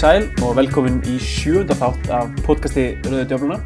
[0.00, 3.58] Sæl og velkomin í sjönda þátt af podcasti Rauði Djöfluna.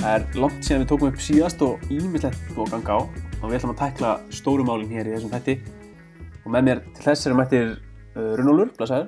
[0.00, 3.44] Það er langt síðan við tókum upp síðast og ímislegt búið að ganga á og
[3.44, 5.54] við ætlum að tækla stóru málinn hér í þessum þætti.
[6.42, 9.06] Og með mér til þess er mættir uh, Runólfur, blæsaður,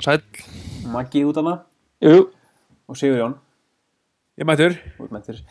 [0.00, 0.16] Sæl,
[0.94, 1.58] Maggi út hana
[2.00, 2.24] Jú.
[2.88, 3.36] og Sigur Jón
[4.40, 5.44] ég mætur út mættir.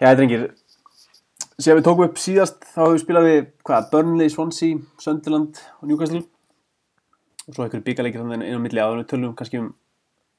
[0.00, 0.54] Já, drengir,
[1.58, 5.92] síðan við tókum upp síðast þá hefur við spilað við, hvað, Burnley, Swansea, Sunderland og
[5.92, 6.30] Newcastle
[7.48, 9.70] og svo einhverju byggarleikir þannig inn á milli áður við tölum kannski um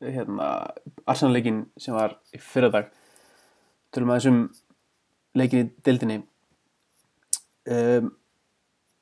[0.05, 0.48] hérna,
[1.08, 2.90] Arsenal-leikin sem var í fyrradag.
[3.96, 4.40] Tölum aðeins um
[5.38, 6.22] leikin í deildinni.
[7.66, 8.12] Um,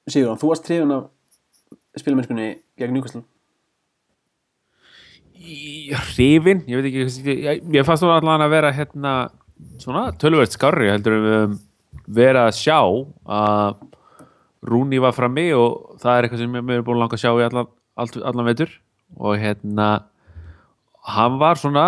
[0.08, 1.05] Sigurðan, þú varst trefin af
[1.99, 2.47] spilamennskunni
[2.80, 3.23] gegn Newcastle.
[5.33, 9.14] Hrifin, ég veit ekki hvað- ég, ég fannst þú allan að vera hérna
[9.80, 11.58] svona tölvöld skarri heldur við höfum
[12.08, 12.80] verið að sjá
[13.27, 13.89] að
[14.64, 17.31] Rúni var frammi og það er eitthvað sem ég er búin að langa að sjá
[17.36, 18.72] í allan, allan veitur
[19.19, 19.89] og hérna
[21.03, 21.86] hann var svona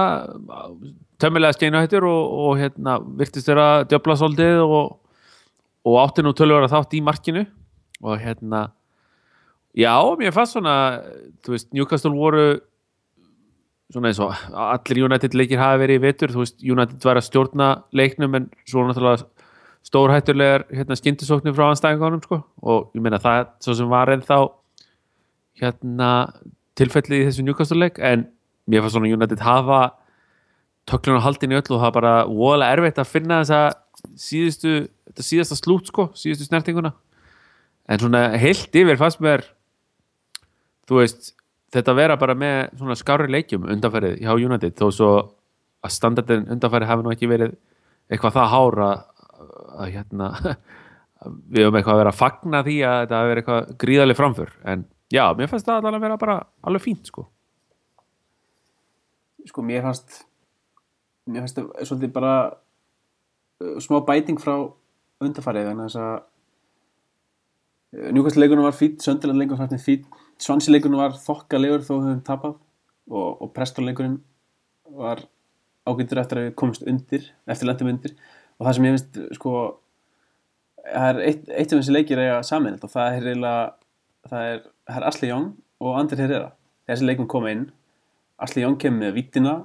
[1.22, 4.96] tömmilega skeinuhættur og, og hérna virtist vera að djöfla svolítið og,
[5.88, 7.46] og átti nú tölvöld að þátt í markinu.
[8.04, 8.68] Og hérna
[9.76, 10.76] já, mér fannst svona
[11.46, 12.48] þú veist, Newcastle voru
[13.94, 17.28] svona eins og allir United leikir hafi verið í vetur, þú veist, United var að
[17.30, 19.24] stjórna leiknum en svo náttúrulega
[19.86, 22.42] stórhættulegar hérna, skyndisóknir frá anstæðingunum sko.
[22.66, 24.40] Og ég meina það svo sem var ennþá
[25.62, 26.10] hérna
[26.76, 28.28] tilfellið í þessu Newcastle leik en
[28.68, 29.80] mér fannst svona United hafa
[30.90, 33.62] töklun á haldinu öll og það var bara voðalega erfitt að finna þessa
[34.20, 34.74] síðustu,
[35.10, 36.92] þetta síðasta slút sko, síðustu snertinguna.
[37.90, 39.46] En svona heilt yfir fannst mér
[40.90, 41.34] þú veist
[41.74, 45.12] þetta vera bara með svona skári leikjum undanfærið hjá United þó svo
[45.86, 47.56] að standardin undanfærið hafi nú ekki verið
[48.10, 48.90] eitthvað það hára
[49.76, 50.30] að hérna
[51.52, 54.54] við höfum eitthvað að vera að fagna því að þetta hafi verið eitthvað gríðaleg framför
[54.72, 57.26] en já, mér fannst það alveg að vera bara alveg fínt sko.
[59.46, 60.24] Sko mér fannst
[61.30, 64.56] mér fannst það svolítið bara uh, smá bæting frá
[65.24, 66.16] undarfarið að þess að
[67.96, 70.08] Newcastle leikunum var fýtt, Söndiland leikunum var fýtt
[70.42, 72.58] Svansi leikunum var þokkalegur þó höfum tapað
[73.08, 74.18] og, og Preston leikurinn
[75.00, 75.24] var
[75.88, 78.16] ágættur eftir að við komumst undir eftir lendum undir.
[78.58, 79.54] Og það sem ég finnst sko
[80.82, 83.64] það er eitt, eitt af þessi leikir eiga saminlega og það er eiginlega
[84.30, 85.50] það er, það er Asli Jón
[85.84, 86.52] og Andri Herrera.
[86.90, 87.66] Þessi leikum koma inn.
[88.42, 89.56] Asli Jón kemur með vítina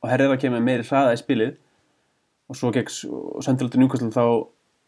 [0.00, 1.54] og Herrera kemur meiri hraða í spilið.
[2.50, 4.24] Og svo gegn og Newcastle þá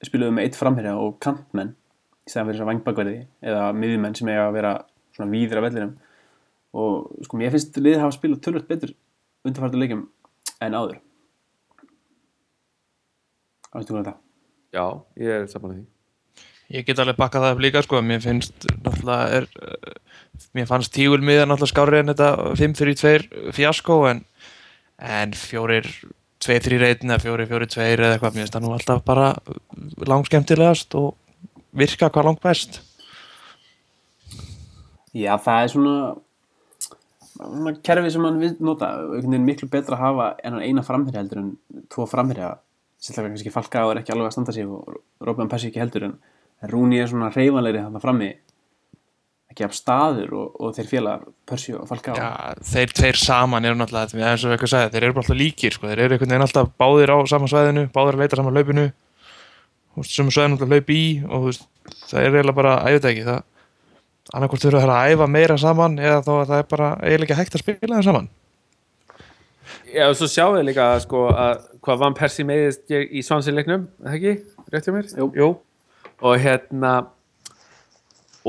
[0.02, 1.76] spiluðum við með eitt framherja og kantmenn
[2.26, 3.20] í stæðan fyrir þess að vangbakverði
[3.52, 4.72] eða miðjumenn sem eiga að vera
[5.14, 5.94] svona víðir af vellinum.
[6.72, 8.94] Og sko mér finnst liðið hafa spilað tölvöld betur
[9.46, 10.04] undarfærtu leikum
[10.62, 11.00] en áður.
[13.70, 14.18] Hvað veistu hvað þetta?
[14.72, 14.86] Já,
[15.22, 16.01] ég er saman að því
[16.72, 19.94] Ég get alveg bakkað það upp líka sko, mér finnst náttúrulega er, uh,
[20.56, 24.24] mér fannst tígulmiðan náttúrulega skárið en þetta 5-4-2 fjasko en,
[25.20, 25.90] en fjórir
[26.42, 29.28] 2-3-1 eða 4-4-2 eða eitthvað, mér finnst það nú alltaf bara
[30.08, 31.12] langskemmtilegast og
[31.76, 32.80] virka hvað langt best.
[35.12, 35.96] Já, það er svona
[37.42, 38.90] svona kerfi sem mann vil nota.
[39.22, 41.50] Miklu betra að hafa en eina framherja heldur en
[41.92, 42.54] tvo framherja.
[43.02, 46.18] Sérlega kannski Falka er ekki alveg að standa sig og Róbjörn Pessi ekki heldur en
[46.70, 48.30] Rúni er svona reyfanleiri þannig frammi
[49.52, 52.28] ekki af staður og, og þeir félagar Persi og Falka Já,
[52.64, 55.90] þeir tveir saman eru náttúrulega, eins og eitthvað sagði, þeir eru bara alltaf líkir sko,
[55.90, 58.86] þeir eru einhvern veginn alltaf báðir á sama svæðinu, báðir að leita saman laupinu,
[60.08, 61.66] sem svæðinu alltaf laup í og veist,
[62.08, 63.42] það er eiginlega bara, það
[64.30, 67.56] annarkvort þurfa þeir að æfa meira saman eða þá að það er bara eiginlega hægt
[67.56, 68.30] að spila þeim saman.
[69.92, 74.16] Já, og svo sjáum við líka sko að hvað Van Persie meðist í svansileiknum, það
[74.18, 74.34] ekki?
[74.72, 75.10] Rétt hjá mér?
[75.18, 75.28] Jú.
[75.36, 75.48] Jú.
[76.22, 76.92] Og hérna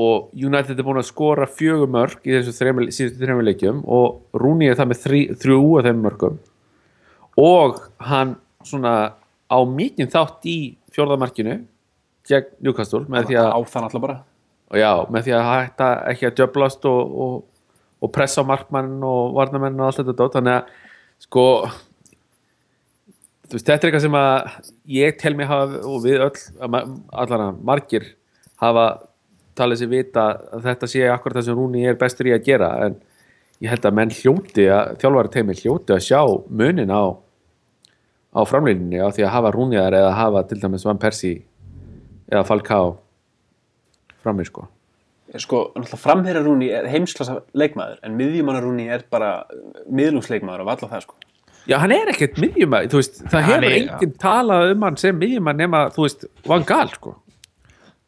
[0.00, 4.66] og United er búin að skora fjögur mörg í þessu síðustu þreymur leikjum og Rúni
[4.66, 6.40] er það með þrý, þrjú af þeim mörgum
[7.38, 8.34] og hann
[8.66, 8.94] svona
[9.46, 10.58] á mikinn þátt í
[10.94, 11.60] fjórðamarkinu
[12.28, 14.20] gegn Newcastle með því að á þann alltaf bara.
[14.72, 17.34] Og já, með því að hætta ekki að djöblast og, og,
[18.00, 20.38] og pressa á markmann og varnamenn og allt þetta dót.
[20.38, 21.44] Þannig að sko
[23.54, 24.52] veist, þetta er eitthvað sem að
[24.96, 26.78] ég tel mig hafa og við öll
[27.14, 28.06] allara margir
[28.62, 28.86] hafa
[29.58, 32.70] talið sér vita að þetta sé akkurat það sem Rúni er bestur í að gera
[32.86, 32.98] en
[33.62, 36.20] ég held að menn hljóti að þjálfari teimi hljóti að sjá
[36.50, 37.14] munin á
[38.34, 41.44] á framlýninni á því að hafa Rúniðar eða hafa til dæmis Van Persie
[42.30, 42.96] eða Falcao
[44.24, 44.66] frammi sko.
[45.34, 49.44] Sko, náttúrulega framherja Rúni er heimsklassa leikmaður en miðjumanna Rúni er bara
[49.86, 51.22] miðlungsleikmaður og valla það sko
[51.68, 54.96] Já, hann er ekkert miðjumæð, þú veist, það Ja, hefur er- enginn talað um hann
[55.00, 57.14] sem miðjumæð nema, þú veist, Van Gaal, sko.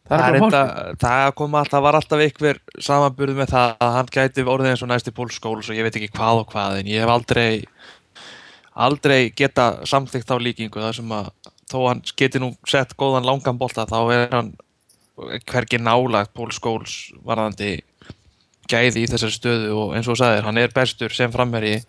[0.07, 0.61] það Það, er er enda,
[1.03, 4.89] það kom alltaf, var alltaf einhver samanburð með það að hann gæti orðið eins og
[4.93, 7.65] næsti Scholes og ég veit ekki hvað og hvað en ég hef aldrei
[8.77, 11.31] aldrei geta samþykkt á líkingu þar sem að
[11.73, 14.53] þó hann geti nú sett góðan langan bolta þá er hann
[15.49, 17.81] hvergi nálagt Scholes varðandi
[18.71, 21.81] gæði í þessari stöðu og eins og þú sagðir, hann er bestur sem framherji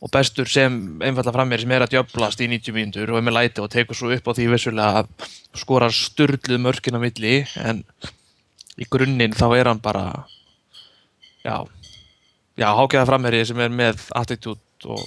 [0.00, 3.36] og bestur sem einfalla framherji sem er að djöblast í 90 mínútur og er með
[3.36, 5.28] læti og tekur svo upp á því vissulega að
[5.60, 7.84] skora sturluð mörkin á milli en
[8.80, 10.06] í grunninn þá er hann bara
[11.44, 11.66] já
[12.60, 14.60] já, hákjaða framherji sem er með attitude
[14.90, 15.04] og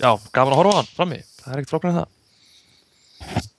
[0.00, 3.50] já, gaman að horfa á hann frammi, það er ekkert flóknar en það.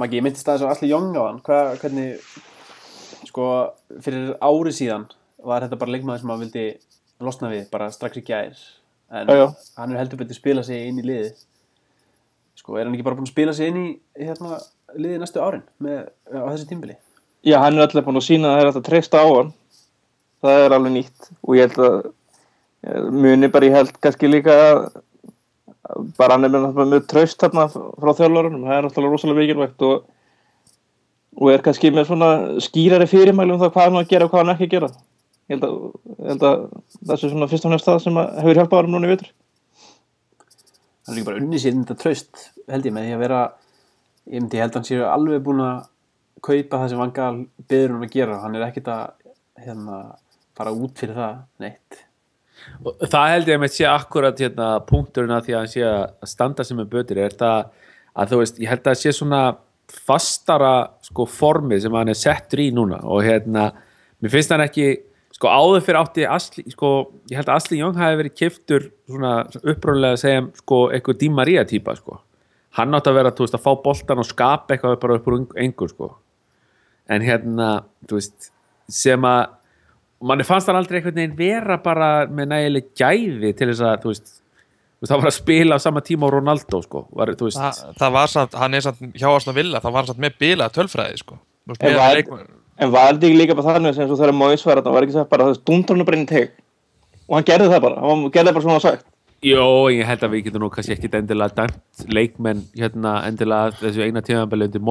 [0.00, 1.40] Maggi, ég myndist aðeins á Alli Young á hann.
[1.46, 3.46] Hva, hvernig sko,
[4.02, 5.08] fyrir ári síðan
[5.42, 6.66] var þetta bara leikmaður sem maður vildi
[7.26, 8.54] losna við bara strax í gær
[9.10, 9.46] en Já, já.
[9.78, 11.30] hann er heldur betur spila sig inn í liði
[12.60, 13.86] sko, er hann ekki bara búin að spila sig inn í
[14.20, 14.60] hérna,
[14.94, 16.96] liði næstu árin með, á þessi tímbili
[17.42, 19.52] Já, hann er alltaf búin að sína að það er að treysta á hann.
[20.44, 21.94] Það er alveg nýtt og ég held að
[22.90, 24.80] ég muni bara ég held kannski líka að
[26.20, 30.04] bara hann er með, með traust þarna frá þjálfurunum, það er náttúrulega rosalega mikilvægt og,
[31.40, 32.30] og er kannski með svona
[32.62, 34.90] skýrari fyrirmæli um það hvað hann á að gera og hvað hann ekki að gera
[35.50, 35.76] ég held að,
[36.30, 36.66] held að
[37.04, 39.30] það sé svona fyrst og nefnst það sem að hefur hjálpað hann núna í vitur
[41.04, 43.40] hann er líka bara unni sér þetta tröst held ég með því að vera
[44.30, 45.80] ég myndi ég held að hann séu alveg búin að
[46.44, 47.32] kaupa það sem Vangal
[47.70, 48.38] beður hann að gera.
[48.44, 49.02] Hann er ekkert að
[49.64, 49.98] hérna,
[50.56, 52.00] fara út fyrir það neitt.
[52.84, 55.84] Og það held ég að með sé akkurat hérna, punkturinn að því að hann sé
[55.88, 57.20] að standa sem er bötir.
[57.20, 57.60] Er það
[58.20, 59.44] að þú veist, ég held að það sé svona
[59.90, 63.00] fastara sko formið sem hann er settur í núna.
[63.08, 63.70] Og hérna,
[64.20, 64.90] mér finnst hann ekki
[65.40, 66.88] sko áður fyrir átti Asli, sko,
[67.32, 69.30] ég held að Asli Young hafi verið kiftur svona
[69.62, 72.18] upprónulega að segja sko eitthvað Di Maria típa sko.
[72.76, 75.38] Hann átti að vera, þú veist, að fá boltan og skapa eitthvað bara upp úr
[75.64, 76.10] engur sko.
[77.10, 77.70] En hérna,
[78.06, 78.50] þú veist
[78.90, 79.56] sem að
[80.28, 84.12] manni fannst hann aldrei einhvern veginn vera bara með nægileg gæði til þess að þú
[84.12, 84.30] veist,
[85.08, 87.06] það var að spila á sama tíma á Ronaldo sko.
[87.16, 90.36] Var, Þa, það var samt, hann er samt hjá Aston Villa, það var samt með
[90.44, 91.40] bila tölfræði sko.
[91.64, 94.80] Þú veist, með leikmann- En var þetta ekki líka bara þannig sem þegar Móis var
[94.80, 95.58] þetta var ekki sagt bara það
[95.92, 96.52] hann bara inn í teg
[97.30, 99.04] og hann gerði það bara, hann gerði bara svona var sagt.
[99.40, 104.02] Jó, ég held að við getum nú kannski ekkit endilega dæmt leikmenn hérna endilega þessu
[104.04, 104.82] eina tíðanbæli undir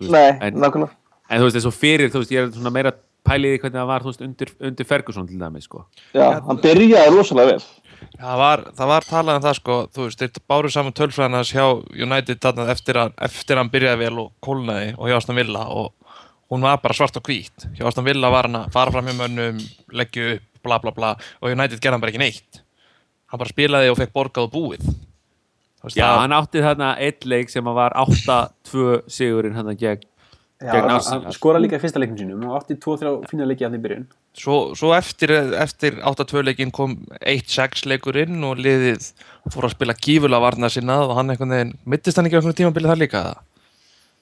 [0.00, 0.96] veist, Nei, en, nákvæmlega.
[1.30, 2.92] En þú veist, og fyrir, þú veist, ég er svona meira
[3.26, 5.84] pæliði hvernig það var, veist, undir, undir Ferguson til dæmis, sko.
[6.16, 7.68] Já, hann byrjaði rosalega vel.
[8.16, 11.66] Það var, það var talað um það sko, þú veist, þeir báru saman tölfræðinas hjá
[12.08, 15.66] United þarna eftir að eftir að hann byrjaði vel og kólnaði og hjá Aston Villa
[15.70, 15.92] og
[16.50, 17.66] hún var bara svart og hvít.
[17.76, 19.58] Hjá Aston Villa var hann að fara fram hjá mönnum
[19.92, 22.62] leggju upp, bla bla bla og United gerði hann bara ekki neitt.
[23.30, 24.84] Hann bara spilaði og fekk borgað og búið.
[25.82, 30.06] Veist, Já, það- hann átti þarna eitt leik sem að var 8-2 sigurinn hann gegn
[30.64, 34.06] hann, skora líka í fyrsta leiknum sínum og átti 2-3 fína leiki að því byrjun.
[34.36, 39.10] Svo, svo eftir, eftir 8-2 leikin kom 1-6 leikur inn og liðið
[39.52, 42.92] fór að spila gífulega varna sinna og hann veginn, mittist hann ekki á einhvern tímabilið
[42.92, 43.45] þar líka það?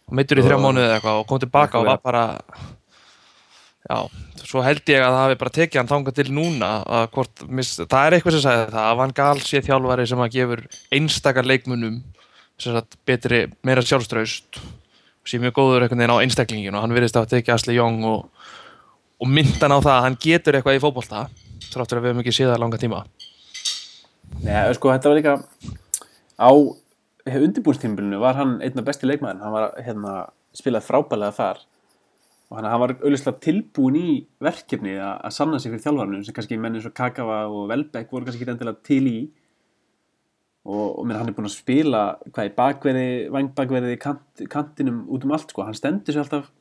[0.08, 2.24] Hann mittur í þrjá mánuði eða eitthvað og kom tilbaka og var bara
[3.84, 3.98] já,
[4.44, 7.74] svo held ég að það hafi bara tekið hann þangað til núna að hvort, mis,
[7.80, 10.64] það er eitthvað sem sagði það að Van Gaal sé þjálfari sem að gefur
[10.98, 12.02] einstakar leikmunum
[12.60, 16.94] sem sagt betri, meira sjálfströst og sé mjög góður einhvern veginn á einstaklingin og hann
[16.94, 18.28] virðist að tekið Asli Jóng og
[19.24, 21.26] og myndan á það að hann getur eitthvað í fótbolta
[21.70, 23.00] þráttur að við höfum ekki séð það langa tíma.
[24.44, 25.34] Nei, sko, þetta var líka
[26.36, 26.50] á
[27.24, 30.16] undirbúinstímbilinu var hann einn af besti leikmaðurinn hann var hérna
[30.54, 31.62] spilað frábælega þar.
[32.50, 34.08] Og hann, hann var auðvitað tilbúin í
[34.44, 38.12] verkefni að, að sanna sig fyrir þjálfarnum sem kannski menn eins og Kakawa og Velbeck
[38.12, 39.16] voru kannski ekki endilega til í.
[40.64, 45.24] Og, og menn hann er búin að spila hvað í bakverði, vangbakverði kant, kantinum út
[45.26, 46.52] um allt sko, hann stendur sér alltaf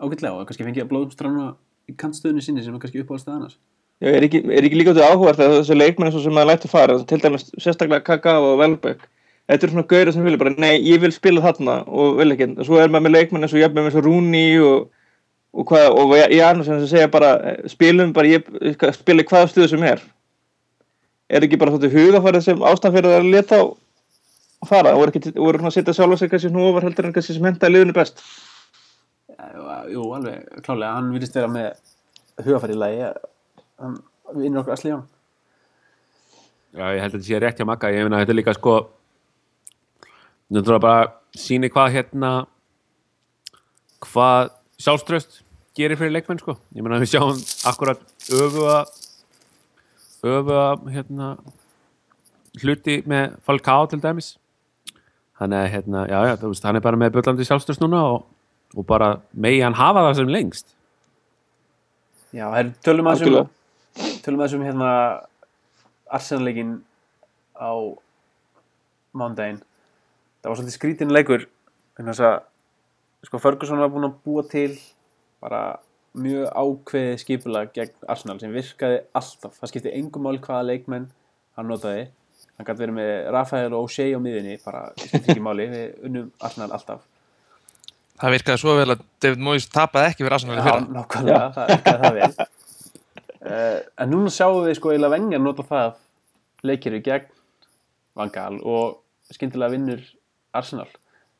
[0.00, 1.50] ágætlega og kannski fengið að blóðum strána
[1.90, 3.58] í kantstöðunni sinni sem er kannski uppáðast aðeins
[4.00, 6.70] Já, er ekki, er ekki líka út í áhugavert að þessi leikmenn sem maður lætti
[6.72, 9.04] fara, til dæmis sérstaklega Kaka og Velbeck
[9.50, 12.48] þetta er svona gauður sem vilja bara, nei, ég vil spila þarna og vil ekki,
[12.54, 14.88] og svo er maður með leikmenn eins og jafnveg með eins og Rúni og,
[15.56, 17.32] og hvað, og Janus sem segja bara
[17.70, 20.02] spilum bara, ég, ég spila hvaða stuðu sem er.
[21.30, 25.34] Er ekki bara svona hugafærið sem ástæðan fyrir að leta að fara, og voru ekki,
[25.34, 28.22] að setja sjálfa sig kannski svona ofar heldur en kannski sem henda liðinu best?
[29.90, 31.72] Jú, alveg, klálega, hann virðist vera með
[32.44, 33.08] hugafæri í lagi
[33.80, 33.96] hann
[34.36, 35.00] vinnur okkur að slíða
[36.70, 37.88] Já, ég held að þetta sé rétt hjá Magga.
[37.90, 38.74] Ég meina þetta er líka sko
[40.50, 42.30] þetta er bara síni hvað hérna
[44.02, 45.40] hvað sjálfströst
[45.76, 46.56] gerir fyrir leikmenn sko.
[46.74, 47.38] Ég meina við sjáum
[47.70, 48.00] akkurat
[48.32, 48.80] öfuga
[50.26, 51.30] öfuga hérna
[52.60, 54.34] hluti með Falcao til dæmis.
[55.40, 58.26] Hann er hérna, já já, þú veist, hann er bara með bjöllandi sjálfströst núna og
[58.76, 60.74] og bara megi hann hafa það sem lengst.
[62.30, 63.48] Já, það er tölum að Algjörlega.
[64.22, 64.90] tölum að þessum hérna
[66.10, 66.76] Arsenal-leikin
[67.58, 67.70] á
[69.18, 69.58] mándaginn
[70.40, 71.46] það var svolítið skrítin leikur
[72.00, 72.36] en þess að
[73.28, 74.72] sko Ferguson var búinn að búa til
[75.42, 75.62] bara
[76.20, 79.58] mjög ákveðið skipulag gegn Arsenal sem virkaði alltaf.
[79.60, 81.06] Það skipti engum mál hvaða leikmenn
[81.56, 82.08] hann notaði.
[82.56, 85.68] Hann gæti verið með Rafael og O'Shea á miðinni bara skipti ekki máli.
[85.70, 87.04] Við unnum Arsenal alltaf.
[88.20, 90.88] Það virkaði svo vel að David Moyes tapaði ekki fyrir Arsenal í Já, fyrra.
[90.96, 92.48] nákvæmlega, það virkaði það vel.
[93.40, 95.94] Uh, En núna sjáum við sko eiginlega vengar nota það
[96.68, 97.30] leikir í gegn
[98.18, 98.98] Vangal og
[99.32, 100.02] skyndilega vinnur
[100.56, 100.88] Arsenal.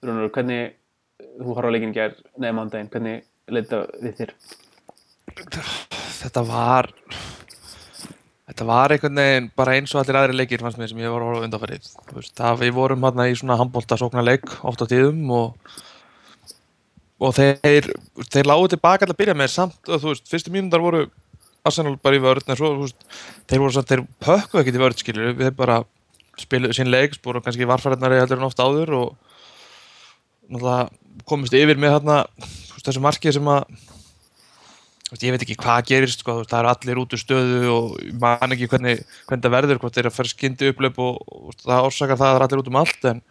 [0.05, 0.77] Rúnur, hvernig
[1.41, 4.35] þú horfður á leikin í gegn neða mándaginn, hvernig leita við þér?
[6.21, 6.91] Þetta var
[8.51, 11.23] Þetta var einhvern veginn bara eins og allir aðri leikir fannst mér sem ég var
[11.23, 11.69] að horfa
[12.17, 15.71] veist, Það við vorum hérna í svona handbólta sóknarleik oft á tíðum og
[17.21, 17.91] og þeir,
[18.33, 21.05] þeir lágu tilbaka til að byrja með samt, og þú veist, fyrstu mínundar voru
[21.69, 23.09] Arsenal bara í vörð en svo, þú veist,
[23.51, 25.77] þeir voru samt, þeir pökkuðu ekkert í vörð skilur, þeir bara
[26.39, 29.09] spiluðu sín leik, spóru kannski varfæriðnari heldur en oft áður og
[30.51, 32.19] náttúrulega komist yfir með þarna
[32.81, 33.65] þessu markið sem að
[35.11, 38.55] veist, ég veit ekki hvað gerist sko, það eru allir út úr stöðu og man
[38.55, 42.21] ekki hvernig, hvernig það verður hvort þeir að fara skyndi upplöp og, og það orsakar
[42.21, 43.23] það að það er allir út um allt en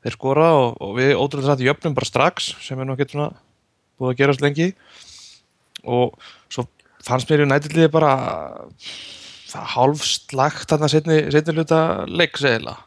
[0.00, 3.30] þeir skora og, og við ótrúlega í jöfnum bara strax sem er nú ekkert svona
[4.00, 4.68] búið að gerast lengi.
[5.84, 6.16] Og
[6.52, 6.66] svo
[7.04, 8.14] fannst mér í nætiliði bara
[9.50, 12.78] það hálfslagt þarna setni, hluta leikseðila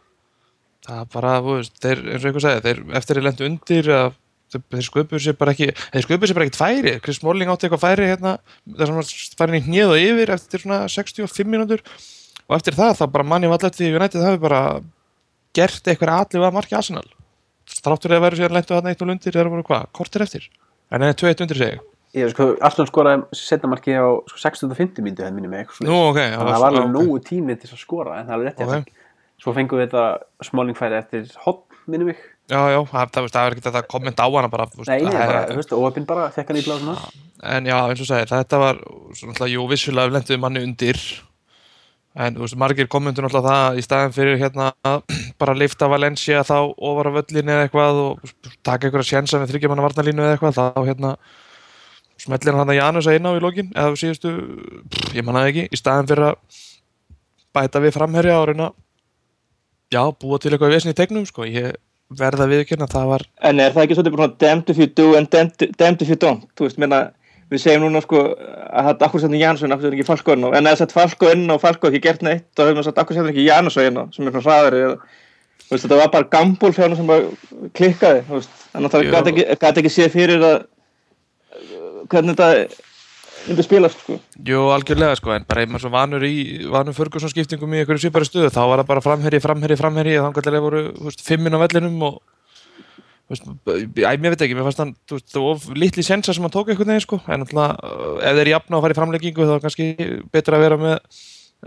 [0.84, 3.90] það er bara, þú veist, þeir, eins og einhver sagði þeir, eftir þeir lendu undir
[3.96, 4.18] að
[4.54, 7.84] þeir, sköpuðu sér bara ekki þeir sköpuðu sér bara ekkert færi, Chris Smalling átti eitthvað
[7.86, 8.34] færi hérna,
[8.68, 11.86] þess að hann færi í hnið og yfir eftir svona 65 mínútur.
[12.50, 14.62] Og eftir það, þá bara manni vallar til United hafi bara
[15.56, 17.08] gert eitthvað allir að marki Arsenal.
[17.72, 20.50] Stráttur eða verður síðan lendu þarna eitt og lundir þegar voru hvað, kortir eftir.
[20.92, 25.02] En það er 2-1 undir segi Ég sko, Arsenal skoraði setna marki á sko, 650
[25.02, 26.10] myndu henni minni með eitthvað Nú, svoleiðis.
[26.12, 26.94] ok, Þannig að það var alveg ok.
[27.00, 28.70] nógu tími til að skora en það er rétt Ok.
[28.70, 29.10] okay.
[29.44, 30.04] Svo fengum við þetta
[30.46, 34.26] Smalling færi eftir hotn minni mig Já, já, það, það, er ekki þetta að kommenta
[34.28, 36.96] á hana bara, Nei, það er- bara, þú veist, óöpinn bara fekk hann í blásuna
[37.44, 38.82] en já, eins og sagði, þetta var
[39.16, 41.00] svona jú, vissulega lenduði manni undir
[42.14, 45.02] en þú veist, margir kommentur alltaf það í staðin fyrir hérna að
[45.42, 49.88] bara lifta Valencia þá ofar á völlinni eða eitthvað og taka einhverja sjensa með þryggjamanna
[49.88, 51.14] varnalínu eða eitthvað, þá hérna
[52.24, 54.34] smellir hann að Janus að inn á í lokin eða síðustu,
[54.90, 56.62] pff, ég manna ekki í staðin fyrir að
[57.54, 58.70] bæta við framherja og reyna
[59.94, 61.76] já, búa til eitthvað vesni í tegnum, sko ég
[62.14, 66.06] verða viðkynna, það var En er það ekki svolítið damned if you do and damned
[66.06, 66.48] if you don't?
[66.58, 67.02] Þú veist, menna,
[67.52, 70.62] við segjum núna sko að það er akkur setnum Jansson, akkur setnum ekki Falko en
[70.64, 73.34] eða sett Falko inn og Falko ekki gert neitt, þá hefur maður sett akkur setnum
[73.34, 74.84] ekki Jansson inn sem er svona hraðari.
[75.74, 78.24] þetta var bara gambúl fyrir hann sem klikkaði,
[78.74, 80.58] að það gæti ekki, ekki séð fyrir að
[82.12, 82.82] hvernig þetta
[83.44, 84.20] myndi spilast, sko.
[84.48, 86.36] Jú, algjörlega sko, en bara einhver svo vanur í
[86.72, 90.30] vanur Ferguson skiptingum í einhverju svipari stöðu þá var það bara framherji, framherji, framherji þá
[90.38, 92.22] kannski voru, veist, fimmin á vellinum og
[93.32, 96.46] veist, æ, mér veit ekki mér fannst hann, þú veist, það var litli sensa sem
[96.46, 97.76] hann tók einhvern veginn sko, en alltaf
[98.24, 99.90] ef þeir jafna og fara í framleggingu þá er kannski
[100.32, 101.24] betra að vera með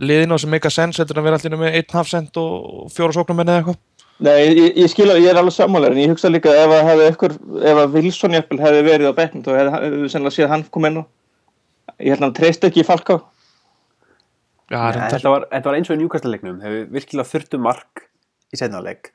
[0.06, 3.16] liðin á sem meika sens heldur en að vera allir með 1,5 cent og fjóra
[3.16, 3.82] sóknumenn eða eitthvað
[4.24, 6.86] Nei, ég, ég skil að ég er alveg sammálar, en ég hugsa líka ef að
[6.88, 7.34] hefði ykkur,
[7.68, 10.90] ef að Wilson jafnvel hefði verið á bekknum, þá hefði við sennilega séð hann koma
[10.90, 11.04] inn á.
[12.00, 12.86] Ég held að hann treyst ekki í
[14.66, 15.12] Nei, reyndar.
[15.12, 18.00] þetta, var, þetta var eins og í Newcastle-leiknum hefur virkilega þurftu mark
[18.50, 19.12] í setnáleik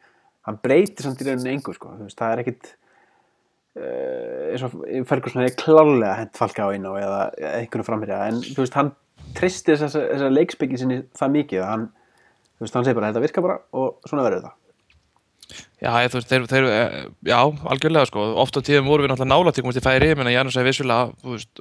[0.47, 1.91] hann breytir samt í rauninni engu sko.
[2.07, 2.69] Það er ekkit
[3.75, 4.77] uh, eins og
[5.09, 7.19] Ferguson hefði klálega hent Falka á inn á eða
[7.57, 8.93] einhvern framherja en þú veist, hann
[9.37, 11.85] tristir þessa, þessa leikspekki sinni það mikið hann,
[12.55, 14.57] þú veist, hann segir bara þetta virkar bara og svona verður það
[15.81, 17.39] Já, ég, veist, þeir, þeir, eh, já,
[17.73, 20.33] algjörlega sko, oft á tíðum voru við náttúrulega nála til komast í færi, ég menna
[20.35, 21.51] Janus er vissulega, þú veist,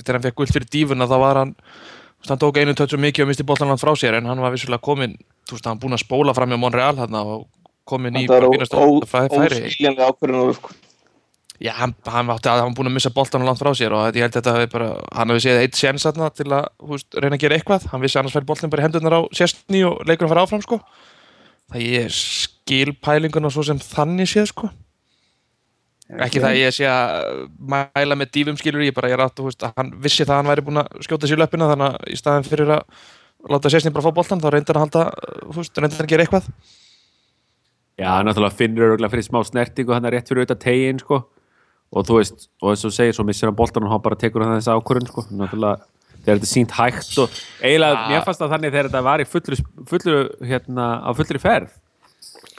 [0.00, 2.98] þegar hann fekk guld fyrir dífuna þá var hann, þú veist, hann tók einu tötsu
[2.98, 5.14] mikið og misti boltan hann frá sér en hann var vissulega kominn,
[5.46, 7.46] þú veist, hann búinn að spóla fram hjá Monreal þarna og
[7.86, 9.64] kominn í Það er færi.
[9.70, 10.74] óskiljanlega ákvörðun sko.
[11.60, 14.22] Já, hann, hann átti að hann búinn að missa boltan langt frá sér og ég
[14.24, 17.08] held að þetta hafi bara, hann hafi séð eitt séns þarna til að, þú veist,
[17.20, 20.00] reyna að gera eitthvað, hann vissi annars færi boltin bara í hendurnar á sérstni og
[20.08, 20.78] leikurinn fara áfram, sko.
[21.70, 24.70] Það ég skil pælinguna svo sem þannig séð, sko.
[26.10, 29.36] ekki það að ég sé að mæla með dýfum skilur ég bara ég er átt,
[29.38, 31.68] þú veist, að hann vissi það að hann væri búinn að skjóta sér í löppina
[31.70, 32.82] þannig að í staðin fyrir að
[33.48, 35.12] láta sérstinn bara fá boltan þá reyndar hann að
[35.54, 36.50] reyndar hann að gera eitthvað
[38.00, 41.18] Já, náttúrulega finnur örgulega fyrir smá snertingu hann er rétt fyrir auðvitað tegin sko.
[41.90, 44.44] og þú veist, og og þú segir svo missir hann boltan og hann bara tekur
[44.44, 45.24] hann þessa ákvörðun sko.
[45.30, 45.84] náttúrulega,
[46.24, 47.30] þegar þetta er sínt hægt og
[47.62, 48.08] eiginlega, Ja.
[48.12, 49.60] mér fannst það þannig þegar þetta var í fullu,
[49.90, 51.70] fullu hérna, á fullri ferð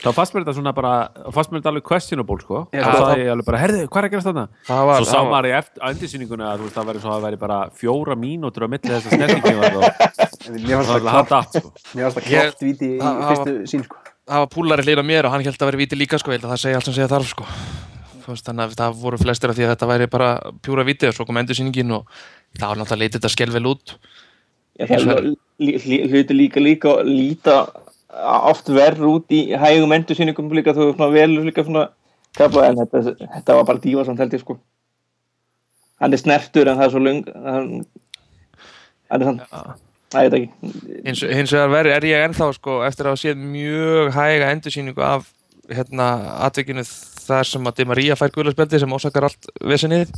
[0.02, 0.92] þá fannst mér þetta svona bara
[1.30, 4.12] fannst mér þetta alveg questionable sko þá sagði ég alveg bara, herðu, hvað er að
[4.16, 4.44] gerast þarna?
[4.66, 7.14] Það var- svo sá maður í eftir, endirsýningunni að þú veist, það væri svo að
[7.18, 9.72] það væri bara fjóra mínútur á milli þess að snertingin var
[10.58, 14.42] mér fannst það klart sko mér fannst það klart víti í fyrstu sín sko það
[14.42, 16.84] var púlari hlýra mér og hann held að vera víti líka sko, það segja allt
[16.90, 17.44] sem segja þarf sko.
[18.26, 20.28] Þannig að það voru flestir af því að þetta væri bara
[20.62, 22.06] pjúra víti og svo kom endursýningin og
[22.58, 23.94] það var náttúrulega litið þetta skelvel út.
[24.80, 25.24] Já, það er
[25.60, 27.56] lí- lí- hluti líka líka að líta
[28.52, 31.88] oft verður út í hægum endursýningum líka þú velur líka svona
[32.36, 34.58] kapla en þetta, þetta var bara dífa samt held ég sko.
[36.00, 37.84] Hann er snertur en það er svo lung hann,
[39.12, 39.40] hann
[40.14, 40.50] er þetta ekki.
[41.06, 45.04] Hins, hins vegar veri, er ég ennþá sko, eftir að hafa séð mjög hæga endursýningu
[45.04, 45.28] af
[45.72, 46.08] hérna,
[46.48, 46.82] atvikinu
[47.28, 50.12] þar sem að Di Maria fær guðlarspjaldi sem ósakar allt vesenið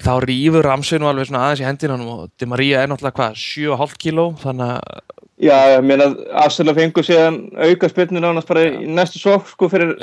[0.00, 3.40] þá rýfur Ramsey nú alveg svona aðeins í hendinanum og Di Maria er náttúrulega hvað,
[3.40, 8.88] 7,5 kíló þannig að Já, ég meina Arsenal fengur síðan auka spilnir ánast bara í
[8.92, 9.94] næstu sók sko fyrir,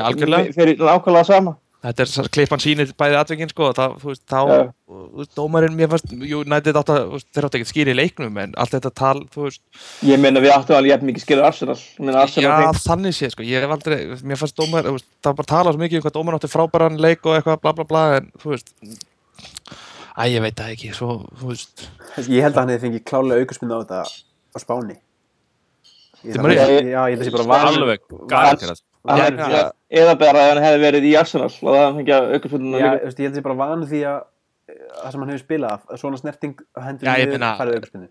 [0.55, 1.53] fyrir nákvæmlega sama
[1.85, 4.39] þetta er klippan sýnir bæði atvikin sko, það, þú veist, þá
[4.87, 8.39] þú veist, dómarinn, mér fannst, jú, nættið átt að þeir átt ekki skýri í leiknum
[8.41, 9.61] en allt þetta tal, þú veist,
[10.07, 11.77] Ég meina við áttum alveg jafn mikið skilur Arsenal.
[11.77, 15.07] Ég meina Arsenal já, fengur þannig sé sko, ég hef aldrei, mér fannst dómar, veist,
[15.21, 17.75] það var bara talað svo mikið um hvað dómar átti frábæran leik og eitthvað bla
[17.77, 18.73] bla bla en, þú veist.
[20.17, 21.87] Æ, ég veit það ekki, svo, þú veist.
[22.25, 24.97] Ég held að hann hefði fengið klálega aukarspunni á þetta á Spáni.
[26.25, 26.65] Ég- Di Maria?
[26.81, 27.17] já, ég
[29.91, 30.07] að var Hann-.
[30.07, 32.87] Eða bara ef hann hefði verið í Arsenal og það hann fengið auka spilnir Já,
[32.87, 34.19] líka þú veist, ég held að sé bara vanu því að
[34.67, 38.07] það sem hann hefur spilað, að svona snerting hendur ég niður, farið aukarspunni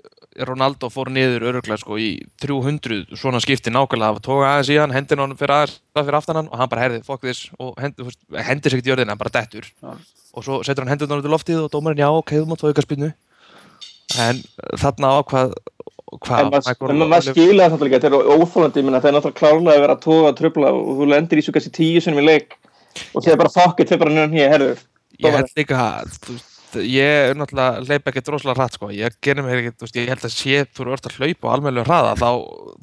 [0.49, 2.09] Ronaldo fór niður öruglega sko í
[2.41, 6.19] 300 svona skipti nákvæmlega að tóka aðeins í hann, hendin honum fyrir aðeins það fyrir
[6.21, 9.21] aftan hann og hann bara herði, fuck this og hendir sig ekki í jörðina, hann
[9.21, 9.93] bara dettur Já.
[10.33, 12.65] og svo setur hann hendur hann út í loftið og dómarinn, já, ok, þú mátt
[16.27, 19.85] þarna hvað, En maður skilja það náttúrulega, þetta er óþólandi, það er náttúrulega klárlega að
[19.85, 22.59] vera að tóga og tröfla og þú lendir í svo kannski tíu sinni í leik
[23.13, 24.67] og segir bara fuck it, þau bara nýjan hér,
[25.21, 25.81] ég held líka
[26.77, 30.35] ég er náttúrulega hleypa ekkert rosalega hratt sko, ég gerir mér ekkert, ég held að
[30.35, 32.29] sé þú eru öll að hlaupa á almennlega hraða þá,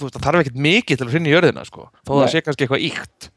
[0.02, 2.66] veist, það þarf ekkert mikið til að finna í jörðina sko, þó það sé kannski
[2.66, 3.30] eitthvað íkt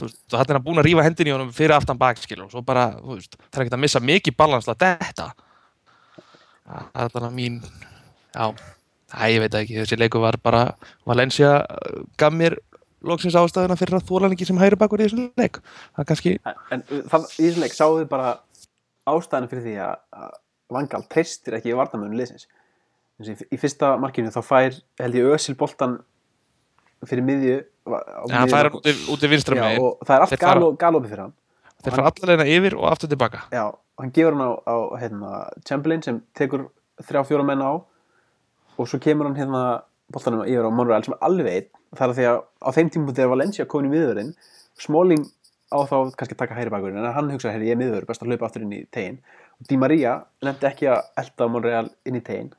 [0.00, 2.88] það er hann búin að rífa hendin í honum fyrir aftan bakskil og svo bara,
[2.98, 5.26] þú veist, það er ekkert að missa mikið balans til að detta.
[6.66, 7.58] Það er þannig mín
[8.32, 8.46] já,
[9.12, 10.62] það ég veit það ekki, þessi leiku var bara
[11.08, 12.56] Valencia uh, gaf mér
[13.02, 15.58] loksins ástæðuna fyrir að þólan ekki sem hægri bakur í þessum leik.
[15.96, 18.32] Það er kannski, En, en það, í þessum leik sáðu bara
[19.10, 20.32] ástæðan fyrir því að,
[20.72, 22.46] Vangal treystir ekki varnamönu liðsins.
[23.20, 25.98] Þessi, í fyrsta markinu þá fær held ég Ösil boltan
[27.04, 30.46] fyrir miðju miðju- fær hann út, í- út í vinstra og það er allt fara-
[30.54, 31.34] galop, galopið fyrir hann.
[31.82, 33.42] Þeir fara allavegna yfir og aftur tilbaka.
[33.52, 35.30] Já, og hann gefur hann á, á hérna,
[35.66, 36.68] Chamberlain sem tekur
[37.02, 37.72] þrjá fjóra menn á
[38.82, 39.62] og svo kemur hann hérna
[40.12, 43.32] boltanum yfir á Monreal sem er alveg er að því að á þeim tímum þegar
[43.32, 44.34] Valencia komin í miðurinn
[44.80, 45.24] Smalling
[45.72, 48.24] á þá kannski að taka hægri bakurinn en hann hugsaði, herri, ég er miður, best
[48.24, 49.20] að hlaupa aftur inn í tegin
[49.60, 52.50] og Di Maria nefndi ekki að elda Monreal inn í tegin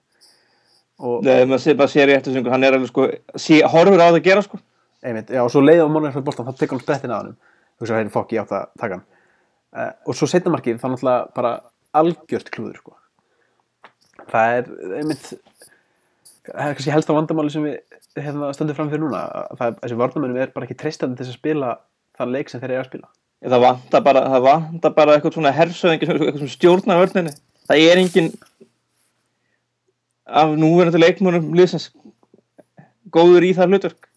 [1.03, 4.07] og Nei, maður sé bara sér í eftir hann er alveg sko, sé, horfur á
[4.07, 4.59] það að gera sko.
[5.03, 7.31] Einmitt, já, og svo leiði á Monreal fyrir boltan þá tekur hann sprettin á hann
[7.81, 9.07] hugsaði, herri, fokk, ég átt að taka hann.
[9.73, 11.53] Uh, og svo setna markið, þá náttúrulega bara
[11.97, 12.95] algjört klúður sko.
[14.29, 14.69] það er
[15.01, 15.31] einmitt
[16.47, 19.23] það er kannski helsta vandamáli sem við hérna, stöndum fram fyrir núna.
[19.53, 21.73] Að það, þessi varnamennum er bara ekki treystandi til að spila
[22.17, 23.11] þann leik sem þeir eru að spila.
[23.43, 27.33] Það vantar bara, það vantar bara eitthvað svona hersöðingi, eitthvað svona stjórna vörninni.
[27.67, 28.29] Það er engin
[30.23, 31.89] af núverandi leikmönum liðsins
[33.13, 34.09] góður í það hlutverk.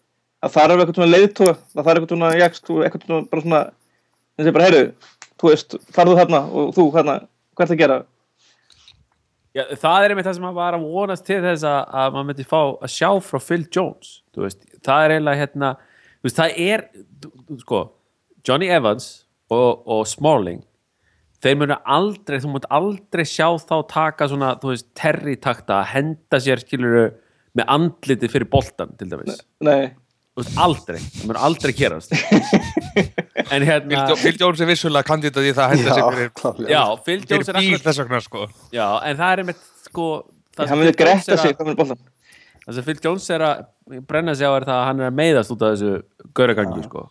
[0.43, 3.61] Það þarf eitthvað svona leiðtóa það þarf eitthvað svona jakst eitthvað svona bara svona
[4.37, 4.83] sé bara, heyrðu,
[5.41, 7.15] þú veist farðu þarna og þú þarna,
[7.57, 7.97] hvert að gera
[9.57, 12.29] Já, það er einmitt það sem maður var að vonast til þess að, að maður
[12.29, 15.71] myndi fá að sjá frá Phil Jones veist, það er eiginlega hérna
[16.21, 16.83] veist, það er
[17.63, 17.83] sko,
[18.45, 19.07] Johnny Evans
[19.49, 20.61] og, og Smalling
[21.43, 25.89] þeir munu aldrei, þú mútt aldrei sjá þá taka svona, þú veist, terri takta að
[25.93, 27.05] henda sér skiluru
[27.57, 29.41] með andliti fyrir boltan til dæmis.
[29.65, 29.97] Nei, veist,
[30.61, 32.13] aldrei, það mun aldrei gerast.
[33.53, 37.51] En hérna Phil Jones er vissulega kandidat í það að henda sig já, Phil Jones
[37.51, 38.45] er bíl akkurat þess vegna sko.
[38.73, 40.07] já, en það er einmitt sko
[40.57, 44.79] það Jones gretta sig það sem Phil Jones er að brenna sig á er það
[44.79, 47.05] að hann er að meiðast út af þessu gauragangi sko.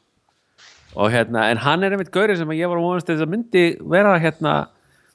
[0.97, 3.65] og hérna, en hann er einmitt gauri sem ég var að vonast þess að myndi
[3.97, 4.59] vera hérna,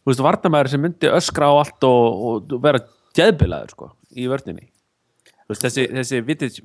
[0.02, 2.82] þú veist, varnamæður sem myndi öskra á allt og, og vera
[3.14, 4.71] djeðbilaður sko, í vörninni
[5.54, 6.22] veist, þessi, þessi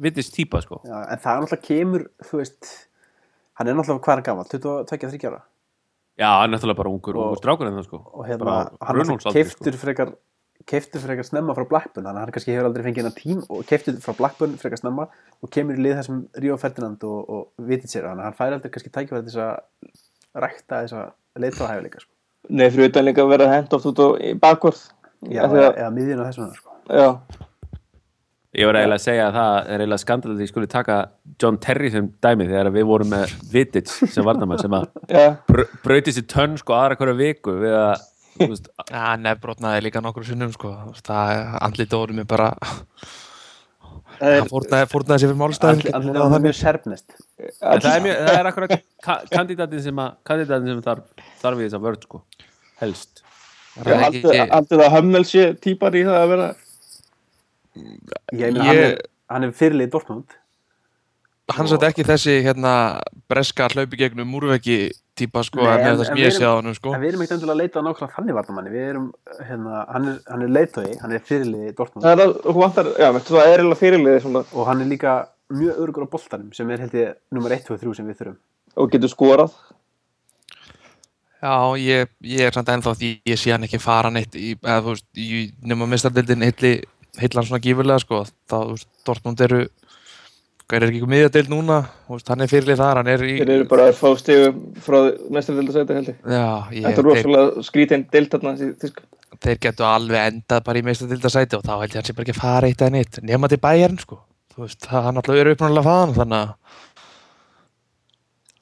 [0.07, 0.81] vitis típa sko.
[0.87, 2.71] Já, en það er náttúrulega kemur þú veist,
[3.61, 5.43] hann er náttúrulega hvað er hann gammal 22-23 ára
[6.17, 8.89] já, hann er náttúrulega bara ungur, Og- ungur strákur en það sko og hérna, Bara
[8.89, 10.15] hann er Runólfsaldri, keiftur frekar
[10.67, 13.61] keftur eitthvað snemma frá Blackburn þannig að hann kannski hefur aldrei fengið hennar tím og
[13.69, 15.05] keftur frá Blackburn eitthvað snemma
[15.45, 18.57] og kemur í lið þessum Ríó Ferdinand og, og vitið sér þannig að hann fær
[18.57, 22.11] aldrei kannski tækifæri til þess að rækta þess að leita á hæfileika sko.
[22.49, 24.81] Nei, fyrir utan líka að vera hend oft út og í bakvörð
[25.31, 26.75] Já, eða, eða miðjun á þessum sko.
[26.91, 27.07] Já,
[28.57, 30.95] Ég var eiginlega að segja að það er eiginlega skandal að ég skulle taka
[31.43, 34.87] John Terry sem dæmi þegar við vorum með Vidic sem varnamann sem að
[35.51, 38.07] br brauti sér tönn sko aðra hverja viku við að
[38.93, 40.73] Já, nefnbrotnaði líka nokkur sinnum sko.
[41.05, 42.49] það andlita orðum er bara
[44.17, 48.03] það hann fórnaði, fórnaði sér fyrir málstæðin Allir það er mjög serfnest en það er,
[48.07, 48.75] mjög, það er akkurat
[49.07, 52.23] ka kandidatin sem, að, kandidatin sem þarf, þarf í þess að vörð sko
[52.81, 53.23] helst.
[53.77, 56.47] Það er ekki- Haldið haldið að Hömmel sé típar í það að vera
[57.77, 60.37] Ég meina, hann, Ég- er, hann er fyrirlið Dortmund.
[61.55, 62.71] Hann satt ekki þessi hérna
[63.31, 66.45] breska hlaupi gegnum múrveggi típa sko, Nei, en en- en sem við ég erum- sé
[66.45, 66.95] á hann sko.
[66.95, 69.07] En við erum ekkert endilega að leita á nákvæmlega þannig varnamanni Við erum,
[69.47, 72.03] hérna, hann er, hann er leitói hann er fyrirlið Dortmund.
[72.05, 75.15] Það er að, vantar, já, menn, það er eiginlega fyrirliði svona og hann er líka
[75.53, 78.37] mjög örugur á boltanum sem er held ég nummer 1 og 3 sem við þurfum.
[78.77, 79.53] Og getur skorað.
[81.43, 84.81] Já, ég, ég er samt ennþá því ég sé hann ekki fara neitt í, eða
[84.83, 86.71] þú veist, í nema mistardildin heilli,
[87.21, 89.61] heillan svona gífurlega sko, þá, þú veist, Dortmund eru
[90.67, 91.81] hvað er ekki ykkur miðjadild núna?
[92.11, 94.99] Veist, hann er fyrirlið þar, hann er í Þeir eru bara að fá stigum frá
[95.37, 96.17] mestardildasæti held ég.
[96.27, 98.55] Já, ég, Þetta er þeir, rosalega skrítinn dild þarna
[99.37, 102.27] þeir getur alveg endað bara í mistardildasæti og þá held ég að hann sé bara
[102.27, 104.19] ekki að fara eitt eða neitt nema til bæjarn sko,
[104.59, 106.55] veist, það hann alltaf eru uppnáðulega faðan, þannig að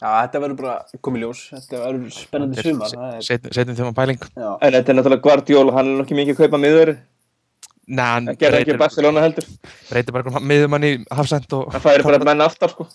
[0.05, 0.73] Já, þetta verður bara
[1.07, 1.43] komið ljós.
[1.55, 3.23] Þetta verður spennandi sumar það er,
[3.57, 4.25] setjum þeim að pæling.
[4.37, 6.97] Já, En þetta er náttúrulega Guardiola, hann er nokkið mikið að kaupa miðveri
[7.85, 9.47] Nei, hann Það gerði ekki Barcelona heldur.
[9.91, 12.87] breytir bara miðumann í hafsend og Það færi bara menn aftar sko.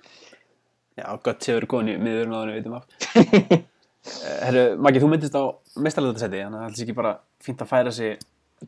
[1.00, 1.66] Já, gott séður
[1.98, 3.62] miðurinn áður en við veitum af.
[4.04, 5.48] Eh, Herru, Maggi, þú myndist á
[5.80, 6.12] mestarlega
[6.44, 8.18] Þannig að það er ekki bara fínt að færa sig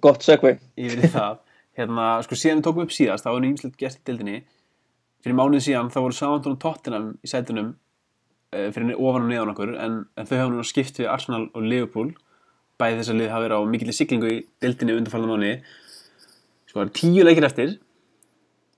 [0.00, 1.42] Gott segvei yfir það.
[1.76, 4.38] Hérna, sko, síðan við tókum upp síðast þá var nýjumslega gert í dildinni
[5.20, 6.16] Fyrir mánuð síðan þá voru
[6.54, 10.66] og Tottenham í sætunum uh, fyrir ofan og neðan okkur en, en þau hafa núna
[10.70, 12.12] skipt við Arsenal og Liverpool
[12.80, 15.56] bæði þess að lið hafa verið á mikill siglingu í dildinni undanfælda mánuði.
[16.66, 17.74] Sko það eru tíu leikir eftir.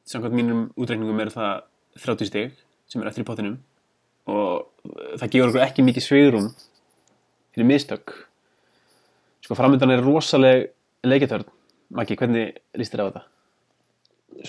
[0.09, 1.67] Samkvæmt mínum útreikningum er það
[1.99, 2.57] 30 stig
[2.89, 3.59] sem er eftir í pottinum.
[4.29, 4.69] Og
[5.19, 6.51] það gefur okkur ekki mikið svigrum
[7.53, 8.15] fyrir mistök.
[9.45, 10.71] Sko framöndan er rosaleg
[11.07, 11.49] leikjartörn
[11.89, 13.21] Maggi, hvernig líst þér á þetta?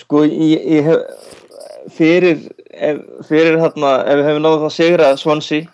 [0.02, 2.98] Sko ég, ég hef fyrir, ef,
[3.30, 5.68] fyrir þarna ef við hefum náðu það að sigra Swansea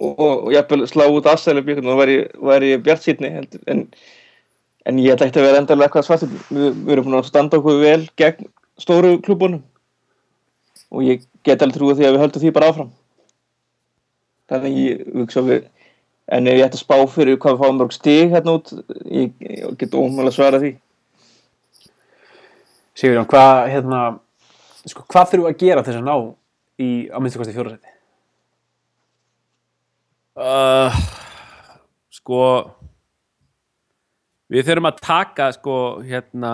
[0.00, 1.98] og, og, og jafnvel slá út aðstæðlega byggjum þá
[2.50, 3.32] væri, bjart sýtni
[3.70, 3.82] en,
[4.88, 7.82] en ég ekki að vera endalega eitthvað svartur við, við erum búin að standa okkur
[7.82, 8.48] vel gegn
[8.80, 9.60] stóru klúbunum.
[10.90, 12.88] Og ég get alveg trúið því að við höldum því bara áfram.
[14.50, 15.68] Þannig ég hugsa við
[16.30, 18.72] en ef ég ætti að spá fyrir hvað við fáum mörg stig hérna út
[19.04, 20.74] ég, ég get ómögulega svara því.
[23.00, 24.02] Sigurjón, hvað, hérna,
[24.84, 26.16] sko, hvað þurfum að gera til þess að ná
[26.80, 27.99] í að minnstu kosti fjórasæti?
[30.40, 30.96] Uh,
[32.14, 32.42] sko
[34.50, 36.52] við þurfum að taka sko hérna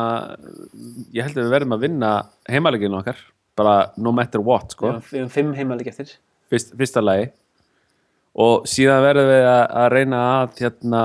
[1.15, 2.13] ég held að við verðum að vinna
[2.51, 3.23] heimaleginu okkar
[3.57, 4.99] bara no matter what sko.
[5.09, 6.17] Við erum fimm heimalegi eftir.
[6.53, 7.31] fyrst, fyrsta lagi.
[8.37, 11.03] Og síðan verðum við að, að reyna að hérna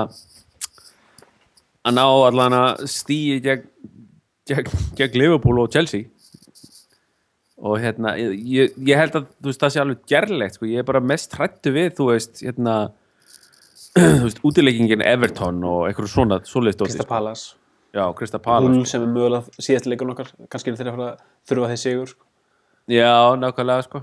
[1.82, 3.64] að ná allan að stíi gegn,
[4.50, 4.68] gegn,
[4.98, 6.11] gegn Liverpool og Chelsea
[7.62, 10.66] og hérna ég, ég held að þú veist það sé alveg gerlegt sko.
[10.66, 12.76] ég er bara mest hrættu við þú veist hérna
[14.18, 17.54] þú veist útileggingin Everton og eitthvað svona svoleiðst Krista Palace.
[17.94, 20.32] já, Krista Palace Hull sem er mögulega síðast leikun okkar.
[20.50, 21.14] Kannski þeirra
[21.48, 22.12] þurfa þeir sigur.
[22.14, 22.26] Sko.
[22.90, 24.02] Já, nákvæmlega sko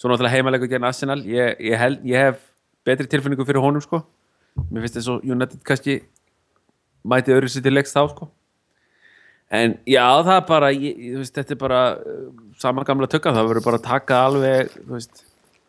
[0.00, 2.40] Svo náttúrulega heimalegur gegn Arsenal ég, ég, held, ég hef
[2.86, 4.00] betri tilfinningu fyrir honum sko
[4.70, 5.98] Mér finnst þess að United kannski
[7.04, 8.30] mæti öðru sér til leiks þá sko
[9.52, 11.80] En já, það er bara þú veist, þetta er bara
[12.64, 15.22] uh, sama gamla tökka, það verður bara að taka alveg veist,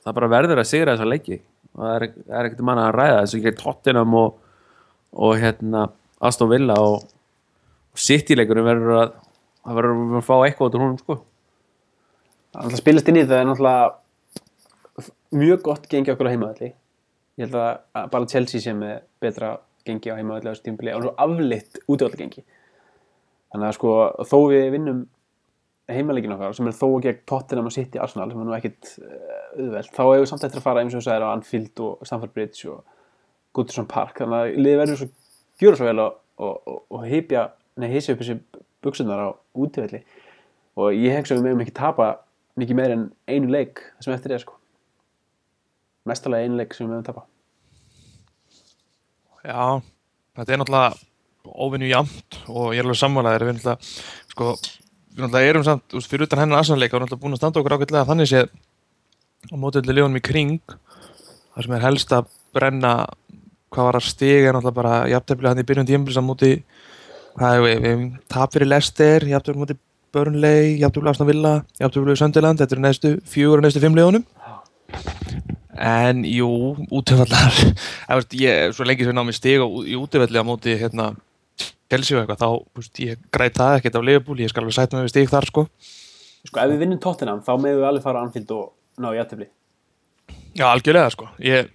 [0.05, 1.41] það bara verður að sigra þessa leiki
[1.75, 4.41] og það er, er ekkert manna að ræða þess að gegn Tottenham og,
[5.27, 5.85] og hérna
[6.25, 7.05] Aston Villa og,
[7.91, 9.15] og City-leikurinn verður að
[9.65, 11.21] það verður að fá eitthvað út úr honum sko
[12.55, 15.05] Það spilast inn í það er náttúrulega
[15.35, 16.69] mjög gott gengi okkur á heimaðalli.
[17.35, 21.03] Ég held að bara Chelsea sem er betra gengi á heimaðalli á þessu tímpili og
[21.03, 22.45] svo aflitt útvölda gengi.
[23.51, 23.95] Þannig að sko
[24.29, 25.01] þó við vinnum
[25.91, 29.35] heimalegin okkar sem er þó gegn Tottenham og City Arsenal sem er nú ekkit uh,
[29.59, 32.07] auðvelt þá hefur við samt eftir að fara eins og þú sagðir á Anfield og
[32.09, 32.83] Stamford Bridge og
[33.55, 34.17] Goodison Park.
[34.19, 35.09] Þannig að liðið verður svo
[35.61, 37.47] gjöra svo vel og, og, og, heipja
[37.79, 38.37] nei, heisi upp þessi
[38.83, 40.03] buksunar á útivelli.
[40.75, 42.11] Og ég hef sem við meðum ekki tapa
[42.59, 44.57] mikið meir en einu leik sem eftir er sko.
[46.09, 47.25] Mestalega einu leik sem við meðum tapa.
[49.45, 49.81] Já,
[50.35, 51.03] þetta er náttúrulega
[51.45, 53.91] óvinni jamt og ég er alveg sammálaðir við náttúrulega,
[54.33, 54.53] sko,
[55.15, 58.07] við erum samt, fyrir utan hennar aðsannleika, við erum náttúrulega búin að standa okkur ágætlega
[58.09, 58.49] þannig séð
[59.51, 60.75] á mótiðlega liðunum í kring
[61.55, 62.93] það sem er helst að brenna
[63.73, 66.51] hvað var að stiga er náttúrulega bara jafntefnilega hann í byrjun tímpils á móti
[67.35, 69.79] hvað er við, við tap fyrir Lester jafntefnilega móti
[70.15, 74.23] Burnley, jafntefnilega Aston Villa jafntefnilega Söndiland, þetta eru næstu fjögur og næstu fimm liðunum.
[75.75, 76.47] En jú,
[76.87, 77.57] útöfallar
[78.77, 81.09] svo lengi sem ég ná mig stiga í útöfalli á móti hérna
[81.95, 84.99] Chelsea og eitthvað, þá, veist, ég græt það ekkert af Liverpool, ég skal alveg sæta
[84.99, 85.65] mig við stig þar sko.
[86.45, 88.67] Sko, ef við vinnum Tottenham, þá meðum við alveg fara á Anfield og
[89.01, 89.49] ná í aðtöfli.
[90.55, 91.31] Já, algjörlega sko.
[91.43, 91.71] Ég,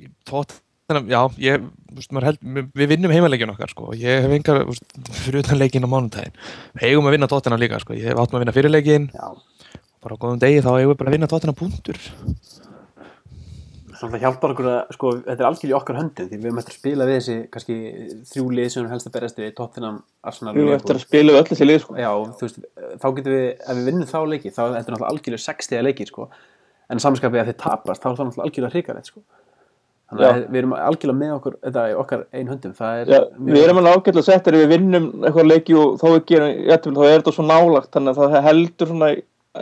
[0.00, 0.58] ég tótt
[0.90, 1.66] já, ég,
[2.10, 2.40] maður held,
[2.74, 4.62] við vinnum heimaleikinu okkar sko, ég hef engar
[5.22, 6.34] fyrir utan leikin á mánutæðin
[6.74, 9.28] við eigum að vinna tóttina líka sko, ég hef átt með að vinna fyrirleikin Já.
[10.02, 12.00] bara á góðum degi þá eigum við bara að vinna tóttina punktur
[14.00, 16.72] Svona það hjálpar okkur að, sko, þetta er algjörlega okkar höndum því við höfum eftir
[16.72, 17.74] að spila við þessi kannski
[18.30, 21.40] þrjú lið sem helst að berast við Tottenham, Arsenal Við erum eftir að spila við
[21.40, 21.96] öll þessi lið sko.
[22.00, 22.08] Já,
[22.38, 22.62] þú veist,
[23.02, 26.06] þá getum við, ef við vinnum þá leiki, þá er þetta náttúrulega algjörlega 60 leiki,
[26.08, 26.26] sko.
[26.88, 29.22] En samanskapið að þið tapast, þá er það náttúrulega algjörlega hrikalegt, sko.
[30.10, 30.46] Þannig að Já.
[30.48, 33.12] við erum algjörlega með okkur, þetta í okkar ein höndum, er...
[33.12, 36.64] Já, við erum alveg ágætlega settir ef við vinnum eitthvað leiki og þá við gerum
[36.72, 39.10] jættum, þá er þetta svo nálagt þannig að það heldur svona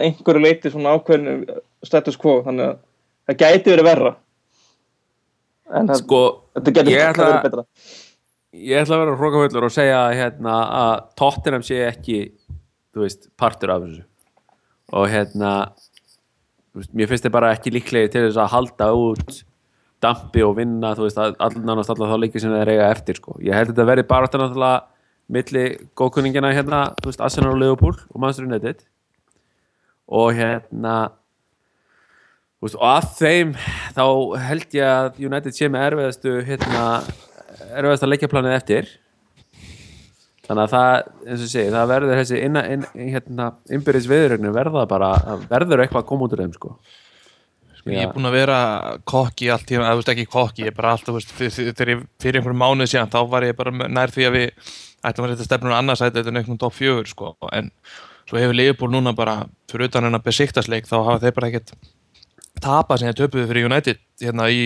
[0.06, 2.80] einhverju leiti svona ákveðinu status quo þannig að
[3.28, 4.14] það gæti verið verra
[5.72, 6.20] en það, sko,
[6.56, 7.64] þetta ég alltaf verið betra.
[8.58, 12.20] Ég ætla að vera hrókafullur og segja hérna, að Tottenham sé ekki
[12.96, 14.04] veist, partur af þessu.
[14.96, 15.52] Og hérna
[16.76, 19.42] veist, mér finnst þið bara ekki líklegi til þess að halda út
[20.02, 23.36] dampi og vinna veist, all, nánast alla þá leikir sem þeir eiga eftir sko.
[23.42, 24.86] ég held að þetta verið bara náttúrulega
[25.28, 25.64] milli
[25.98, 26.84] góðkunningina hérna,
[27.18, 28.80] Arsenal og Liverpool og Manchester United.
[30.08, 30.94] Og hérna
[32.58, 33.50] og að þeim
[33.94, 34.04] þá
[34.48, 36.86] held ég að United sé með erfiðastu hérna,
[37.70, 38.88] erfiðasta leikjaplanið eftir.
[40.48, 44.86] Þannig að það, eins og segi, það verður þessi inna, inn, hérna, innbyrðis viðrögnu verða
[44.88, 45.10] bara,
[45.50, 46.72] verður eitthvað að koma út úr þeim sko.
[47.88, 48.58] Ég er búin að vera
[49.08, 52.90] kokki allt tíma, þú veist ekki kokki, ég er bara alltaf, þegar fyrir einhverjum mánuð
[52.90, 54.72] síðan, þá var ég bara nær því að við
[55.08, 57.70] ætlum að setja stefnum annars ætlum þetta einhvern top 4, sko, en
[58.28, 59.38] svo hefur Liverpool núna bara,
[59.70, 61.72] fyrir utan hennar besiktasleik, þá hafa þeir bara ekkert
[62.62, 64.62] tapað sem þeir töpuðu fyrir United hérna í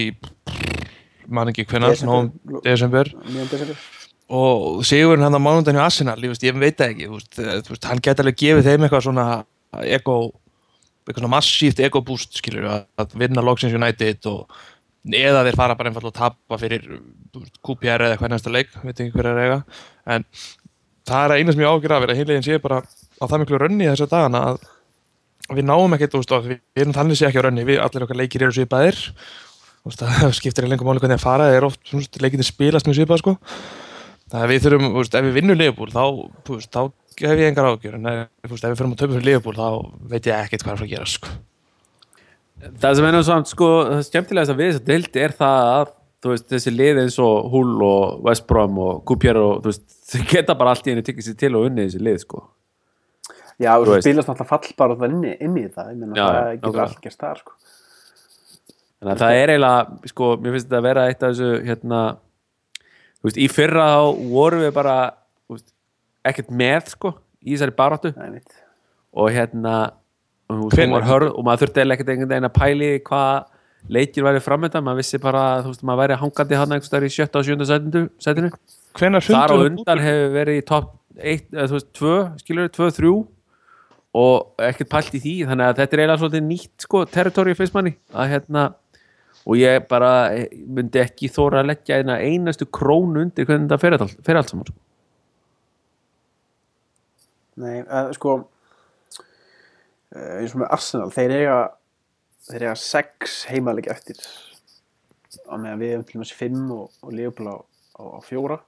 [1.32, 1.96] man ekki hvenær,
[2.64, 3.10] Desember.
[4.32, 8.24] og Sigurinn hann á mánundaginn hjá Arsenal, ég, veit ekki veist, eh, veist, hann geti
[8.24, 9.26] alveg gefið þeim eitthvað svona
[9.84, 10.16] ego,
[11.04, 14.46] eitthvað svona massíft ego boost, skilur að, vinna Logsins United og
[15.02, 16.86] eða þeir fara bara einfallega að tapa fyrir
[17.64, 19.58] QPR eða eitthvað næsta leik veit ekki hver er að eiga.
[20.14, 20.26] En
[21.08, 24.12] það er eina sem ég ágjur að hinlegin sé bara á það miklu rönni þessar
[24.12, 24.62] dagana að
[25.50, 28.20] við náum ekkert, þú veist, við erum þannig sé ekki á rönni, við allir okkar
[28.20, 28.98] leikir eru svipaðir.
[29.82, 32.18] Þú veist, það skiptir í lengur máli hvernig það fara, það er oft, þú veist,
[32.22, 33.36] leikinni spilast mjög svipað, sko.
[34.32, 36.04] Það við þurfum, þú veist, ef við vinnum Liverpool þá,
[36.46, 36.82] þú veist, þá
[37.20, 39.56] hef ég engar ágjör en ef, þú veist, ef við fyrir að töpa fyrir Liverpool
[39.58, 39.66] þá
[40.12, 41.32] veit ég ekkert hvað er að gera sko.
[42.80, 45.70] það sem er nú samt sko það skemmtilegast að við þess að deildi er það
[45.72, 49.72] að þú veist, þessi lið eins og Hull og West Brom og Kupier og þú
[49.72, 52.44] veist, þau geta bara allt í henni tyggja sér til og unni þessi lið sko
[53.62, 56.26] Já, og Þú svo spilast náttúrulega fallbar og það inni, inni í það, ég meina
[56.26, 57.56] það getur allt gerst þar, sko.
[58.98, 62.02] þannig að það er eiginlega, sko, mér finnst þetta að vera eitt af þessu, hérna
[63.22, 64.96] þú veist, í fyrra þá vorum við bara
[65.46, 65.68] þú veist,
[66.32, 68.58] ekkert með, sko í þessari mitt.
[69.12, 69.76] og hérna
[70.48, 73.50] og, þú veist, hörð, og maður þurfti eiginlega ekkert einhvern veginn að pæli hvað
[73.92, 77.12] leikir væri framönda, maður vissi bara þú veist, maður væri hangandi hann einhvers staðar í
[77.12, 78.50] sjötta og sjönda.
[78.92, 82.90] Hvenær þar á undan hefur verið í topp 1, eða þú veist, 2, skilur 2,
[82.98, 83.12] 3
[84.12, 87.76] og ekkert pælt í því þannig að þetta er eiginlega svolítið nýtt sko, territóri fyrst
[87.76, 88.68] manni hérna
[89.42, 93.80] og ég bara eh, myndi ekki þóra að leggja eina einastu krónu undir hvernig þetta
[93.82, 94.78] fer allt, fer allt saman sko.
[97.62, 98.36] Nei, að, sko
[100.14, 101.58] eh, eins og með Arsenal þeir eiga
[102.50, 104.20] þeir eiga sex heimaleg eftir
[105.48, 107.56] á meðan við hefum til dæmis fimm og, og Leopold á,
[107.98, 108.60] á, á fjóra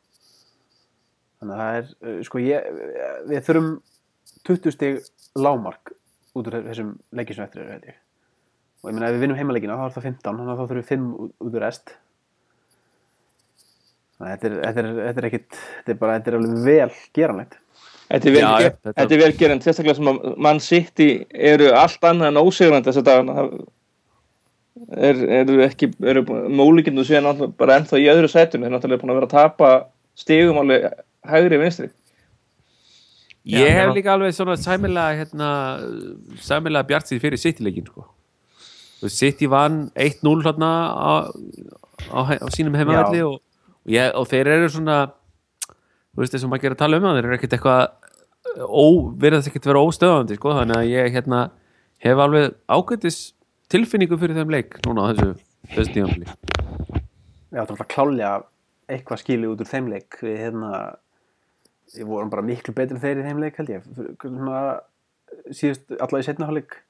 [1.38, 2.70] þannig að það er eh, sko ég,
[3.30, 3.74] við þurfum
[4.44, 5.00] 20 stig
[5.34, 5.94] lámark
[6.34, 7.98] út úr þessum leikjum sem eftir eru held ég.
[8.82, 10.80] Og ég meina ef við vinnum heimalegina þá er það 15 þannig að þá þurfum
[10.80, 11.94] við 5 út, úr rest.
[14.14, 16.66] Þannig að þetta er, þetta er, þetta er ekkit þetta er bara, þetta er alveg
[16.68, 17.56] vel geranlegt.
[18.04, 18.48] Þetta er vel,
[19.16, 23.46] er vel gerðin, sérstaklega sem að mann City eru allt annað en ósigrandi þessa dagana.
[24.84, 26.24] Það er, eru ekki, eru
[27.08, 29.70] séðan náttúrulega bara ennþá í öðru sætinu, þeir náttúrulega búin að vera að tapa
[30.18, 30.90] stigum alveg
[31.30, 31.88] hægri vinstri
[33.44, 35.48] ég hef líka alveg svona sæmilega hérna,
[36.40, 38.06] sæmilega bjart sér fyrir City-leikin sko.
[39.12, 41.12] City vann 1-0 hérna á,
[42.08, 43.26] á, á sínum heimavalli Já.
[43.28, 43.40] og,
[43.84, 44.98] og, ég, og þeir eru svona
[46.14, 47.82] þú veist þess að að tala um það þeir eru ekkert eitthvað
[49.20, 51.40] verið ekkert vera óstöðandi sko, þannig að ég hérna
[52.04, 53.20] hef alveg ágættis
[53.72, 55.30] tilfinningu fyrir þeim leik núna á þessu
[55.74, 56.28] þessu tímanfili
[57.54, 58.34] Já, það var klálega
[58.90, 60.70] eitthvað skilið út úr þeim leik við hérna
[61.92, 63.86] við vorum bara miklu betri þeir í þeim leik held ég.
[64.22, 64.64] Svona,
[65.50, 66.80] síðust allavega í setna hálfleik.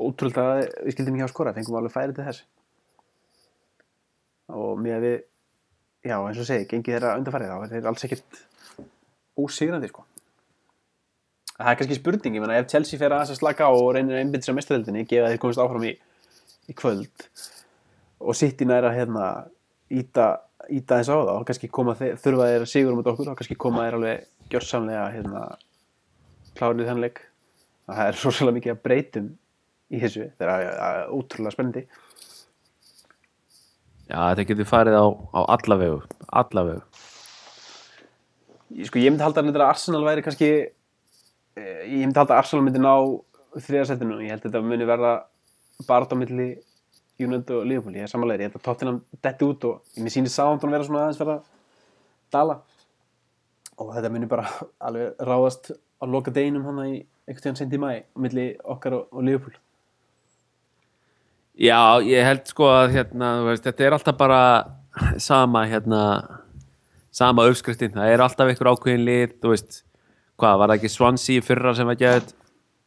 [0.00, 2.44] Ótrúlega að við skildum ekki á skora fengum alveg færi til þess.
[4.50, 5.18] Og mér við
[6.06, 8.40] já eins og segi, gengið þeirra undarfærið þá er þeir alls ekkert
[9.40, 10.06] ósigrandi sko.
[11.60, 14.46] Það er kannski spurning, ég meina ef Chelsea fer að slaka á og reynir að
[14.46, 15.90] sér mestaröldinni gefa þeir komist áfram í,
[16.72, 17.26] í kvöld.
[18.20, 19.26] Og sitt í næra hérna
[19.92, 20.30] íta,
[20.68, 23.40] íta þess á það og kannski koma þeir, þurfa þeir að sigur um okkur og
[23.40, 25.44] kannski koma þeir alveg gjörsamlega hérna
[26.58, 27.22] klárið þann leik.
[27.90, 29.28] Það er svo svolítið mikið að breytum
[29.90, 31.86] í þessu, það er ótrúlega spennandi.
[34.10, 35.98] Já, þetta getur farið á, á alla vegu
[36.30, 36.82] alla vegu.
[38.74, 42.64] Ég- sko ég myndi halda að Arsenal væri kannski eh, ég myndi halda að Arsenal
[42.66, 42.92] myndi ná
[43.58, 45.14] þriðasettinu og ég held að þetta muni verða
[45.88, 46.48] bara á milli
[47.26, 50.32] United og Liverpool, ég er samanlega ég held að Tottenham detti út og mér sýnir
[50.32, 51.38] Southampton vera svona aðeins vera
[52.34, 52.60] dala.
[53.80, 54.46] Og þetta muni bara
[54.86, 56.94] alveg ráðast á loka deginum hann í
[57.28, 59.56] einhvern tíðan sendi mæ á milli okkar og, og Liverpool.
[61.60, 64.42] Já, ég held sko að hérna, veist, þetta er alltaf bara
[65.20, 66.02] sama hérna
[67.12, 69.80] sama uppskriftin, það er alltaf einhver ákveðin lið, þú veist
[70.40, 72.32] hvað, var það ekki Swansea fyrra sem var gæðið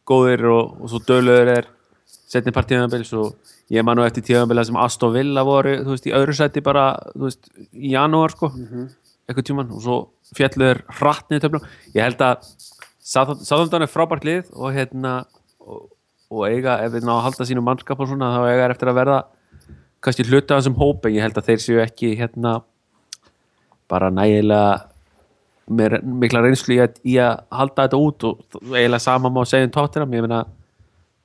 [0.10, 1.70] góðir og, og svo döluður er
[2.08, 6.14] setni partíðanbils og ég man nú eftir tíðanbila sem Aston Villa voru þú veist, í
[6.16, 8.52] öðru sæti bara, þú veist í janúar sko,
[9.28, 9.98] eitthvað tíman og svo
[10.38, 12.48] fjalluður hratt niður töflum ég held að
[13.04, 15.26] Sáðandan er frábært lið og hérna
[15.60, 15.90] og,
[16.32, 18.92] og eiga, ef við ná að halda sínu mannskap og svona, þá eiga er eftir
[18.92, 19.18] að verða
[20.04, 22.62] kannski hluta þessum hóp en ég held að þeir séu ekki hérna
[23.92, 24.88] bara nægilega
[25.68, 29.68] með mikla reynslu í að, í að halda þetta út og eiginlega sama má segja
[29.68, 30.44] um Tottenham, ég meina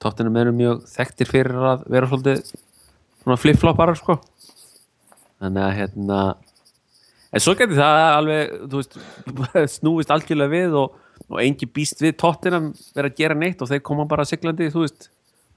[0.02, 2.52] Tottenham eru mjög þekktir fyrir að vera svolítið
[3.22, 4.18] svona flip-floppar sko.
[5.42, 6.20] Þannig að hérna
[7.28, 8.98] en svo getur það alveg veist,
[9.76, 13.84] snúist algjörlega við og, og engi býst við Tottenham vera að gera neitt og þeir
[13.86, 15.10] koma bara siglandi þú veist,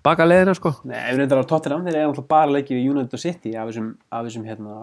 [0.05, 0.73] baka leiðina sko.
[0.89, 3.93] Nei, ef reyndar á Tottenham, þeir eru náttúrulega bara leikið við United City af þessum,
[4.09, 4.79] af þessum hérna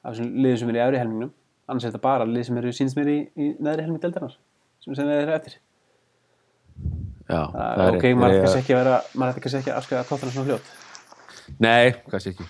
[0.00, 1.34] af þessum liðum sem eru í efri helmingnum.
[1.70, 4.38] Annars er þetta bara lið sem eru sínst mér í, í neðri helming deldarnar
[4.80, 5.60] sem sem þeir eru eftir
[7.30, 9.78] Já, það er ok, maður ætti kannski ekki að vera maður ætti kannski ekki að
[9.80, 10.74] afskrifa Tottenham svona fljótt.
[11.62, 12.48] Nei, kannski ekki.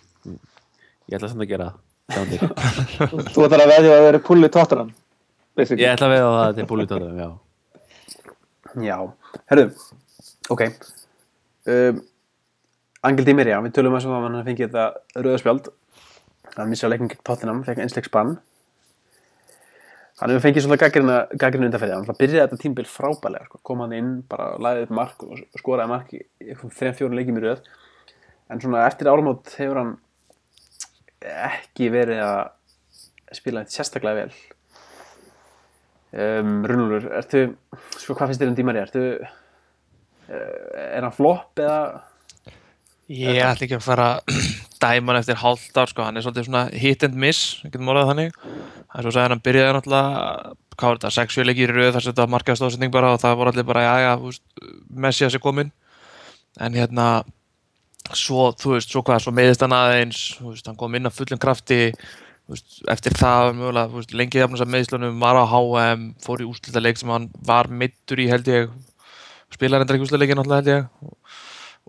[1.11, 1.71] Ég ætla samt að gera
[2.11, 2.35] það.
[3.35, 4.93] Þú ætlar að veðja að vera pulli tóttanam
[5.57, 5.85] basically.
[5.85, 7.29] Ég ætla að veða á það til búlutóðum, já.
[8.87, 8.97] Já,
[9.51, 9.67] herru,
[10.55, 10.63] ok.
[11.71, 12.01] Um,
[13.07, 14.87] Angel Di Maria, við tölum að svo að hann fengi þetta
[15.19, 15.71] rauðarspjald
[16.57, 18.37] hann missa leikin Tottenham, fekk einsleik spann
[20.21, 23.61] hann hefur fengið svona gaggrinu undanferði, hann alltaf byrjaði þetta tímbil frábælega, sko.
[23.65, 26.23] kom hann inn bara lagði upp mark og skoraði mark í
[26.61, 27.63] þrejum fjórum leikjum í rauð
[28.51, 29.93] en svona eftir áramót hefur hann
[31.21, 34.33] ekki verið að spila þetta sérstaklega vel.
[36.11, 37.45] Um, Runulur, ertu
[38.01, 39.29] sko hvað finnst þér um Di Maria, ertu uh,
[40.35, 42.03] er hann flopp eða?
[43.11, 44.41] Ég ætla ekki að fara að
[44.81, 47.91] dæma hann eftir hálft ár sko, hann er svolítið svona hit and miss, við getum
[47.93, 48.39] orðað þannig.
[48.91, 52.25] Svo að hann byrjaði náttúrulega, hvað var þetta, sex leikir í rauð þar sem þetta
[52.25, 54.43] var markaði stóðsending bara og það voru allir bara, já, já, þú veist,
[55.05, 55.71] Messias er kominn.
[56.61, 57.07] En hérna,
[58.17, 61.41] svo, þú veist, svo hvað, svo meðist hann aðeins, veist, hann kom inn á fullum
[61.43, 61.81] krafti,
[62.51, 66.51] veist, eftir það, mögulega, þú veist, lengi jafnast að meðslunum, var á HM, fór í
[66.51, 68.75] úrslita leik sem hann var mittur í, held ég,
[69.55, 71.11] spilar endur ekki úrslita leikin náttúrulega, held ég,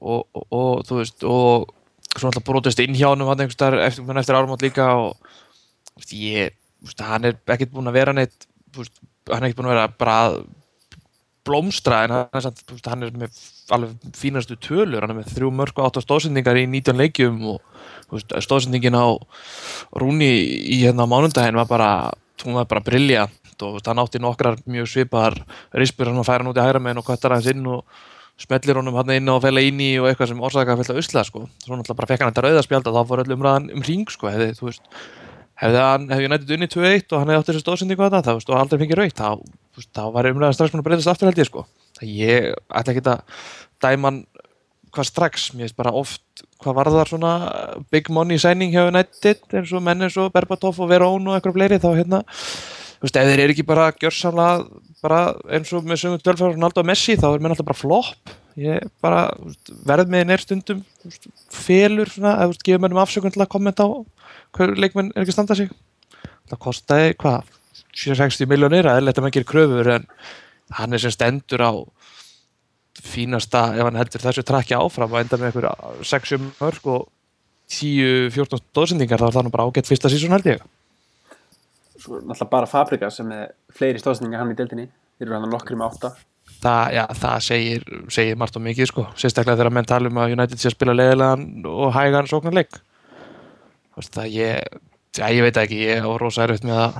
[0.01, 1.71] og, og, og þú veist og
[2.15, 5.15] svo náttúrulega brotist inn hjá hann eftir, eftir, áramót líka og
[5.95, 9.71] veist, ég, veist, hann er ekkert búinn að vera neitt veist, hann er ekkert búinn
[9.71, 10.41] að vera bara að
[11.47, 13.39] blómstra en hann er, samt, hann er með
[13.73, 18.19] alveg fínastu tölur hann er með þrjú mörg og átta stóðsendingar í 19 leikjum og
[18.43, 19.15] stóðsendingin á
[19.97, 20.29] Rúni
[20.75, 21.91] í hérna á mánundaginn var bara
[22.43, 25.37] hún var bara briljant og hann átti nokkrar mjög svipar
[25.77, 27.85] rispur hann að færa hann út í hægra meginn og kvættar hans inn og
[28.41, 31.47] smellir honum hann inn inn í og eitthvað sem orsaka að fella usla sko.
[31.63, 34.29] svo náttúrulega bara fekk hann þetta rauðarspjald og þá fór öll umræðan um ring sko.
[34.31, 34.83] hefði, þú veist,
[35.61, 38.33] hefði hann, hefði United unni 2-1 og hann hefði átt þessi stóðsendingu að það, þá,
[38.39, 39.29] veist, og aldrei fengið raukt þá,
[39.93, 41.65] þá var umræðan strax búin að breytast aftur held ég sko.
[41.99, 43.21] Það ég ætla ekki að
[43.85, 44.21] dæma hann
[44.91, 47.31] hvað strax, mér veist bara oft hvað var það svona
[47.93, 51.57] big money signing hjá United eins og menn eins og Berbatov og Verón og eitthvað
[51.57, 54.65] fleiri þá hérna þú veist, ef þeir eru ekki bara gjörsamlega
[55.01, 58.33] bara eins og með sögum dölfæður Ronaldo og Messi þá er menn alltaf bara flopp.
[58.59, 60.83] Ég bara, veist, verðmiðin er stundum
[61.55, 63.89] felur svona, eða gefur mennum afsökun til að kommenta á
[64.57, 65.71] hver leikmenn er ekki að standa sig.
[66.51, 67.55] Það kostaði, hvað,
[67.95, 70.05] 60 miljónir að eðlert að maður gerir kröfur en
[70.77, 71.71] hann er sem stendur á
[73.01, 77.07] fínasta, ef hann heldur þessu trakki áfram og enda með einhver 6 mörg og
[77.71, 80.63] 10-14 stóðsendingar þá er það nú bara ágætt fyrsta sísón held ég
[82.01, 84.87] Svo er náttúrulega bara Fabrika sem er fleiri stóðsendingar hann í deildinni.
[85.19, 86.13] Þeir eru hann nokkri með átta.
[86.61, 87.83] það, já, það segir,
[88.13, 90.95] segir margt og mikið sko, sérstaklega þegar menn tala um að United sé að spila
[90.97, 92.79] leðilegan og hægan sóknarleik.
[93.91, 94.79] Þú veist það ég
[95.17, 96.97] já, ég veit ekki, ég á rosa erfitt með að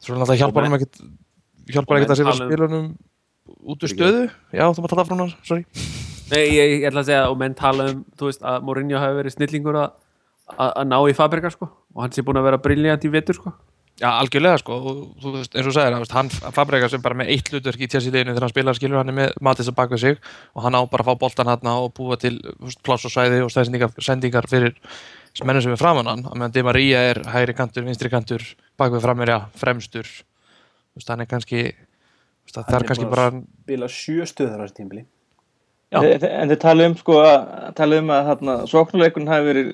[0.00, 0.98] þú veist það hjálpar Og hann ekkert
[1.76, 2.88] hjálpar og ekkert að setja um- spilunum
[3.66, 4.24] út úr stöðu.
[4.52, 5.66] Já, þú maður tala frá hann, sorry.
[6.32, 9.20] Nei, ég, ég ætla að segja og menn tala um, þú veist, að Mourinho hafi
[9.20, 9.96] verið snillingur að,
[10.56, 11.68] að, að ná í Fabrika sko.
[11.94, 13.52] Og hann sé búin að vera briljant í vetur sko
[13.96, 17.16] Já, algjörlega sko, og þú veist, eins og sagðir, þú veist, hann Fabregas sem bara
[17.16, 19.96] með eitt hlutverk í tjásíliðinu þegar hann spilar skilur hann er með Matis að baka
[20.02, 20.18] sig
[20.52, 23.14] og hann á bara að fá boltan hann og búa til þú veist, pláss og
[23.14, 24.76] svæði og stæðsendingar sendingar fyrir
[25.48, 28.44] mennum sem er framan hann, að meðan Di Maria er hægri kantur, vinstri kantur,
[28.76, 33.30] bakvið frammerja, fremstur, þú veist, hann er kannski, þú veist, það er kannski bara,
[33.68, 35.06] Bila sjö stöður á þessu tímbili.
[35.94, 36.00] Já.
[36.02, 39.68] En þið tala um sko að tala um að þarna sóknuleikun hafi verið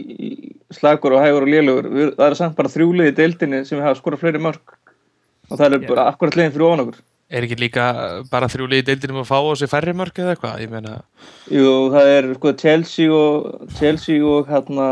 [0.77, 1.89] slagur og hægur og lélugur.
[2.18, 4.77] Það er samt bara þrjúlið í deildinni sem hafa skorað fleiri mörg
[5.51, 7.01] og það er bara akkurat liðin fyrir ofan okkur.
[7.33, 7.85] Er ekki líka
[8.29, 10.99] bara þrjúlið í deildinum að fá á sig færri mörg eða eitthvað, ég meina,
[11.49, 14.89] Jú, það er sko Chelsea og Chelsea og hérna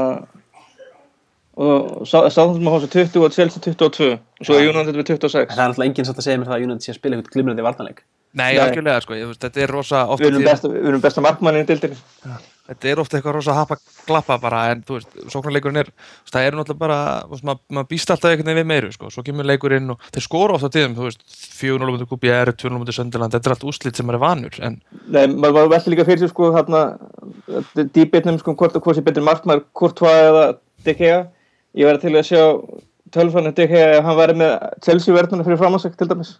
[1.60, 5.50] og Sáðum að hósa 20 og Chelsea 22 og svo er United við 26 En
[5.50, 7.34] það er náttúrulega enginn satt að segja mér það að United sé að spila eitthvað
[7.36, 8.00] glimrandi vartanleik.
[8.32, 8.60] nei, Nei.
[8.62, 11.98] algjörlega sko, þetta er rosa Við erum besta, við erum besta markmannin í deildinni
[12.70, 15.90] þetta er ofta eitthvað rosa hapa glappa bara en þú veist, sóknarleikurinn er
[16.30, 16.98] það er náttúrulega bara,
[17.30, 20.56] maður mað býst alltaf einhvern veginn við meiru, sko, svo kemur leikurinn og þeir skora
[20.56, 21.24] ofta tíðum, þú veist,
[21.58, 24.78] 4-0 mútið QPR, 2-0 mútið Sönderland, þetta er allt úslit sem er vanur, en
[25.10, 26.84] Nei, maður var veldi líka fyrir sko hérna
[27.94, 30.46] dýbitnum sko hvort hvort sé betri markmann Courtois eða
[30.86, 31.18] De Gea.
[31.76, 32.42] Ég verði til að sjá
[33.14, 34.52] tölfannu Gea ef hann væri með
[34.86, 36.36] Chelsea verðnuna fyrir framhansæk til dæmis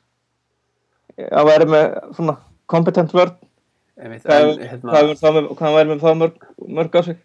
[4.01, 6.47] Einmitt, hvað en, hvað hérna, það með- hvað hann væri með það mörg,
[6.79, 7.19] mörg á sig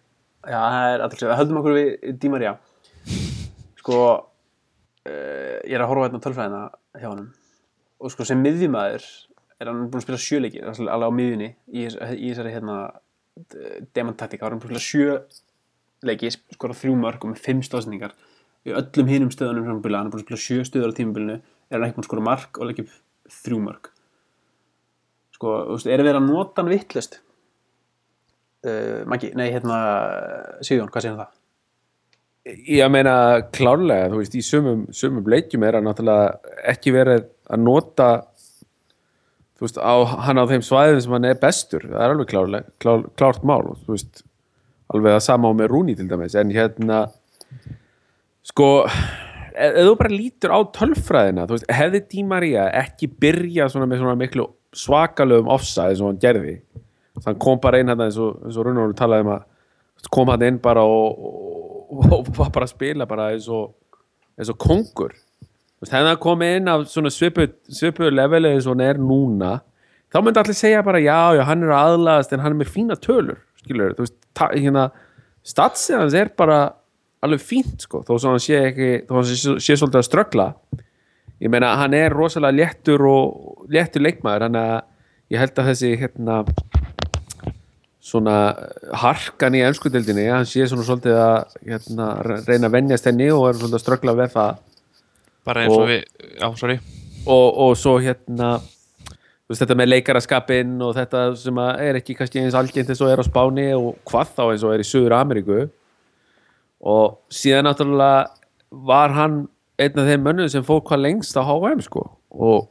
[0.46, 1.36] já, það er alltaf sér.
[1.40, 2.56] Höldum okkur við Di Maria.
[3.80, 4.00] Sko,
[5.06, 6.62] uh, ég er að horfa hérna á tölfræðina
[7.00, 7.32] hjá honum.
[8.02, 9.08] Og sko, sem miðjumæður
[9.62, 12.78] er hann búinn að spila sjöleiki, alveg á miðjunni, í, í þessari hérna
[13.96, 14.46] demantaktika.
[14.46, 15.18] Hann er búinn að spila sjö
[16.06, 18.14] leiki, skora þrjú mörg og með fimm stóðsendingar.
[18.66, 21.38] Í öllum hinum stöðunum sem hann hann er búinn að spila sjö stöður á tímabilinu,
[21.40, 23.95] er hann ekki búinn að skora mark og leggja upp þrjú mörg.
[25.46, 27.20] Sko, þú veist, er að vera að nota hann vittlust?
[28.66, 29.76] Uh, Maggi, nei, hérna,
[30.66, 31.34] Sigurjón, hvað segir um það?
[32.74, 33.14] Ég meina
[33.54, 38.08] klárlega, þú veist, í sumum, sumum leikjum er að náttúrulega ekki verið að nota
[39.54, 39.94] þú veist, á,
[40.26, 43.76] hann á þeim svæðin sem hann er bestur, það er alveg klárlega klár, klárt mál,
[43.86, 44.26] þú veist
[44.94, 47.06] alveg að sama á með Rúni til dæmis en hérna
[48.46, 48.74] sko,
[49.54, 54.04] ef þú bara lítur á tölfræðina, þú veist, hefði Di Maria ekki byrjað svona með
[54.04, 56.60] svona miklu svakalögum eins og hann gerði.
[57.16, 60.44] Þannig hann kom bara inn hérna eins og, og Rúnar talaði um að kom hann
[60.46, 61.22] inn bara og,
[61.90, 63.72] og, og var bara að spila bara eins og,
[64.38, 65.16] eins og kongur.
[65.80, 69.58] Veist, hefði hann komið inn af svona svipu, svipu leveli eins og hann er núna.
[70.14, 72.72] Þá myndi allir segja bara já, já, hann er að aðlaðast en hann er með
[72.76, 74.18] fína tölur skilur, þú veist,
[74.54, 74.90] hérna
[75.46, 76.60] statsið hans er bara
[77.26, 80.48] alveg fínt sko, þó svo hann sé ekki þó hann sé, sé svolítið að ströggla
[81.46, 84.76] ég meina, hann er rosalega léttur og léttur leikmaður, hann að
[85.34, 86.40] ég held að þessi hérna
[88.06, 88.36] svona
[89.02, 92.10] harkan í ennskudeldinni, hann sé svona svolítið að hérna,
[92.46, 94.60] reyna að venjast henni og er svolítið að ströggla við það.
[95.46, 96.04] Bara eins og, Og- við,
[96.42, 96.78] já, sorry.
[97.26, 98.52] Og, og svo hérna
[99.50, 103.22] veist, þetta með leikaraskapinn og þetta sem er ekki kannski eins algengt eins og er
[103.22, 105.64] á Spáni og hvað þá eins og er í Suður Ameríku
[106.86, 108.28] og síðan náttúrulega
[108.86, 109.40] var hann
[109.82, 112.06] einn af þeim mönnum sem fór hvað lengst á HM sko.
[112.32, 112.70] Og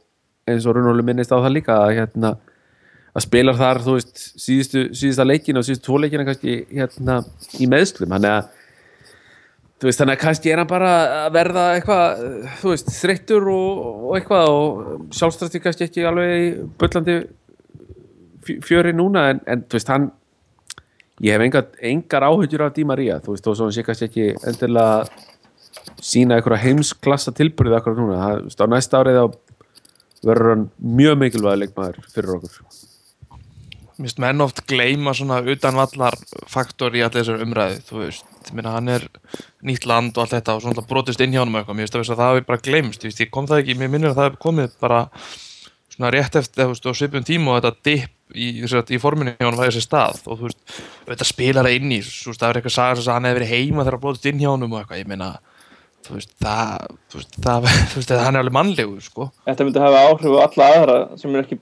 [0.49, 2.35] eins og Runólu minnist á það líka að hérna
[3.15, 7.21] að spilar þar, þú veist, síðustu, síðusta leikin og síðustu tvo leikina kannski hérna
[7.63, 8.49] í meðslum, hann er að
[9.79, 10.89] þú veist, þannig að kannski er hann bara
[11.21, 12.25] að verða eitthvað,
[12.59, 13.79] þú veist, þreyttur og,
[14.09, 17.15] og eitthvað og sjálfstrætti kannski ekki alveg bullandi
[18.45, 19.29] fjö- fjöri núna.
[19.31, 20.09] En, en þú veist, hann
[21.23, 24.09] ég hef engar, engar áhyggjur af Di Maria, þú veist, og svo hann sé kannski
[24.09, 25.05] ekki endilega
[26.03, 29.25] sína einhverja heimsklassa tilbyrðið akkur núna, það, á næsta árið þá
[30.25, 30.67] verður hann
[30.99, 32.59] mjög mikilvæg leikmaður fyrir okkur.
[33.95, 36.17] Mér finnst menn oft gleyma svona utanvallar
[36.51, 39.05] faktor í allir þessar umræði þú veist, ég meina hann er
[39.63, 41.95] nýtt land og allt þetta og svona brotist inn hjá honum og eitthvað, mér finnst
[42.01, 44.41] að að það hafi bara gleymst, ég, kom það ekki, mér minnir að það hafi
[44.43, 44.99] komið bara
[45.95, 49.47] svona rétt eftir, þú veist, á svipum tíma og þetta dip í, í forminu hjá
[49.47, 50.21] honum væri sér stað.
[50.27, 50.61] Og þú veist,
[51.07, 53.39] þetta spilar það inn í, þú veist, það er eitthvað saga sem að hann hefði
[53.39, 55.29] verið heima þegar hann brotist inn hjá honum og eitthvað, ég meina
[56.05, 59.29] þú veist, það, þú veist, það, þú veist, hann er alveg mannlegur, sko.
[59.49, 61.59] Þetta myndi hafa áhrif á alla aðra sem er ekki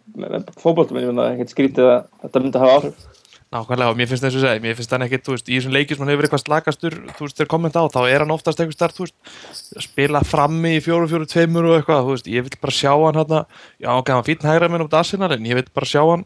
[0.59, 3.11] fótboltum en ég finna ekkert skrítið að þetta myndi hafa áhrif
[3.53, 5.73] Nákvæmlega, og mér finnst þess að segja, mér finnst hann ekkit, þú veist, í þessum
[5.75, 8.63] leikir sem hann hefur eitthvað slakastur, þú veist, þeir kommenta á, þá er hann oftast
[8.63, 12.47] eitthvað starf, þú veist, spila frammi í fjóru, fjóru, tveimur og eitthvað, þú veist, ég
[12.47, 13.43] vil bara sjá hann hérna,
[13.77, 16.25] já, ok, hann fýtn hægra minn út Arsenal, en ég vil bara sjá hann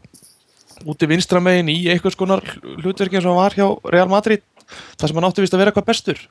[0.88, 2.46] úti vinstra megin í eitthvað skonar
[2.78, 4.46] hlutverki eins og hann var hjá Real Madrid,
[4.96, 6.24] það sem hann átti vist að vera eitthvað bestur.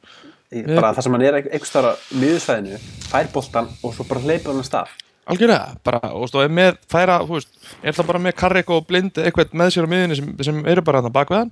[0.51, 2.79] Bara það sem hann er einhvers þar á miðursvæðinu
[3.09, 4.95] fær boltan og svo bara hleypur hann að stað.
[5.27, 7.49] Algjörlega, bara, og stóði með færa, þú veist,
[7.83, 10.83] er það bara með Karrik og Blind eitthvað með sér á miðinni sem, sem eru
[10.87, 11.51] bara hann bak við hann.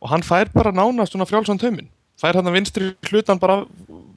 [0.00, 3.58] Og hann fær bara nánast svona frjálsan taumin, fær hann að vinstri hlutan bara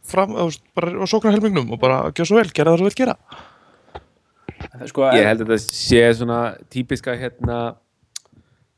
[0.07, 2.99] fram, þú veist, bara á sóknarhelmingnum og bara gjör svo vel, gera það svo vel
[3.01, 3.17] gera.
[4.87, 6.39] sko, ég held að þetta sé svona
[6.71, 7.59] típiska hérna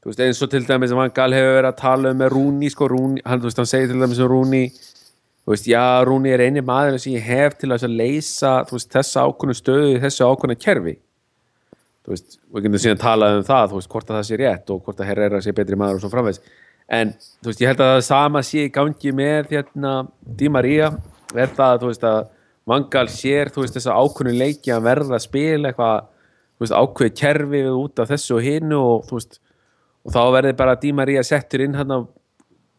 [0.01, 2.33] þú veist eins og til dæmis sem hann gal hefur verið að tala um með
[2.33, 4.63] Rúni sko Rúni, hann, þú veist, hann segir til dæmis um Rúni
[5.45, 9.25] þú veist, já Rúni er eini maður sem ég hef til að leysa veist, þessa
[9.29, 10.95] ákvönu stöðu þessu ákvönu kerfi.
[12.05, 14.71] Þú veist, við getum síðan talað um það þú veist, hvort að það sé rétt
[14.73, 16.41] og hvort að Herrera sé betri maður og svo framvegs
[16.97, 20.91] en þú veist, ég held að það sama sé í gangi með hérna Di Maria
[21.33, 22.31] er það, þú veist, að
[22.65, 26.05] Vangal sér, þú veist, þessa ákvönu leiki að verða að spila eitthvað
[26.55, 29.39] þú veist, ákveði kerfi við út af þessu og hinu og þú veist,
[30.05, 31.93] og þá verði bara Di Maria settur inn hann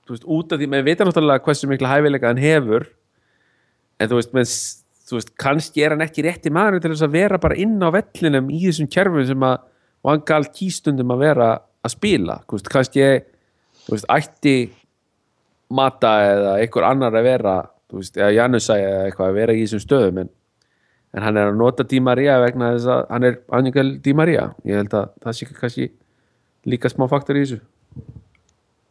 [0.07, 2.89] þú veist, út af því, menn vita náttúrulega hversu mikla hæfileika hann hefur
[4.01, 4.51] en þú veist, menn,
[5.07, 7.91] þú veist, kannski er hann ekki rétti maður til þess að vera bara inn á
[7.95, 9.73] vellinum í þessum kerfum sem að
[10.07, 11.47] Vangal kýstundum að vera
[11.83, 13.07] að spila, þú veist, kannski
[13.87, 14.59] þú veist, ætti
[15.75, 17.55] Mata eða einhver annar að vera
[17.91, 20.29] þú veist, eða Janusæ eða eitthvað að vera í þessum stöðum en,
[21.17, 24.45] en hann er að nota Di Maria vegna þess að hann er Angel Di Maria.
[24.69, 25.89] Ég held að það sé kannski
[26.71, 27.59] líka smá faktor í þessu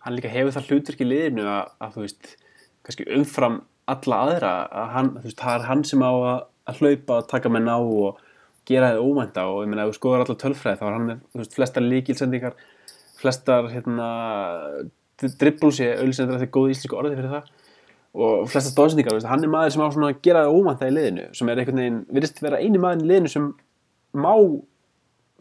[0.06, 2.30] hann líka hefur það hlutverk í liðinu að, að þú veist,
[2.86, 6.82] kannski umfram alla aðra, að hann, þú veist, það er hann sem á að, að
[6.82, 8.22] hlaupa og taka menn á og
[8.70, 11.42] gera þið ómænta og ég meina, ef þú skoðar alla tölfræði þá er hann þú
[11.42, 12.56] veist, flestar líkilsendingar
[13.20, 14.08] flestar, hérna
[15.22, 17.52] dribbles, ég auðvitað þetta er góð íslensku orði fyrir það
[18.16, 20.96] og flestar stóðsendingar, veist, hann er maður sem á svona að gera þið ómænta í
[20.96, 23.52] liðinu, sem er einhvern veginn virðist vera eini maður í liðinu sem
[24.16, 24.34] má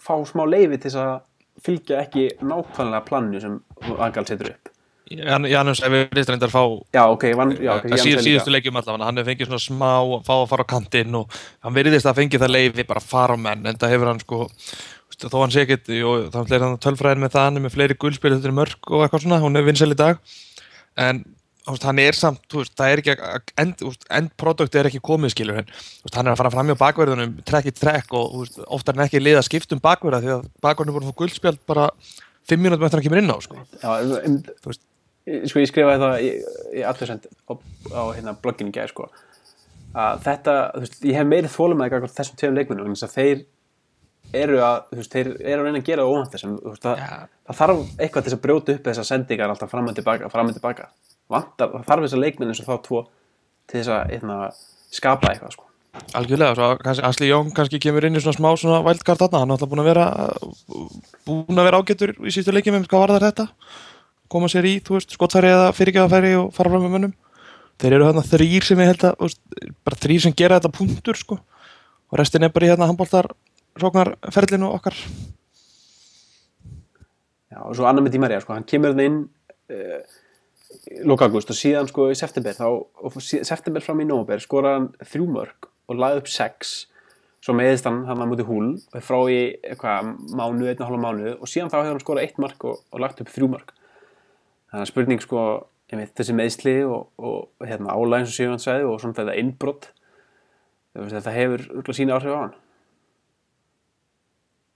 [0.04, 1.14] fá smá leifi til þess að
[1.62, 3.58] fylgja ekki nákvæmlega planinu sem
[3.98, 4.70] Angal setur upp.
[5.12, 6.62] Jan, Janus, ef við listar reyndar fá
[6.96, 9.90] Já, ok, van, já, okay að síð, síðustu leikjum allavega, hann hefur fengið svona smá
[10.24, 13.36] fá að fara á kantinn og hann veriðist að fengið það leiði bara að fara
[13.36, 14.38] á menn en það hefur hann sko,
[15.26, 17.98] þó hann sé ekkit og þá er hann tölfræðin með það hann er með fleiri
[18.00, 20.24] guldspil, þetta er mörg og eitthvað svona hún er vinsel í dag.
[21.04, 21.20] En
[21.64, 23.14] hann er samt, veist, það er ekki
[23.60, 23.82] end,
[24.18, 25.70] endprodukti er ekki komið skilur en
[26.12, 29.22] hann er að fara fram hjá bakverðunum trekk í trekk og ofta er hann ekki
[29.22, 31.88] lið að skipta um bakverða því að bakverðunum voru fór guldspjald bara
[32.44, 33.62] fimm mínútum eftir að hann kemur inn á sko.
[33.80, 33.90] Já,
[34.28, 34.36] um,
[35.48, 36.30] sko ég skrifaði það í,
[36.80, 37.52] í allursend á,
[37.96, 39.08] á hérna, blogginu gæði sko
[39.94, 43.08] að þetta, þú veist, ég hef meiri þólum með eitthvað þessum tveim leikmunum en þess
[43.08, 43.44] að þeir
[44.34, 47.02] eru að, þú veist, þeir eru að reyna að gera óvænt þessum, þú veist, það,
[47.46, 50.56] það þarf eitthvað til að brjóta upp þessar sendingar alltaf fram og tilbaka, fram og
[50.58, 50.88] tilbaka
[51.32, 53.04] vantar, þarf þessar leikmenn eins og þá tvo
[53.70, 54.38] til þess að, hérna,
[54.94, 55.70] skapa eitthvað sko.
[56.18, 59.52] Algjörlega, svo kannski Asli Jón kannski kemur inn í svona smá svona wildcard þarna, hann
[59.52, 60.06] er alltaf búin að vera
[61.28, 63.46] búin að vera ágættur í sístu leikjum um hvað var það þetta.
[64.34, 67.14] Koma sér í, þú veist, skotfæri eða fyrirgeðafæri og fara fram með mönnum.
[67.82, 69.40] Þeir eru hérna þrýr sem ég held að veist,
[69.86, 71.38] bara þrýr sem gera þetta punktur sko.
[72.10, 73.30] Og restin er bara í hérna handbóltar
[73.78, 74.98] sóknarferlinu okkar.
[77.54, 79.22] Já, og svo annar með Dímarja, sko, hann kemur inn
[79.70, 80.18] uh,
[81.04, 84.90] loka ágúst og síðan sko í september þá, og september fram í nóber skora hann
[85.00, 86.74] þrjú mörg og laði upp sex
[87.44, 88.70] svo meðist hann hann var mútið húl
[89.04, 92.68] frá í eitthvað mánu, einna hálfa mánu og síðan þá hefur hann skorað eitt mark
[92.68, 93.74] og, og lagt upp þrjú mörg
[94.72, 95.44] þannig að spurning sko
[95.94, 99.90] veit, þessi meðsli og, og hérna, álægins og síðan sæði og svona þetta innbrott
[100.94, 102.54] þetta hefur úrlega sína áhrif á hann.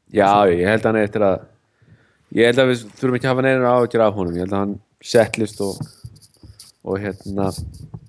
[0.08, 1.38] Já, ég held að hann eftir að
[2.38, 4.62] ég held að við þurfum ekki að hafa neina áhugir af honum, ég held að
[4.64, 5.78] hann settlist og,
[6.84, 7.50] og hérna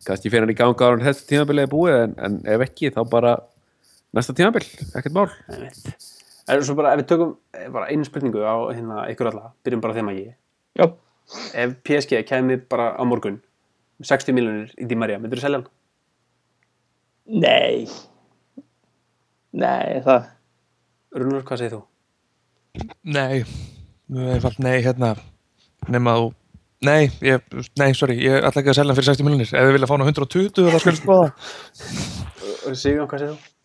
[0.06, 2.92] kannski fyrir hann í ganga á hann þetta tímabilið er búið en, en ef ekki
[2.96, 3.36] þá bara
[4.16, 4.66] næsta tímabil,
[4.98, 5.28] ekkert mál.
[6.50, 7.36] En svo bara ef við tökum
[7.76, 10.34] bara einu spurningu á hérna ykkur alla, byrjum bara þeim að ég
[10.80, 10.86] Já,
[11.62, 13.38] ef PSG kemi bara á morgun
[14.02, 15.70] 60 miljonir í Di Maria, myndur þú selja hann?
[17.30, 17.86] nei.
[19.54, 20.30] Nei, það
[21.20, 21.82] Rúnar, hvað segir þú?
[23.10, 23.44] Nei,
[24.10, 25.16] mjög einfalt nei hérna
[25.90, 26.28] nema þú
[26.88, 27.44] Nei, ég,
[27.80, 29.96] nei, sorry, ég ætla ekki að selja hann fyrir 60 miljonir ef við vilja fá
[29.98, 31.32] hann á 120 þá skulle skoða.
[32.80, 33.56] Sigur, hvað segir þú?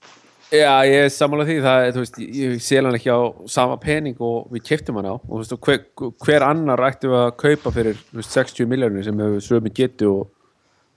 [0.54, 4.18] Já, ég er sammála því það, þú veist, ég sel hann ekki á sama pening
[4.22, 5.16] og við keftum hann á.
[5.16, 9.22] Og þú veist, hver, hver annar ættum við að kaupa fyrir veist, 60 miljónir sem
[9.24, 10.24] hefur sömu getu og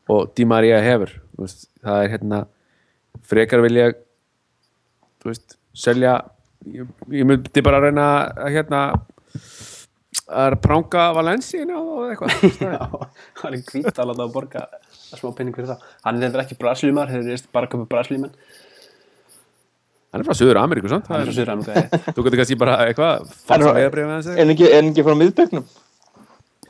[0.08, 1.12] og Di Maria hefur.
[1.36, 2.42] Þú veist, það er hérna
[3.28, 3.92] frekar vilja
[5.22, 6.16] þú veist, selja
[6.72, 8.82] ég, ég myndi bara að reyna að hérna
[10.28, 13.10] að pranga Valenciina og eitthvað veist, það er- Já,
[13.42, 14.64] hann er hvít að láta að borga
[15.08, 15.84] smá penning fyrir það.
[16.04, 18.34] Hann er ekki brasilíumar, þeir eru bara að köpa brasilíumenn.
[20.12, 21.08] hann er frá Suður Ameríku sant?
[21.08, 22.02] Hann er Það frá Suður-Ameríka.
[22.16, 25.16] þú getur kannski bara eitthvað En- falsa vegabrið með þessi En ekki, en ekki frá
[25.22, 25.66] miðbögnum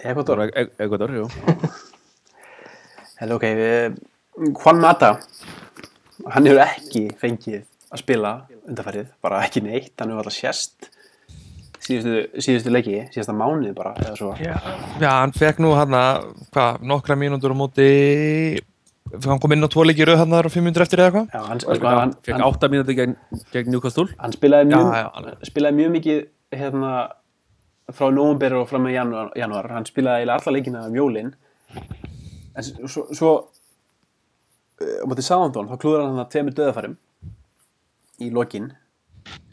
[0.08, 0.44] Ekvator.
[0.54, 1.26] eitthvað jú
[3.20, 3.46] Hello, ok,
[4.62, 5.16] Juan Mata,
[6.36, 8.32] hann hefur ekki fengið að spila
[8.68, 10.90] undarfærið, bara ekki neitt, hann hefur alltaf sérst
[11.88, 14.32] síðustu, síðustu leiki, síðasta mánuði bara, eða svo.
[14.44, 14.56] Já,
[15.02, 15.96] já hann fekk nú hann
[16.52, 17.88] hvað, nokkra mínútur á móti
[19.24, 21.44] hann kom inn á tvo leiki rauð hann og fimm mínútur eftir eða eitthvað Já,
[21.48, 23.14] hann, Sko, sko, hann, fekk hann, átta mínúti gegn,
[23.54, 25.46] gegn Newcastle hann spilaði, mjög, Já, já, alveg.
[25.48, 26.20] spilaði mjög mikið
[26.62, 26.92] hérna,
[27.96, 29.70] frá nóvumber og fram með janúar, janúar.
[29.78, 31.32] hann spilaði eiginlega alla leikina um jólin
[32.58, 36.98] en svo, svo uh, á móti Sándón, þá klúður hann það tveimur döðafærum
[38.28, 38.72] í lokin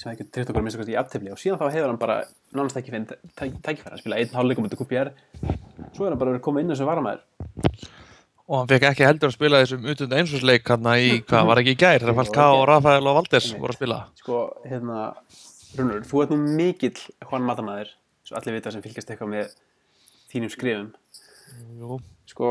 [0.00, 2.20] sem ekki tryggt okkur að minnsta kosti í aftefli og síðan þá hefur hann bara
[2.54, 3.06] nánast ekki finn
[3.38, 5.12] tækifæri að spila einn hálfleikum mútið QPR
[5.94, 7.24] svo er hann bara verið að koma inn og varamæður
[8.44, 11.72] og hann fekk ekki heldur að spila þessum utunda einsvarsleik hann í, hvað var ekki
[11.72, 12.02] í gær?
[12.02, 14.00] Þegar Falka og Rafael og Valdes voru að spila.
[14.20, 15.06] Sko, hérna,
[15.78, 17.94] Rúnur, þú ert nú mikill Juan Matamæður,
[18.28, 19.54] svo allir vita sem fylgjast eitthvað með
[20.30, 20.90] þínum skrifum
[21.80, 21.98] Jú.
[22.30, 22.50] sko,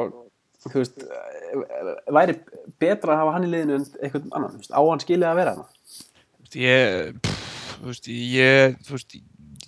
[0.65, 2.37] þú veist eh, væri
[2.81, 6.03] betra að hafa hann í liðinu en eitthvað annan, á hann skilið að vera hann
[6.59, 7.43] ég, pff,
[7.83, 9.15] þú veist, ég, þú veist,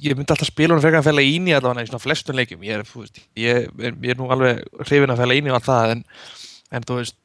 [0.06, 2.66] ég myndi alltaf spila hann frekar að fæla íni allavega í svona flestum leikjum.
[2.68, 5.70] Ég er, veist, ég, er, ég er nú alveg hrifin að fæla íni og allt
[5.70, 6.04] það en,
[6.72, 7.18] en þú veist,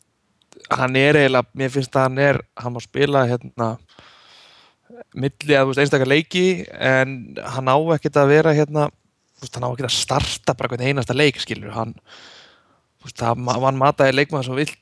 [0.70, 3.70] hann er eiginlega, mér finnst að hann er hann má spila hérna
[5.16, 7.16] milli að, veist, einstakar leiki en
[7.56, 8.88] hann á ekkert að vera hérna,
[9.42, 11.94] veist, hann á ekkert að starta bara hvern einasta leik, skilur hann,
[13.04, 14.72] veist, hann mataði leikmaður sem vill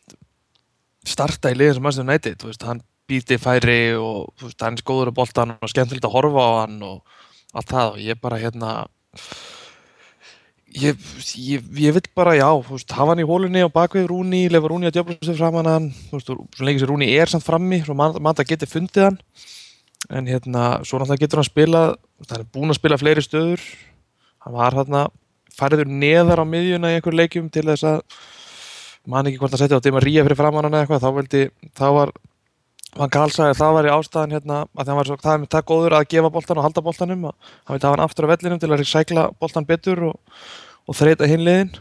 [1.08, 5.18] starta í liðin sem þú veist, hann býti færi og veist, hann er góður á
[5.18, 6.98] boltan og skemmtilegt að horfa á hann og
[7.56, 7.92] allt það.
[7.94, 8.72] Og ég bara hérna
[10.76, 10.96] ég,
[11.40, 14.90] ég, ég vil bara, já, veist, hafa hann í hólunni og bakvið Rúni, lefa Rúni
[14.90, 17.80] að djöfla sig fram hann hann, þú veist, svo lengi sem Rúni er samt frammi,
[17.86, 19.20] svo mann man það geti fundið hann.
[20.14, 23.64] En hérna, svo náttúrulega getur hann veist, hann er búinn að spila fleiri stöður,
[24.44, 25.06] hann var þarna
[25.58, 28.18] færiður neðar á miðjuna í einhver leikjum til þess að
[29.08, 31.42] man ekki hvort að setja á Dima Ría fyrir framann eða eitthvað, þá veldi,
[31.74, 32.12] þá var
[32.96, 35.66] hann galsaði að það var í ástæðan hérna að var svo, það er með það
[35.68, 38.60] góður að gefa boltan og halda boltanum og hann veit að hann aftur á vellinum
[38.62, 40.42] til að sækla boltan betur og,
[40.88, 41.72] og þreita hinliðin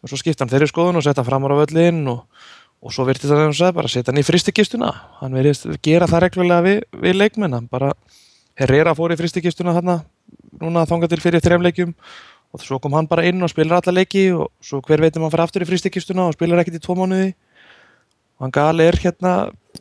[0.00, 2.24] og svo skipta hann þeirri skoðun og setja hann framar á vellin og,
[2.84, 4.92] og svo virtist hann sagði bara setja hann í fristikistuna
[5.22, 7.94] hann verðist gera það reglulega við, við leikmenn hann bara
[8.60, 10.02] Herrera fór í fristikistuna þarna
[10.60, 11.94] núna þangað til fyrir þremleikjum
[12.50, 15.32] og svo kom hann bara inn og spilar alla leiki og svo hver veitum hann
[15.32, 17.30] fara aftur í fristikistuna og spilar ekkert í tvo mánuði.
[18.42, 19.34] Hann gali er hérna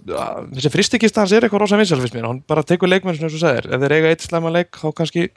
[0.08, 3.42] þessi fristikista hans er eitthvað rosa vinsal fyrst mér, hann bara tekur leikmenn sem þú
[3.42, 5.28] sagðir, ef þeir eiga eitt slæma leik þá kannski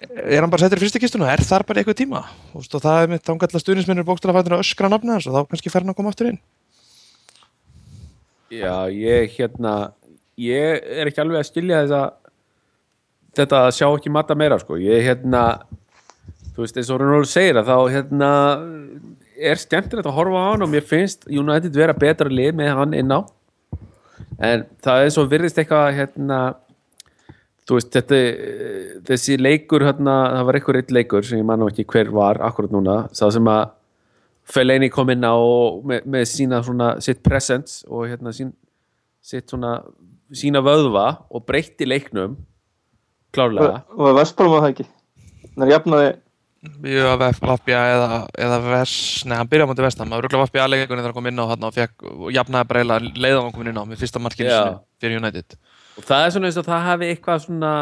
[0.00, 1.28] er hann bara settur í fristikistuna?
[1.32, 2.24] Er þar bara eitthvað tíma?
[2.56, 5.72] Og, það er mitt ángætla stuðnismennir bókstala fættur að öskra nafni hans og þá kannski
[5.72, 6.40] fer hann að koma aftur inn.
[8.50, 9.74] Já, ég hérna
[10.40, 12.02] ég er ekki alveg að skilja þessa
[13.38, 15.44] þetta að sjá ekki matta meira sko, ég hérna
[16.54, 18.30] þú veist, eins og Rúnur segir að þá hérna
[19.40, 22.96] er skemmtilegt að horfa á hann og mér finnst United vera betra lið með hann
[22.96, 23.20] inn á.
[24.40, 26.40] En það er svo virðist eitthvað hérna
[27.70, 28.18] veist, þetta
[29.06, 32.40] þessi leikur hérna, það var eitthvað eitt leikur sem ég man nú ekki hver var
[32.46, 33.76] akkurat núna, það sem að
[34.50, 35.36] Fellaini kom inn á
[35.86, 38.48] með, með sína svona sitt presence og hérna sín,
[39.22, 39.76] sitt svona
[40.34, 42.34] sína vöðva og breytti leiknum
[43.34, 43.84] klárlega.
[43.94, 44.86] Og var Vestbrom að það ekki?
[45.44, 46.10] Þannig að jafnaði
[46.60, 48.94] Jú, að Vafbja eða, eða Ves,
[49.24, 51.46] nei, hann byrjaði á móti vestam, maður ruggla Vafbja aðleikunni þegar hann kom inn á
[51.48, 54.50] hann og fekk, og jafnaði bara eiginlega leiðan hann kom inn á með fyrsta markinu
[55.00, 55.56] fyrir United.
[55.96, 57.72] og það er svona eins og það hafi eitthvað svona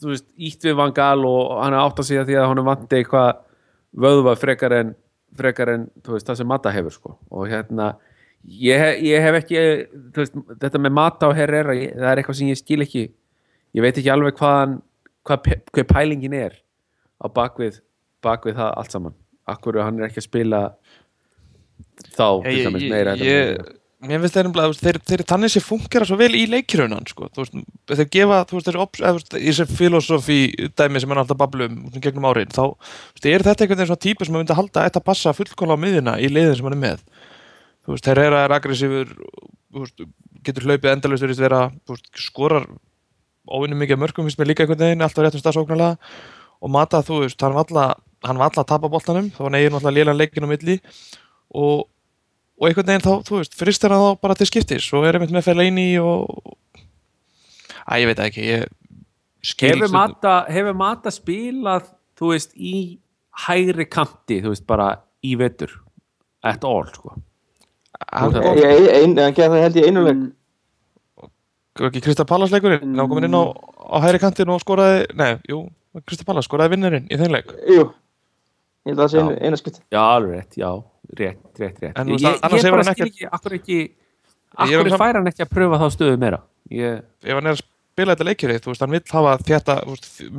[0.00, 3.40] þú veist, ítt við Vangal og hann átt að segja því að hann vandi eitthvað
[4.04, 4.94] vöðva frekar en
[5.40, 7.16] frekar en, veist, það sem Mata hefur sko.
[7.32, 7.94] Og hérna
[8.44, 9.60] ég, ég hef ekki,
[10.16, 13.04] veist, þetta með Mata og Herrera, það er eitthvað sem ég skil ekki.
[13.76, 14.80] Ég veit ekki alveg hvað,
[15.44, 16.56] pe- hvað pælingin er
[17.20, 17.82] á bakvið,
[18.24, 19.18] bakvið það allt saman.
[19.50, 20.62] Akkur hann er ekki að spila
[22.14, 26.32] þá, til Ég, meira ég, mér finnst þeir, þeir, þeir þannig sem fungera svo vel
[26.38, 27.28] í leikiraunan, sko,
[27.90, 30.38] þeir gefa, þessi, filosofi
[30.78, 32.72] dæmi sem er alltaf bablum gegnum árin, þá,
[33.12, 35.76] veist, er þetta einhvern veginn svona típa sem maður myndi halda að þetta passa fullkóla
[35.76, 37.04] á miðjuna í leiðin sem hann er með?
[37.90, 39.14] Veist, þeir eru aggressífur
[39.70, 40.04] þú veist,
[40.46, 40.92] getur hlaupið
[41.90, 42.68] veist, skorar
[43.50, 45.96] óvinni mikið mörgum, finnst mér líka einhvern veginn alltaf réttum stafsóknarlega
[46.60, 47.96] og Mata, þú veist, hann var
[48.26, 50.76] hann alla að tapa boltanum, þá var negin alltaf lélan leikin á milli.
[51.56, 51.86] Og,
[52.60, 54.88] og einhvern veginn þá, þú veist, frist er hann þá bara til skiptis.
[54.96, 56.26] Og er einmitt með Fellaini og
[57.90, 58.66] að ég veit ekki ég
[59.40, 61.88] skil hefur mata, hefur mata spilað
[62.20, 63.00] þú veist í
[63.46, 64.92] hægri kanti þú veist bara
[65.24, 65.72] í vetur?
[66.44, 67.16] At all sko.
[68.10, 70.28] Hann kom Hann gerði það held ég einu leik.
[71.80, 73.08] Ekki Krista Pallas leikurinn, mm.
[73.08, 75.64] komin inn á, á hægri kantin og skoraði, nei, jú
[76.06, 77.50] Krista Pallas skoraði vinnurinn í þeim leik.
[77.68, 77.88] Jú
[78.88, 80.68] Ég held að það sé einu, einu skipt já alveg rétt, já,
[81.18, 81.98] rétt, rétt, rétt.
[82.00, 85.44] En ég, ég, ég bara hann skil ekki akkur ekki er akkur fær hann ekki
[85.44, 86.38] að pröfa þá stöðu meira?
[86.72, 89.76] Ég, ef hann er að spila þetta leikjur þú veist, hann vill hafa þetta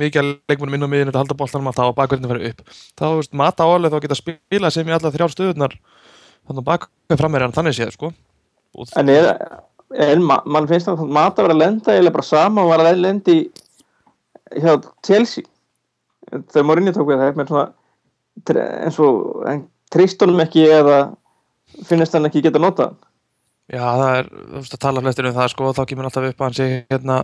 [0.02, 2.62] mikið að leikmunum inn á miðinu þetta halda boltanum að það og bakverðinu fara upp.
[2.98, 6.68] Þá þú veist, mata álega þá geta spila sem í alla þrjár stöðunar þannig að
[6.72, 8.10] bakverð fram er hann þannig séð sko.
[8.98, 12.72] En er, ma- mann finnst það að Mata var að lenda eða bara sama og
[12.74, 13.44] var að lenda í
[14.58, 14.76] hjá
[15.06, 15.46] Chelsea.
[16.32, 17.72] Þegar Mourinho tók við það
[18.42, 20.98] eins og hann trist honum ekki eða
[21.88, 22.92] finnst hann ekki geta nota
[23.72, 26.40] Já, það er, þú veist, að tala flestir um það, sko, þá kemur alltaf upp
[26.42, 27.18] að hann sé, hérna,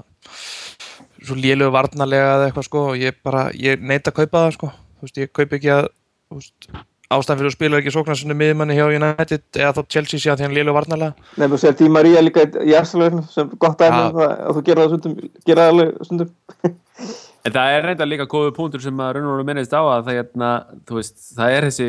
[1.19, 4.71] svo lélögu varnarlega eða eitthvað, sko, og ég bara, ég neita að kaupa það, sko,
[4.71, 5.89] þú veist, ég kaup ekki að,
[6.31, 6.69] þú veist,
[7.09, 10.47] ástæðan fyrir að spila ekki sóknarsunni miðmanni hjá United eða þá Chelsea sé að því
[10.47, 11.29] hann lélögu varnarlega.
[11.41, 14.85] nefnum að segja Tí María líka í Arsenal sem gott um það að þú gera
[14.85, 16.35] það stundum gera það alveg stundum.
[17.47, 20.09] En það er reynda líka góðu punktur sem að raun og veru minnist á að
[20.09, 20.49] það, hérna,
[20.91, 21.87] veist, það er þessi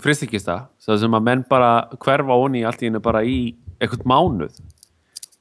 [0.00, 3.34] fristikista, sem að menn bara hverfa onni allt í hennu bara í
[3.82, 4.54] eitthvað mánuð.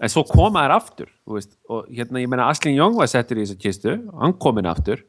[0.01, 3.45] En svo koma þær aftur veist, og hérna ég meina Aslin Young var settur í
[3.45, 5.05] þessa kistu, hann kominn aftur.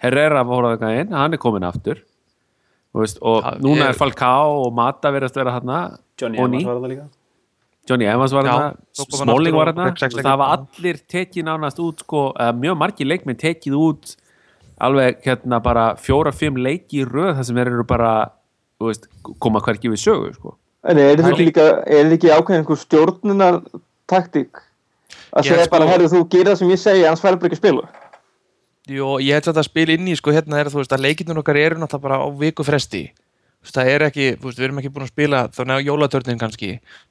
[0.00, 2.00] Herrera fór að inn, hann er kominn aftur
[3.02, 6.38] veist, og Já, núna ég- er Falcao og Mata verðast vera hérna Johnny.
[6.38, 7.08] Evans var það líka.
[7.88, 12.52] Johnny Evans var hérna, Smalling var hérna það var allir tekið nánast út sko, eða
[12.58, 14.16] mjög margir leikminn tekið út
[14.80, 18.30] alveg hérna bara fjóra-fimm leiki í röð þar sem þeir eru bara
[18.80, 19.06] þú veist,
[19.40, 20.56] koma hverki við sögu sko.
[20.84, 23.60] En er þetta Það er líka, er þetta ekki ákveðin einhver stjórnunar
[24.06, 24.60] taktík
[25.36, 27.62] að segja sko- bara, herru, þú gerir það sem ég segi annars bara ekki að
[27.62, 27.88] spila
[28.86, 31.40] Jú, ég held að það spil inn í, sko, hérna er, þú veist, að leikindun
[31.42, 33.08] okkar eru náttúrulega bara á viku fresti.
[33.66, 36.68] Það er ekki, veist, við erum ekki búin að spila þannig á jólatörnin kannski.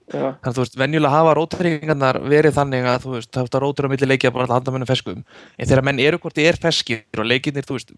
[0.08, 3.64] Já, Þannig að þú veist, venjulega hafa rótringarnar verið þannig að þú veist, það er
[3.66, 5.24] rótur á milli leikja bara alltaf handamönnum feskum.
[5.60, 7.94] En þegar menn eru hvort þið er feskir og leikinnir, þú veist,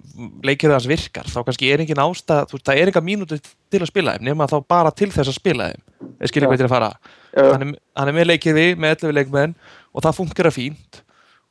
[0.47, 3.83] leikir þess virkar, þá kannski er engin ástæð, þú veist, það er enga mínútu til
[3.83, 5.83] að spila þeim, nema þá bara til þess að spila þeim.
[6.17, 6.53] Ég skilja Já.
[6.53, 6.91] hvað er að fara.
[7.67, 9.57] er, hann er með leikiði, með 11 leikmenn
[9.93, 11.03] og það funkar fínt.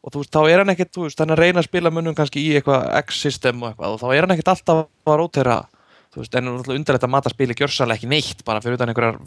[0.06, 2.14] Og þú veist, þá er hann ekkert, þú veist, hann er reyna að spila mönnum
[2.14, 5.56] kannski í eitthvað X-system og eitthvað og þá er hann ekkert alltaf að rótera,
[6.14, 9.18] þú veist, en undarlegt að mata spili gjörsalega ekki neitt bara fyrir utan einhverjar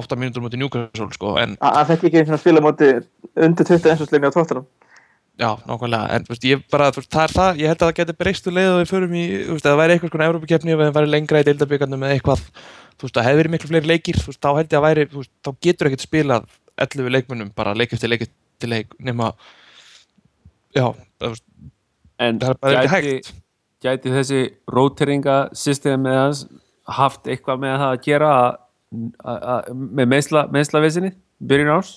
[0.00, 2.88] 8 mínútur mútið Newcastle, sko, en að hann fekk ekki að spila móti
[3.36, 4.68] undir 20 einsvarsleginni á tóttunum
[5.38, 7.90] Já, nákvæmlega, en þú veist, ég bara, þú veist, það er það, ég held að
[7.90, 10.10] það geti breyst um leið og við förum í, þú veist, að það væri eitthvað
[10.10, 12.42] svona Európa-keppni og við væri lengra í deildabíkarnum með eitthvað,
[12.98, 15.04] þú veist, það hefði verið miklu fleiri leikir, þú veist, þá held ég að væri,
[15.12, 16.48] þú veist, þá getur ekkert spilað
[16.88, 19.30] 11 leikmunum bara leik eftir leik eftir leik, nema,
[20.76, 20.86] já,
[22.18, 23.32] en það er bara ekki hægt.
[23.84, 24.40] gæti þessi
[24.74, 26.44] róteringa system með hans
[26.98, 28.56] haft eitthvað með það að gera að-
[29.24, 29.68] að- að-
[30.00, 31.12] með meðsla, meðslavesinni
[31.46, 31.92] byrjun árs?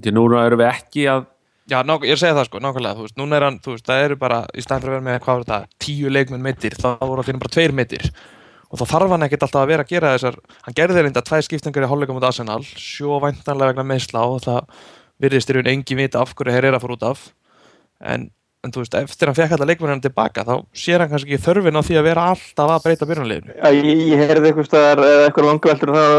[0.00, 1.26] Því núna erum við ekki að
[1.66, 4.02] Já, ná, ég segja það sko, nákvæmlega, þú veist, núna er hann, þú veist, það
[4.04, 7.00] eru bara, í staðan fyrir að vera með, hvað var þetta, tíu leikmenn mittir, þá
[7.00, 8.04] voru allir bara tveir mittir
[8.70, 11.42] og þá þarf hann ekkert alltaf að vera að gera þessar, hann gerði reynda tvær
[11.42, 14.70] skiptingar í hálfleikum út Arsenal, sjó væntanlega vegna meðsla og það
[15.22, 17.28] virðist í raun engin vita af hverju Herrera fór út af,
[18.00, 18.28] en,
[18.64, 21.80] en þú veist, eftir hann fekk alltaf leikmenn tilbaka, þá sér hann kannski ekki þörfin
[21.80, 23.56] á því að vera alltaf að breyta byrjunarliðinu.
[23.56, 26.18] Já, ég, ég heyrði eitthvað staðar eða eitthvað vangaveltur um það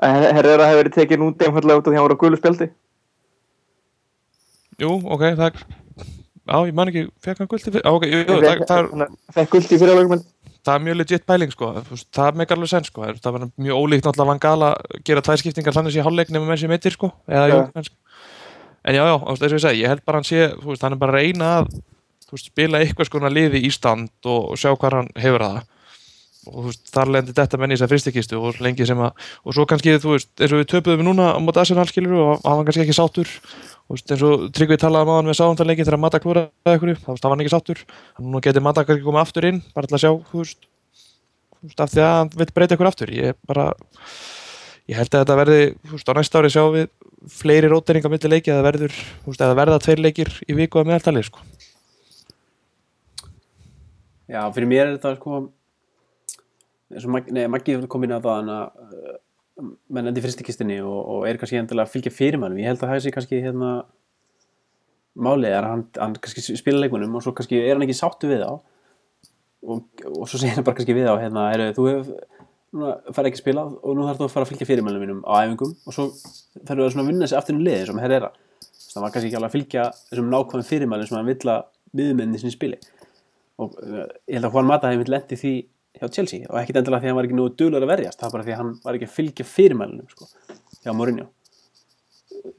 [0.00, 2.40] að Herrera hefði verið tekin út einfallega út af því að hann var á gulu
[2.40, 2.70] spjaldi
[4.80, 5.64] Jú, ok, það er,
[6.00, 10.40] já, ég man ekki, fekk hann gulti fyrir, já, ok, jú, það, það, er, í
[10.64, 11.70] það er mjög legit pæling sko,
[12.16, 15.76] það meikar alveg senn sko, það var mjög ólíkt náttúrulega Vangala að gera tvær skiptingar
[15.76, 17.52] þannig sé hálfleik nema menn sé meittir sko, eða Já.
[17.52, 17.96] jú, kannski.
[18.84, 21.00] En já, já, eins og ég segi, ég held bara hann sé, veist, hann er
[21.00, 21.68] bara að reyna að
[22.30, 25.60] veist, spila eitthvað skona liði í stand og, og sjá hvað hann hefur það.
[26.50, 29.66] Og veist, þar lendir þetta menn í þessar fristikistu og lengi sem að, og svo
[29.68, 32.70] kannski þú veist, eins og við töpuðum núna á móti Arsenal skilur og hann var
[32.70, 33.34] kannski ekki sáttur.
[33.90, 37.32] Og eins og Tryggvi talaði um áðan við sáðanleikin þegar Mata klúraði eitthvað, þá var
[37.34, 37.80] hann ekki sáttur.
[38.16, 40.68] Hann nú geti Mata kannski komið aftur inn bara til að sjá, þú veist,
[41.76, 43.12] af því að hann vil breyta eitthvað aftur.
[43.16, 43.66] Ég bara,
[44.90, 46.88] ég held að þetta verði þú veist, á næsta ári sjáum við
[47.30, 50.56] fleiri róteringa milli leiki að það verður, þú veist, að það verða tveir leikir í
[50.58, 51.42] viku að meðaltali, sko.
[54.30, 55.40] Já, fyrir mér er þetta sko
[56.90, 59.16] eins og Mag- nei, Maggi kom inn á það að uh,
[59.92, 62.92] menn endi fristikistinni og, og er kannski endilega að fylgja fyrir mannum ég held að
[62.94, 63.70] það sé kannski hérna
[65.20, 68.30] málið er að hann, hann kannski spila leikmunum og svo kannski er hann ekki sáttu
[68.30, 69.82] við þá og,
[70.14, 72.39] og svo segir hann bara kannski við þá hérna, heru, þú hefur
[72.74, 75.24] núna fær ekki að spila og nú þarf þú að fara að fylgja fyrirmælum mínum
[75.26, 76.06] á æfingum og svo
[76.68, 78.30] þarf svona að vinna sig aftur í liði eins og með Herrera
[78.94, 81.66] það var kannski ekki alveg að fylgja þessum nákvæmum fyrirmælum sem hann vill að
[81.96, 82.78] miðumenni sinni spili.
[83.60, 85.52] Og uh, ég held að Juan Mata hefði lendi því
[86.00, 88.26] hjá Chelsea og ekkit endilega því að hann var ekki nú duglegur að verjast, það
[88.26, 90.28] var bara því að hann var ekki að fylgja fyrirmælunum sko,
[90.80, 91.28] hjá Mourinho.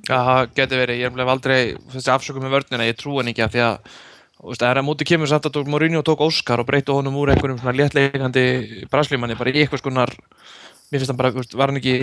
[0.05, 1.59] Já, það getur verið, ég er umlega aldrei
[2.14, 4.11] afsökum með vörnina, ég trú hann ekki af því að þú
[4.42, 7.60] það er að múti kemur samt að Mourinho tók Óskar og breytti honum úr einhverjum
[7.62, 8.44] svona léttleikandi
[8.92, 10.14] braslímanni, bara í eitthvað skonar
[10.92, 11.94] mér finnst hann bara, veist, var hann ekki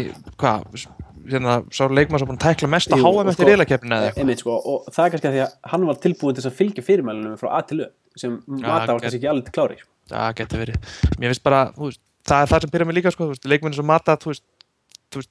[0.40, 0.86] hvað,
[1.28, 4.06] hérna, sá leikmann sem búin að tækla mest að háa með sko- eftir reylakeppnina eða
[4.08, 6.56] eitthvað Einmitt, sko, og það er kannski að því að hann var tilbúin til að
[6.62, 9.90] fylgja fyrirmælunum frá A til Ö sem Mata var kannski ekki alveg klári sko.
[10.10, 10.78] það getur verið,
[11.20, 13.76] mér finnst bara veist, það er það sem byrja mig líka, sko, þú veist, leikmenni
[13.76, 14.16] sem mata,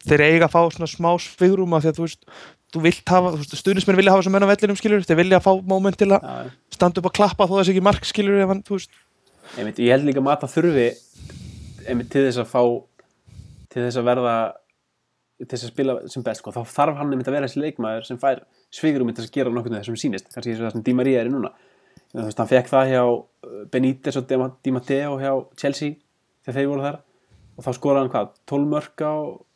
[0.07, 2.23] þeir eiga að fá svona smá svigrum af því að þú veist,
[2.73, 5.97] þú vilt hafa, stuðnismenn vilja hafa sem menn á vellinum skilur, þeir vilja fá moment
[5.99, 6.25] til að.
[6.77, 9.01] Standa upp að klappa þó það sé ekki mark skilur ef hann, þú veist,
[9.57, 10.87] einmitt, ég held líka að Mata þurfi
[11.87, 12.61] einmitt til þess að fá
[13.71, 14.37] til þess að verða
[15.37, 16.53] til þess að spila sem best sko.
[16.55, 19.53] þá þarf hann einmitt að vera þessi leikmaður sem fær svigurum til þess að gera
[19.53, 20.29] nokkuð með þessum sýnist.
[20.33, 21.51] Kannski eins og það sem Di Maria er í núna.
[22.13, 24.31] Þú veist, hann fekk það hjá uh, Benítez og
[24.65, 25.99] Di Matteo hjá Chelsea
[26.47, 26.99] þegar þeir voru þar.
[27.57, 29.13] Og þá skoraði hann hvað, 12 mörg á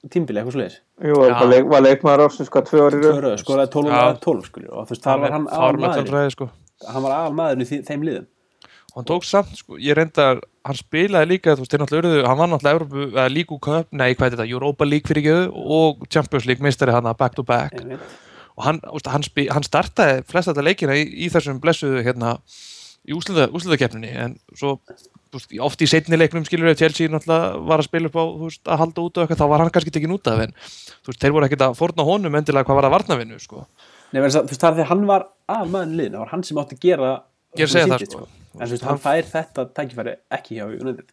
[0.09, 0.77] tímbili, eitthvað svoleiðis?
[1.05, 1.35] Jú, Já.
[1.51, 3.99] leik, var leikmaður ásins hvað tvö ári Tvö röð, skoraði 12 Já.
[4.01, 6.47] og 12 skilju, og þú veist, þar var hann tölfræði, sko
[6.87, 8.27] hann var aðalmaðurinn í því- þeim liðum.
[8.91, 12.25] Og hann tók samt, sko, ég reyndar hann spilaði líka, þú veist, þeir náttúrulega urðu
[12.27, 16.45] hann var náttúrulega Lígu Cup, nei, hvað er þetta Europa League fyrir ekki og Champions
[16.45, 17.73] League mistari hann back to back.
[17.79, 17.99] Einmitt.
[18.57, 22.35] og hann, veist, hann, spi, hann startaði flest þetta leikina í, í þessum blessuðu hérna,
[23.07, 24.75] í úslita, úslitakeppninni en svo,
[25.31, 28.61] veist, oft í setni leiknum skilur við Chelsea náttúrulega var að spila upp á veist,
[28.67, 30.53] að halda út og eitthvað, þá var hann kannski tekin út af en
[31.07, 33.63] veist, þeir voru ekkert að forna honum endilega hvað var að varnavinnu, sko
[34.11, 36.43] Nei, þú veist, það er því að hann var aðalmaðurinn í liðinu, það var hann
[36.47, 37.11] sem átti að gera
[37.59, 38.27] Ég að segja það, sýndist, sko.
[38.59, 41.11] en þú veist, hann fær þetta tækifæri ekki hjá United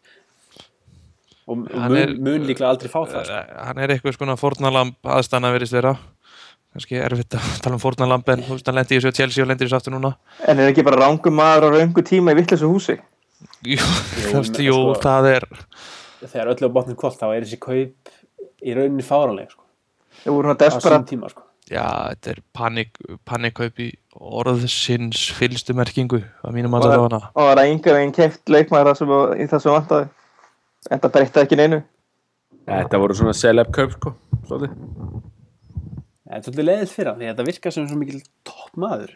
[1.48, 3.38] og og Hann mun, er- mun líklega aldrei fá það sko.
[3.38, 5.94] Eh, hann er eitthvað skona fornalamb aðstæðan að verist vera
[6.74, 9.48] kannski erfitt að tala um fornalamb en þú veist, hann lendi í þessu Chelsea og
[9.48, 10.10] lendi í þessu aftur núna
[10.44, 12.98] En er ekki bara rángum maður á raungu tíma í vittlesu húsi?
[13.64, 13.80] Jú,
[14.28, 15.48] þú veist, men- jú, sko- það er
[16.28, 18.12] þegar öllu á botnum kvöld þá er þessi kaup
[18.60, 19.64] í rauninni fáranleg sko,
[20.26, 21.47] Það voru sín desperat tíma sko.
[21.68, 22.98] Já, þetta er panik
[23.28, 23.88] panikkaup í
[24.18, 28.94] orðsins fylstu merkingu að mínum að það það- hana og var að ynga veginn það
[28.98, 30.08] sem, í það sem vantaði
[30.90, 31.82] en það breytti ekki neinu.
[32.68, 34.14] Þetta voru svona celeb kaup sko
[34.48, 34.74] svolítið.
[36.28, 39.14] það er svolítið leiðið fyrir hann því að þetta virkar sem svo mikil topp maður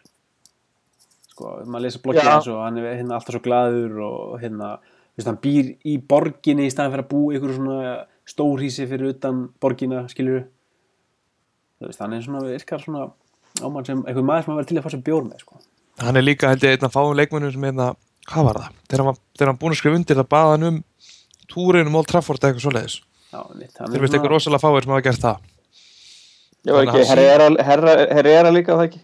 [1.32, 2.30] sko, maður lesa bloggið Já.
[2.32, 4.70] hans og hann er hérna alltaf svo glaður og hérna,
[5.16, 7.92] veist, hann býr í borginni í staðan fyrir að búa ykkur svona
[8.32, 10.48] stórhísi fyrir utan borgina skilur þú
[11.90, 13.04] veist, hann er svona, virkar svona
[13.60, 15.60] ámann sem, einhver maður sem að vera til að fá sér bjór með sko.
[16.02, 17.92] hann er líka held ég einn að fáum leikmennum sem hérna,
[18.30, 18.80] hvað var það?
[18.88, 20.82] Þegar hann, hann búin að skrifa undir það baða hann um
[21.52, 22.98] túrin um Old Trafford eða eitthvað svoleiðis
[23.32, 25.48] Já, mitt, hann þeir veist eitthvað rosalega fáir sem hafa gert það
[26.62, 29.02] Já, Þannig að ekki, herri er, er líka það ekki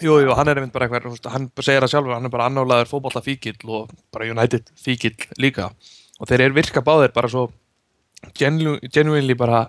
[0.00, 2.88] Jú, jú, hann er einmitt bara eitthvað, hann segir það sjálfur, hann er bara annálaður
[2.88, 5.66] fótballa fíkil og bara United fíkil líka
[6.16, 7.50] og þeir eru virka báðir bara svo
[8.36, 9.66] genu, genuinely bara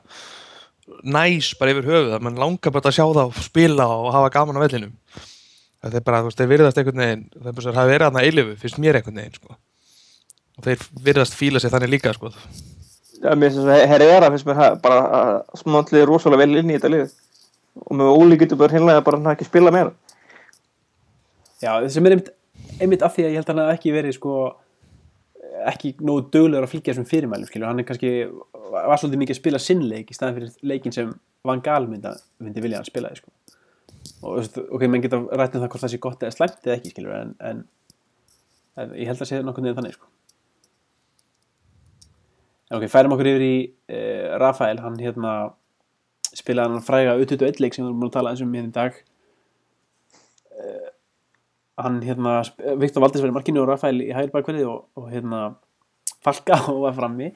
[1.03, 4.33] næs bara yfir höfuð að mann langar bara að sjá það og spila og hafa
[4.35, 4.93] gaman á vellinum
[5.81, 8.57] það er bara, þú veist, þeir virðast einhvern veginn það er hafa verið þarna eilifu,
[8.61, 9.57] finnst mér einhvern veginn sko.
[10.57, 12.31] og þeir virðast fíla sig þannig líka sko.
[13.21, 16.61] Já, mér finnst þess að herri er að finnst mér bara að smóndliði rosalega vel
[16.61, 17.15] inn í þetta lið
[17.81, 19.93] og með getur bara hinlega bara hann ekki spila meira
[21.61, 22.31] Já, sem er einmitt,
[22.81, 24.35] einmitt af því að ég held að hann hafi ekki verið sko
[25.69, 28.11] ekki nógu dögulegur að fylgja þessum fyrirmælum skilur, hann er kannski,
[28.71, 31.11] var svolítið mikið að spila sinnleik í staðan fyrir leikin sem
[31.47, 33.31] Van Gaal myndi, myndi vilja að spilaði sko.
[34.25, 36.93] og ok, menn geta rætt um það hvort það sé gott eða slæmt eða ekki
[36.93, 37.63] skilur, en, en,
[38.81, 40.11] en ég held að sé nokkuð niður þannig sko.
[42.69, 45.35] en ok, færum okkur yfir í uh, Rafael, hann hérna
[46.31, 48.77] spilaði hann fræga U21 leik sem við erum búin að tala eins um hérna í
[48.77, 49.01] dag
[51.79, 52.41] hann hérna,
[52.79, 55.41] Viktor Valdís var í markinu og Rafael í hægir bakverði og, og hérna
[56.21, 57.31] Falka og var frammi.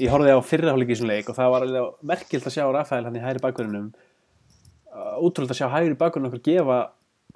[0.00, 3.06] Ég horfði á fyrrahálfleiki í þessum leik og það var alveg merkilt að sjá Rafael
[3.08, 3.90] hann í hægri bakverðinum
[4.96, 6.78] útrúlega að sjá hægri bakverðin okkur gefa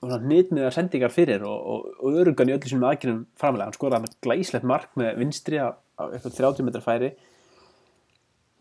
[0.01, 4.21] nýtmiðar sendingar fyrir og, og, og örugan í öllu sínum aðgjörnum framlega, hann skoraði hann
[4.25, 5.77] glæslegt mark með vinstri á
[6.07, 7.11] eitthvað 30 metra færi.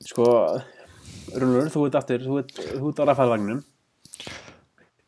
[0.03, 0.25] Sko
[1.29, 3.61] Rúnur, þú ert aftur, þú ert, á Rafael vagninum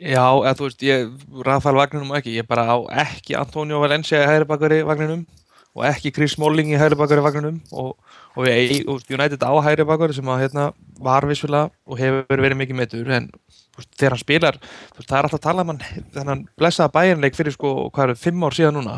[0.01, 1.11] Já, eða þú veist, ég,
[1.45, 5.27] Rafael Vagninum ekki, ég bara á ekki Antonio Valencia í hægri bakari vagninum
[5.77, 7.91] og ekki Chris Smalling í hægri bakari vagninum og,
[8.33, 10.65] og við eig- og United á hægri bakari sem að hérna
[10.97, 14.57] var vissulega og hefur verið mikið metur en þú veist, þegar hann spilar,
[14.89, 15.83] þú veist, það er alltaf að tala um hann
[16.17, 18.97] þennan blessaða bæjarleik fyrir sko, hvað eru, fimm ár síðan núna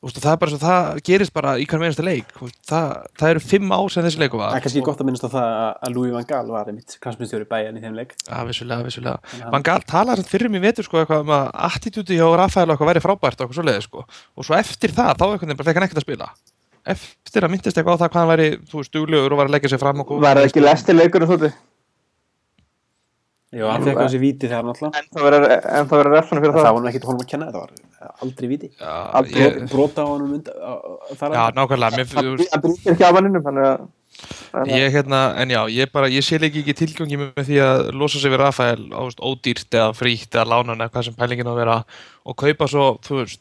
[0.00, 2.28] Þú veist, og það er bara svo, það gerist bara í hverjum einasta leik.
[2.32, 5.02] Þú veist, það, það eru fimm ár sem þessi leiku Það var er kannski gott
[5.02, 8.14] að minnast á það að- Louis van Gaal var einmitt kransmyndstöru bæjan í þeim leik.
[8.24, 9.50] Já, vissulega, vissulega.
[9.52, 12.78] Van Gaal talaði samt fyrir mig vetur sko eitthvað um að attitúti hjá Rafael og
[12.78, 14.06] eitthvað væri frábært og eitthvað svoleiði sko.
[14.40, 16.30] Og svo eftir það, þá veginn bara fekk hann ekkert að spila.
[16.88, 19.52] Eftir að myndist eitthvað á það hvað hann væri þú veist, duglegur og var að
[19.52, 21.52] leggja sig fram og góð Var það ekki lesti leikurinn svolítið?
[23.50, 25.52] Jú, hann fekk á þessi víti þegar alltaf En það verður
[25.90, 26.74] það refsana fyrir Það það.
[26.76, 28.68] var nú ekkert honum að kenna, þetta var aldrei víti.
[28.78, 32.92] Já, Aldrei- ég, Brota á honum þar já að nákvæmlega mér, þú veist, Það brýtir
[32.94, 33.80] ekki af manninum Þannig að
[34.52, 37.58] þannig að- ég hérna, en já, ég bara ég sé leiki ekki tilgangi með því
[37.66, 41.04] að losa sig við Rafael á veist, ódýrt eða frítt eða lána hann eða hvað
[41.10, 41.84] sem pælingin á að vera
[42.26, 43.40] og kaupa svo, þú veist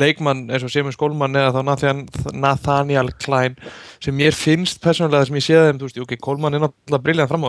[0.00, 3.54] leikmann eins og Semin Skólmann eða þá Nathan, Nathaniel Klein
[4.00, 7.28] sem mér finnst persónulega sem ég sé þeim, þú veist, ok, Kólmann er náttúrulega brilljant
[7.28, 7.44] fram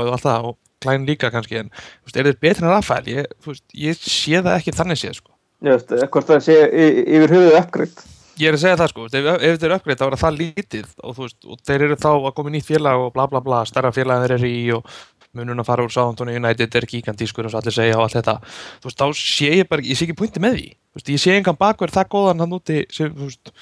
[0.83, 1.71] Klein líka kannski en,
[2.03, 3.05] veist, er þeir betri en Rafael?
[3.09, 5.31] Ég, veist, ég sé það ekki þannig séð, sko.
[5.63, 8.03] Veist, hvort það sé yfir höfuðu uppgreitt.
[8.41, 10.85] Ég er að segja það sko, ef, ef þetta er uppgreitt þá er það lítið
[11.05, 13.59] og, veist, og þeir eru þá að koma í nýtt félag og bla bla bla,
[13.69, 14.95] stærra félag þeir eru í og
[15.37, 18.35] munun að fara úr Sáðantoni United er gigantískur og allir segja og allt þetta.
[18.81, 20.67] Þú veist, þá sé ég bara, ég sé ekki pointi með því.
[20.97, 23.53] Veist, ég sé engan bakverð það góðan hann úti sem, þú veist,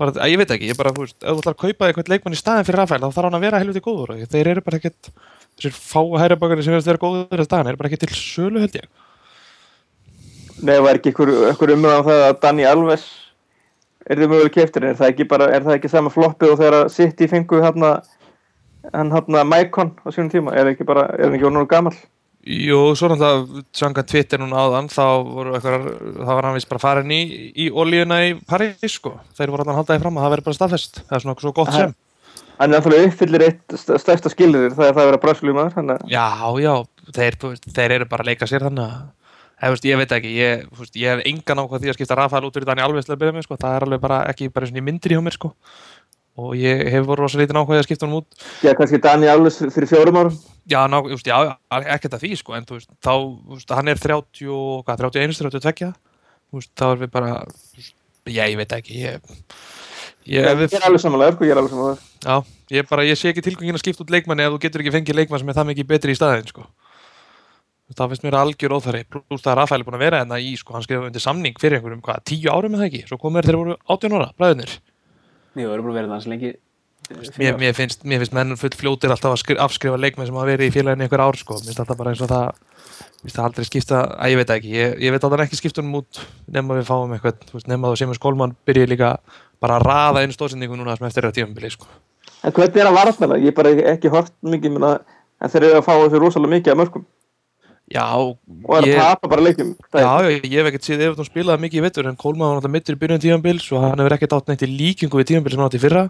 [0.00, 2.12] bara, að, ég veit ekki ég bara, þú veist, ef þú ætlar að kaupa eitthvað
[2.12, 4.80] leikmann í staðin fyrir Rafael, þá þarf hann að vera helviti góður þeir eru bara
[4.80, 5.10] ekkert,
[5.58, 8.76] þessir fáu hærabakarnir sem verðast vera góður þess staðin, eru bara ekki til sölu held
[8.78, 8.90] ég.
[10.58, 13.08] Nei, var ekki ykkur umræðan það að Dani Alves
[14.08, 16.92] er þið möguleg keftir er það ekki bara, er það ekki sama floppið og þegar
[16.92, 17.98] City fengu hérna
[18.94, 20.54] hann hérna Maicon á sínum tíma?
[20.54, 21.98] Er það ekki bara, er það ekki orðinn gammal
[22.48, 26.80] Jú, svo náttúrulega samkvæmt Twitter núna áðan þá voru eitthvað, þá var hann vist bara
[26.80, 27.18] farin í,
[27.52, 29.18] í olíuna í París sko.
[29.36, 31.00] Þeir voru alltaf haldaði fram að það verði bara staðfest.
[31.02, 31.92] Það er svona svo gott sem
[32.58, 35.22] hann er náttúrulega uppfyllir eitt st- stærsta skilur það er það að vera
[35.76, 36.26] þannig að Já,
[36.64, 36.74] já,
[37.18, 37.38] þeir,
[37.78, 39.06] þeir eru bara að leika sér þannig að
[39.58, 42.44] Ég, veist, ég veit ekki, ég, veist, ég hef engan ákvað því að skipta Rafael
[42.46, 42.54] út
[43.08, 43.56] til að byrja með, sko.
[43.58, 45.50] það er alveg bara ekki bara í myndir hjá mér sko.
[46.38, 49.58] og ég hef voru rosa lítið ákvað að skipta hann út já, kannski Dani Alves
[49.58, 50.36] fyrir fjórum árum
[50.70, 51.56] Já, ná, veist, já,
[51.90, 53.14] ekkert að því sko, en veist, þá,
[53.74, 57.32] hann er 30, og hvað, 31, 32 þú veist, þá er við bara
[58.30, 59.34] já, ég veit ekki ég,
[60.28, 63.18] ég, ég við, er alveg samanlega, sko, ég er alveg samanlega já, ég bara, ég
[63.18, 65.58] sé ekki tilgangin að skipta út leikmanni ef þú getur ekki fengið leikmann sem er
[65.58, 66.68] það mikið betri í staðinn, sko.
[67.96, 70.74] Það finnst mér algjör óþari pluss það er Rafael búin að vera enna í, sko,
[70.76, 73.04] hann skrifaði undir samning fyrir einhverjum, hvað, tíu árum með það ekki?
[73.08, 74.74] Svo komur þeir voru 18 ára, bræðunir
[75.58, 76.50] Jú, það eru bara verið það svo lengi.
[77.40, 80.50] Mér, mér, finnst, mér finnst menn full fljótir alltaf að skri, afskrifa leikmenn sem hafa
[80.50, 81.56] verið í félaginu einhver ár sko.
[81.56, 84.50] mér finnst alltaf bara eins og það mér finnst það aldrei skipta, að ég veit
[84.50, 84.72] það ekki.
[84.76, 86.20] Ég, ég veit alltaf ekki skipta honum út
[86.52, 89.14] nema við fáum eitthvað, nema þá Simus Kolman byrja líka
[89.60, 91.86] bara að raða inn stóðsendingu núna sem eftir er að tífambili sko.
[92.44, 94.98] en hvernig er að varna ég er bara ekki hort mikið minna,
[95.42, 97.06] en þeir eru að fá þessu rosalega mikið af mörgum
[97.88, 101.04] já, og er að ég, tapa bara leikjum Það já, er- ég, hef ekkert séð
[101.06, 103.80] ef þú spilaði mikið í vettur en Kolman var náttúrulega mittur í byrjun tífambils og
[103.86, 106.02] hann hefur ekkert átt neitt í líkingu við tífambil sem hann átt í fyrra.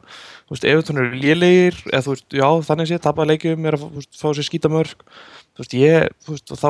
[0.49, 3.78] Þú veist, ef þú eru lélegir eða þú veist, já, þannig sé, tapaði leikjum er
[3.78, 3.86] að
[4.18, 5.07] fá sér skítamörk
[5.55, 6.68] þú veist, ég, þú veist, og þá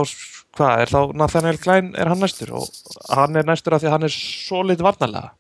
[0.59, 2.53] hvað, er þá Nathaniel Klein, er hann næstur?
[2.61, 2.69] Og
[3.09, 5.33] hann er næstur af því að hann er svo litið varnarlega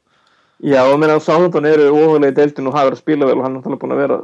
[0.58, 3.44] Já, og meðan Sáðantón eru ofalega í deildin og hafa verið að spila vel og
[3.44, 4.16] hann er náttúrulega búin að vera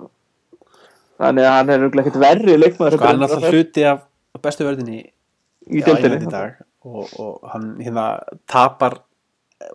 [1.22, 4.00] þannig að hann er örugglega ekkert verri leikmaður Sko, hann er alltaf hluti af
[4.42, 6.56] bestu vörðinni í Já, England í dag.
[6.84, 8.06] Og, og hann hérna
[8.50, 8.98] tapar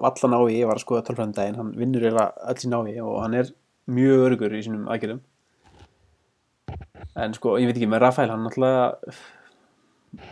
[0.03, 3.16] vallan ái, ég var að skoða tölfræðum daginn hann vinnur eiginlega öll sín ái og
[3.24, 3.53] hann er
[3.89, 5.24] mjög örugur í sínum aðgerðum.
[7.18, 9.16] En sko, ég veit ekki með Rafael, hann náttúrulega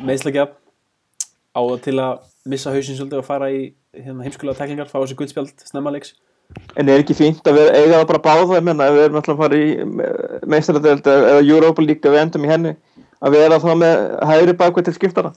[0.05, 0.49] meðslagja
[1.57, 2.19] á til að
[2.52, 3.60] missa hausinn svolítið og fara í
[3.95, 6.16] hérna, heimskulega tæklingar, fá þessi guldspjald snemma leiks.
[6.80, 8.58] En er ekki fínt að vera, eiga það bara báða?
[8.58, 12.24] Ég menna, ef við erum alltaf að fara í meistaradeld eða Europa League að við
[12.24, 12.74] endum í henni
[13.18, 15.34] að vera þá með hægri bakveit til skiptara?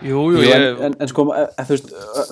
[0.00, 1.90] Jú, Jú, jú, en, ég, en, en sko, e, e, þú veist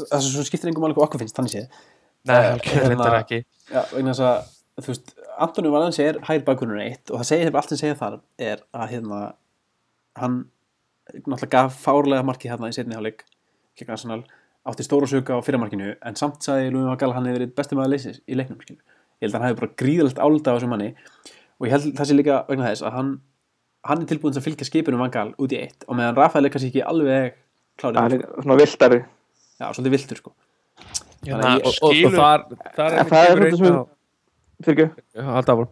[0.08, 1.80] það sem skiptir engum alveg hvað okkur finnst, þannig séð.
[2.28, 3.42] Nei, hann hérna- reyndar ekki.
[3.68, 7.58] Já, vegna þess að, þú veist, Antoni Valensi er hægir bakgrunur eitt og það segir
[7.60, 9.20] allt sem segja þar er að hérna
[10.18, 10.38] hann
[11.14, 13.24] náttúrulega gaf fárlega markið hérna í setni hálfleik
[13.78, 14.22] gegn Arsenal,
[14.68, 17.92] átti stóra söka á fyrramarkinu en samt sagði Lúi Magal hann hefur verið besti maður
[17.94, 18.82] leysis í leiknum, skilur
[19.18, 20.88] ég held að hann hefur bara gríðalegt álda á þessum manni.
[21.58, 23.12] Og ég held það sé líka vegna þess að hann
[23.88, 25.86] hann er tilbúin til að fylgja skipinu Magal út í eitt.
[25.88, 27.32] Og meðan Rafael er kannski ekki alveg
[27.78, 30.34] það klárið, er svona viltari já, svolítið viltur sko.
[31.24, 32.44] Hérna, Þannig að ég- og, og, og þar,
[32.76, 33.80] þar En það er þetta sem-
[34.66, 35.64] fyrir ekki, Alltaf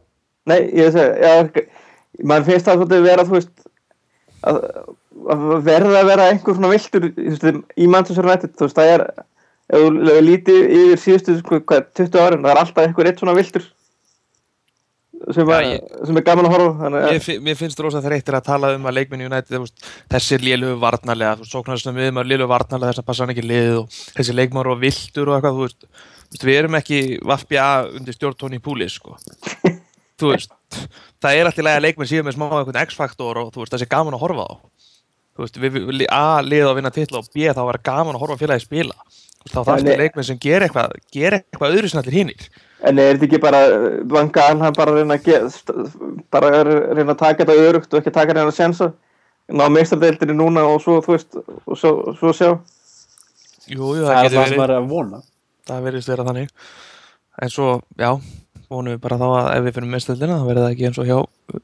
[1.27, 1.37] já,
[2.25, 3.67] mann finnst það svolítið vera þú veist
[4.47, 4.59] að,
[5.35, 7.09] að verða að vera einhver svona viltur
[7.77, 9.07] í Manchester United, þú veist, það er
[9.67, 13.35] ef þú lítið yfir síðustu sko, hvað, 20 árin, það er alltaf einhver eitt svona
[13.39, 13.65] viltur
[15.33, 17.81] sem, Já, að, ég- sem er gaman að horfa þannig Mér, að fi- mér finnst
[17.83, 19.71] rosa þreyttir að tala um að leikmenn United,
[20.13, 23.33] þessi er lélugu varnarlega, þú veist, sóknarsnum við erum lélugu varnarlega þess að passa hann
[23.35, 25.89] ekki liðið og þessi leikmenn og viltur og eitthvað, þú veist,
[26.45, 27.01] við erum ekki
[27.33, 27.67] vaffja
[27.97, 29.17] undir stjórntóni í púli, sko.
[30.21, 30.53] þú veist,
[31.23, 33.87] það er alltaf lega að leikmenn síðan með smá einhvern X-faktor og þú veist, þessi
[33.89, 34.53] er gaman að horfa á.
[35.37, 38.23] Þú veist, við, við, A, liða að vinna titla og B, þá var gaman að
[38.25, 38.97] horfa félagi spila.
[39.07, 39.99] Veist, þá Já, þarfstu nei.
[40.01, 42.47] leikmenn sem ger eitthvað, ger eitthvað öðru sem allir hinnir.
[42.87, 43.61] En er þetta ekki bara
[44.13, 47.93] vanga hann bara að reyna að ge- st- bara að reyna að taka þetta örugt
[47.95, 48.89] og ekki taka reyna að sensa
[49.49, 52.51] ná meistardeildinni núna og svo þú veist og svo, svo sjá
[53.67, 55.21] Jú, jú, það það er það sem er að vona
[55.67, 56.51] það verðist vera þannig
[57.47, 58.11] en svo, já,
[58.73, 61.09] vonum við bara þá að ef við finnum mestöldina, þá verður það ekki eins og
[61.11, 61.19] hjá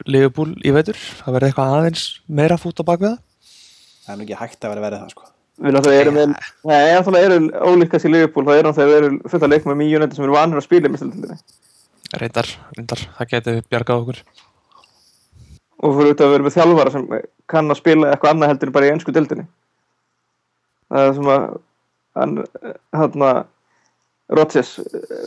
[0.06, 3.22] Liverpool í vetur, það verður eitthvað aðeins meira fút á bakveða það.
[4.12, 5.28] Er nú ekki hægt að vera verið það sko.
[5.62, 6.36] Við náttúrulega erum
[6.72, 7.40] ef það eru
[7.70, 10.58] ólíkast í Liverpool þá eru náttúrulega eru fullt af leikmum í United sem eru vanir
[10.58, 11.38] að spila í meistardeildinni
[12.20, 14.18] reyndar, reyndar, það getur bjargað okkur.
[15.82, 17.06] Og fyrir auðvitað að vera með þjálfara sem
[17.50, 19.46] kann að spila eitthvað annað heldur en bara í ennsku deildinni
[24.32, 24.76] Rodgers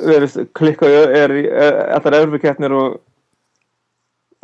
[0.05, 3.01] verið klikka er í eh, allar Evropakeppnir og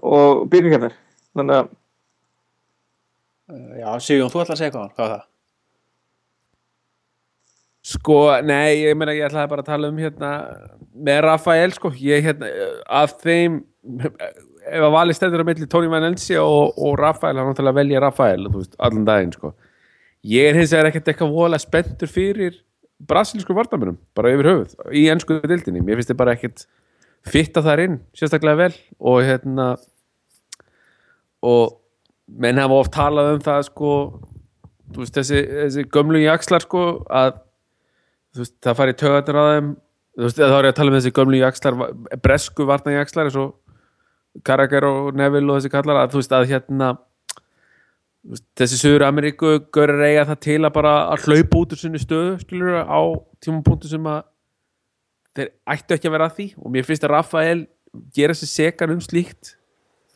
[0.02, 0.96] og byggarkeppnir
[1.38, 1.68] þannig að
[3.82, 5.28] já, Sigjón, þú ætla að segja hvað, hvað var það?
[7.92, 10.32] Sko, nei, ég meina ég ætlaði bara að tala um hérna
[10.94, 12.50] með Rafael, sko, ég hérna
[13.02, 13.62] af þeim
[14.62, 18.04] ef að vali stendur á milli Tony Van Elsie og, og Rafael, hann náttúrulega velja
[18.04, 19.56] Rafael þú veist, allan daginn, sko.
[20.30, 22.60] Ég er hins vegar ekkert eitthvað vola spenntur fyrir
[23.08, 26.66] brasilísku vartamönum, bara yfir höfuð í ennsku dildinni, mér finnst þið bara ekkert
[27.28, 29.68] fitta þar inn, sérstaklega vel og hérna
[31.46, 31.78] og
[32.42, 33.94] menn hafa oft talað um það sko
[34.98, 37.40] veist, þessi, þessi gömlu jakslar sko að
[38.38, 39.72] veist, það fari töðanir á þeim
[40.24, 41.80] veist, þá er ég að tala um þessi gömlu jakslar
[42.24, 43.58] bresku varna jakslar eins og
[44.48, 46.92] Carragher og Neville og þessi kallar að þú veist að hérna
[48.30, 52.36] þessi Suður Ameríku görur eiga það til að bara að hlaupa út úr sinni stöðu
[52.44, 53.02] skilur á
[53.42, 54.22] tímapunktu sem að
[55.38, 56.48] þeir ættu ekki að vera að því.
[56.62, 57.64] Og mér finnst að Rafael
[58.16, 59.56] gera sér sekan um slíkt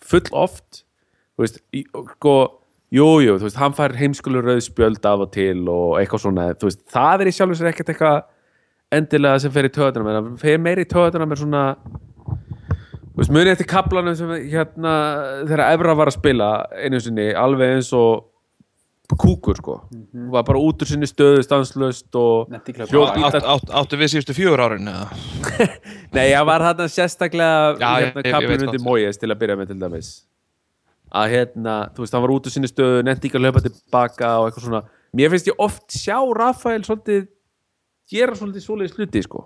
[0.05, 0.83] full oft.
[1.35, 1.59] Þú veist,
[2.15, 2.35] sko
[2.93, 6.49] jú, jú, þú veist, hann fær heimskulur rauðspjöld af og til og eitthvað svona.
[6.53, 8.21] Þú veist, það er í sjálfur sér ekkert eitthvað
[8.95, 11.63] endilega sem fer í töðunum en það fer meiri í töðunum er svona
[13.15, 14.93] þú veist, munið eftir kaplanum sem hérna,
[15.47, 18.31] þegar Evra var að spila einu sinni, alveg eins og
[19.15, 19.75] kúkur, sko
[20.33, 23.27] var bara út úr sinni stöðu, stanslöst og Nennti ekki að hljóp hlaupa.
[23.29, 25.19] Átt, átt, áttu við síðustu fjögur árin eða?
[26.15, 28.81] Nei, ég var þarna sérstaklega hérna, veit undir.
[28.83, 30.09] Mójes til að byrja með til dæmis
[31.15, 34.31] að hérna, þú veist, hann var út úr sinni stöðu nefndi ekki að hlaupa tilbaka
[34.41, 34.81] og eitthvað svona
[35.15, 37.27] mér finnst ég oft sjá Rafael svolítið
[38.11, 39.45] gera svolítið svoleiðis hluti sko,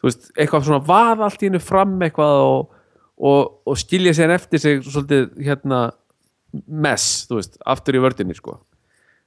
[0.00, 2.75] þú veist, eitthvað svona vaða allt í hennu fram eitthvað og,
[3.16, 5.80] og, og skilja sér eftir sig svolítið hérna
[6.66, 8.58] mess, þú veist, aftur í vördinni sko.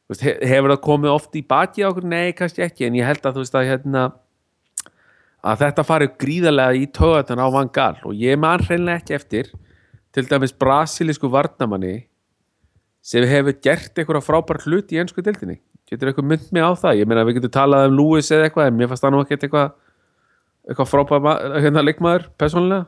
[0.10, 2.08] Veist, he- hefur það komið oft í baki á okkur?
[2.10, 4.04] Nei, kannski ekki, en ég held að þú veist að hérna
[5.46, 7.98] að þetta farið gríðarlega í töðan á Van Gaal.
[8.10, 9.52] Og ég man hreinlega ekki eftir
[10.12, 12.08] til dæmis brasilísku varnamanni
[13.06, 15.60] sem hefur gert einhverja frábær hlut í ennsku dildinni
[15.90, 18.68] getur eitthvað mynd mig á það, ég meina við getum talað um Lewis eða eitthvað,
[18.70, 19.72] en mér fannst það nú ekkert eitthvað
[20.70, 22.86] eitthvað frábær hérna leikmaður persónulega,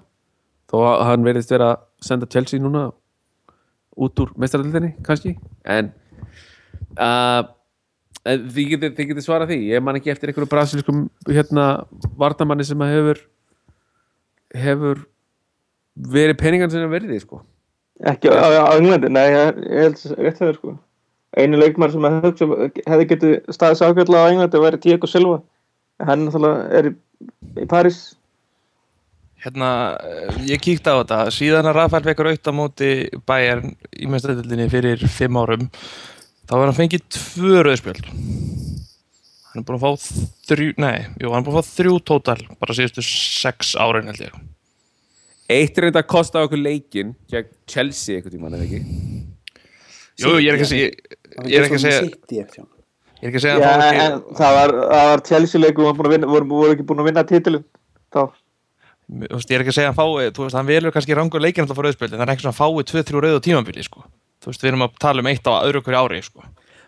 [0.72, 2.88] þó að hann verðist vera að senda Chelsea núna
[4.01, 5.36] út úr meistaradildinni kannski,
[5.67, 5.91] en
[6.95, 7.43] uh,
[8.24, 9.59] þið getið, þið getið svarað því.
[9.74, 11.67] Ég man ekki eftir einhverju brasilískum hérna
[12.19, 13.22] vardamanni sem að hefur
[14.56, 15.03] hefur
[16.11, 17.41] verið peningan sinna verði sko.
[18.07, 20.77] Ekki á, Englandi, nei, ég, held að rétt hefur sko.
[21.38, 25.38] Einu leikmar sem hefði, hugsa, hefði getið staðis ákveðlega á Englandi væri Diego Silva.
[26.02, 26.26] Hann
[26.73, 26.95] er í,
[27.69, 28.02] París
[29.41, 31.19] Hérna, eh, ég kíkti á þetta.
[31.34, 32.91] Síðan að Rafael raut á móti
[33.26, 35.69] Bayern í mestadildinni fyrir fimm árum
[36.45, 38.11] þá var hann fengið tvö rauðspjöld
[39.51, 40.11] hann er búin að fá
[40.47, 44.23] þrjú, nei, jú, hann er búin að fá þrjú tótal bara síðustu sex árin held
[44.23, 44.35] ég.
[45.51, 48.80] Eitt er þetta að kosta okkur leikin gegn Chelsea einhvern tímann eða ekki?
[50.22, 50.88] Jú, ég er ekki að segja
[51.47, 55.26] ég er ekki að segja, ég er ekki að segja að fá en það var,
[55.27, 57.68] Chelsea leikum og voru, voru, voru ekki búin að vinna titilin
[58.13, 58.23] þá.
[58.23, 58.40] ekki
[59.12, 61.66] veist, ég er ekki að segja að fái, þú veist, hann velur kannski rangur leikin
[61.66, 64.06] alltaf fyrir rauðspjöld, en það er ekki svona að fái 2-3 rauð á tímambili, sko.
[64.42, 66.46] Þú veist, við erum að tala um eitt á öðru hverju ári, sko.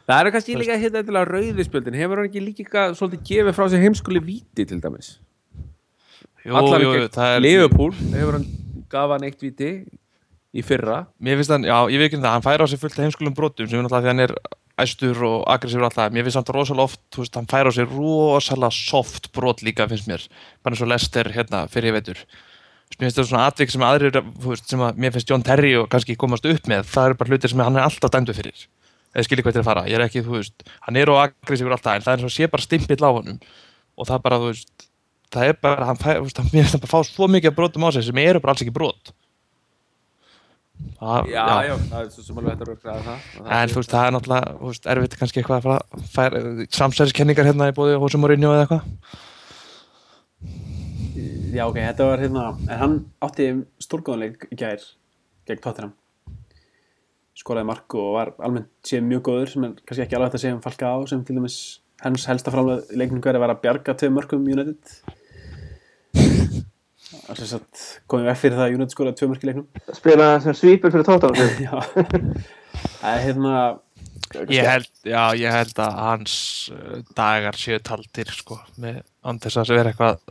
[0.07, 3.83] það eru kannski líka hérna eitthvað rauðispjöldin hefur hann ekki líka svolítið gefið frá sér
[3.85, 5.13] heimskuli víti til dæmis
[6.43, 7.43] Jú, Allan jú, það er...
[7.43, 8.47] Liverpool hefur hann
[8.91, 9.69] gaf hann eitt víti
[10.51, 12.99] í fyrra Mér finnst hann, já, ég veit ekki það, hann fær á sig fullt
[12.99, 14.35] heimskulum brotum sem er náttúrulega því hann er
[14.81, 16.13] æstur og aggressífur alltaf.
[16.13, 19.87] Mér finnst hann rosalega oft, þú veist, hann fær á sig rosalega soft brot líka,
[19.91, 20.25] finnst mér.
[20.63, 22.25] Bara eins og Lester, hérna, fyrir ég veitur.
[22.99, 25.89] mér finnst þetta svona atvik sem aðrir veist, sem að mér finnst John Terry og
[25.89, 28.65] kannski komast upp með það eru bara hlutir sem hann er alltaf dæmdu fyrir
[29.13, 31.73] eða skilir hvað til að fara, ég er ekki, þú veist hann er og aggressífur
[31.73, 33.39] alltaf, en það er eins og sé bara stimpill á honum
[33.97, 34.87] og það bara, þú veist
[35.33, 37.85] það er bara, hann þú veist, hann, mér finnst hann bara fá svo mikið brotum
[37.85, 39.13] á sig sem eru bara alls ekki brot
[40.99, 43.63] það, Já, já, það er svo sem alveg hægt að rökkraða það Og það En
[43.63, 46.41] er- þú veist, það er náttúrulega, þú veist, erfitt kannski eitthvað að fara, færa,
[46.79, 48.83] samsæðiskenningar hérna í bóði Hosum og Rinju eða eitthvað.
[51.53, 53.49] Já, ok, þetta var hérna, en hann átti
[53.85, 54.81] stórgóðanleik í gær
[55.47, 55.93] gegn Tottenham.
[57.37, 60.43] Skoraði mark og var almennt séð mjög góður sem er kannski ekki alveg hægt að
[60.45, 61.57] segja um Falka á sem til dæmis
[62.03, 64.81] hans helsta framlega í leiknum hverja var að bjarga tvei mörgum United.
[68.09, 69.65] Komið vekk fyrir það að United skoraði tvei mörg í leiknum.
[69.97, 71.73] spila sem svýpur fyrir tóttan Já,
[72.99, 73.63] það er hérna,
[74.49, 76.35] Ég held, já, ég held að hans
[76.73, 80.23] uh, dagar séu taldir, sko, með andis að vera eitthvað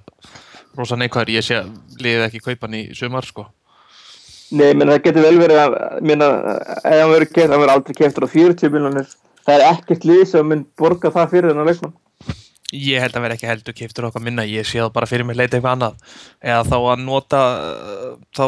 [0.75, 1.31] rosa neikvæður.
[1.37, 1.69] Ég sé að
[2.03, 3.45] liðið ekki kaupa hann í sumar, sko.
[4.59, 6.33] Nei, menn það getur vel verið að minna,
[6.83, 9.15] ef hann verður aldrei keftur á 40 miljonir
[9.47, 11.95] það er ekkert lið sem mun borga það fyrir þennan leikmann
[12.73, 15.37] Ég held að vera ekki heldur keftur okkar minna, ég sé það bara fyrir mig
[15.37, 15.99] leita eitthvað annað.
[16.41, 17.41] Eða þá að nota,
[18.33, 18.45] þá,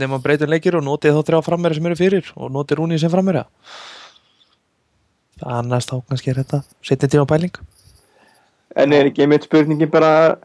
[0.00, 3.12] nefnum breytun leikir og notið þá þrjá frammeri sem eru fyrir og notið rúnið sem
[3.12, 3.44] frammeri.
[5.46, 7.54] Annars þá kannski er þetta setni tíma pæling.
[8.76, 10.36] en er ekki einmitt spurningin bara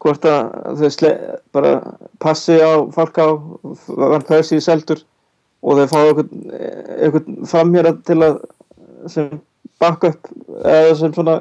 [0.00, 1.10] hvort að þau
[1.56, 1.72] bara
[2.22, 3.28] passi á fólk á
[3.88, 5.02] Van Persie seldur
[5.62, 8.40] og þau fá einhvern framhér til að
[9.12, 9.28] sem
[9.80, 10.30] backup
[10.64, 11.40] eða sem svona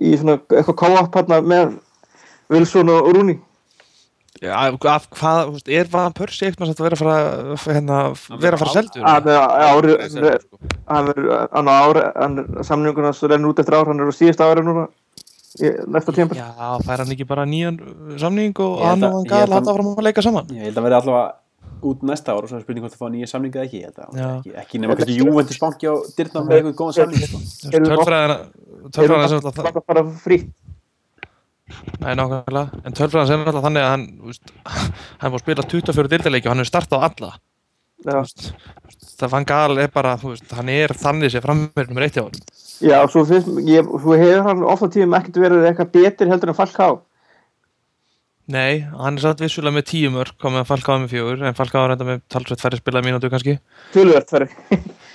[0.00, 1.76] í svona eitthvað co-op hérna með
[2.52, 3.38] Wilson og Rooney
[4.36, 8.00] Já, af hvað, þú veist, er Van Persie eitthvað að vera að fara, hérna,
[8.42, 9.06] vera að fara seldur?
[9.06, 10.58] Það er sko.
[10.92, 12.36] hann er hann á ári hann
[12.68, 14.84] samningun hans rennur út eftir ár hann er á síðasta ári núna
[15.88, 16.52] næsta tímpil Já,
[16.84, 17.80] fær hann ekki bara nýjan
[18.20, 20.46] samning og hann að- og hann gæði að- láta fram að leika saman?
[20.52, 21.32] ég held að verði allavega
[21.86, 23.88] út næsta ár og svo er spurning hvort það fá nýja samninga eða ekki, ég
[23.88, 24.28] held að Já.
[24.36, 27.38] ekki, ekki nema kannski Juventus banki á dyrna með eitthvað góðan samning, sko.
[27.72, 28.36] Tölfræðina,
[28.94, 30.52] tölfræðina sem alltaf bara bara frítt
[31.98, 34.52] Nei, nákvæmlega, en tölfræðina sem alltaf þannig að hann, veist,
[35.22, 37.32] hann fór að spila 24 dildarleiki og hann er startað alla.
[38.06, 38.52] veist,
[39.16, 42.46] Það fann gal er bara, veist, hann er þannig sem framverð nummer eitt hjá honum.
[42.84, 46.58] já svo, finnst, ég, svo hefur hann ofta tíðum ekkert verið eitthvað betur heldur en
[46.58, 46.90] Falk á
[48.46, 51.56] Nei, hann er satt vissulega með tíu mörg, komið að Falka á með fjögur, en
[51.58, 53.56] Falka á reynda með talsveit færri spilaði mínútu kannski.
[53.90, 54.52] tölvert fyrir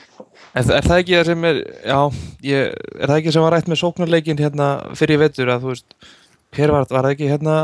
[0.52, 2.00] En er það ekki það sem er, já,
[2.44, 4.68] ég, er það ekki sem var rætt með sóknarleikin hérna
[5.00, 6.10] fyrir í vetur að þú veist,
[6.58, 7.56] hver var, ekki hérna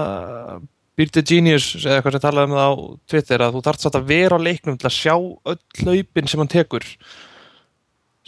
[0.98, 2.74] Beat the Genius eða eitthvað sem talaði um það á
[3.12, 6.42] Twitter að þú þarft satt að vera á leiknum til að sjá öll hlaupin sem
[6.42, 6.88] hann tekur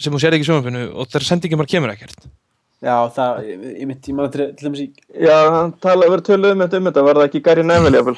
[0.00, 2.28] sem hún sér ekki í sjónfinu og þegar sendingin bara kemur ekkert.
[2.80, 4.86] Já, það, ég, ég mitt, ég maður til, til dæmis í
[5.24, 8.14] já, hann talaði verið töluð um þetta um þetta var það ekki Gary Neville jú.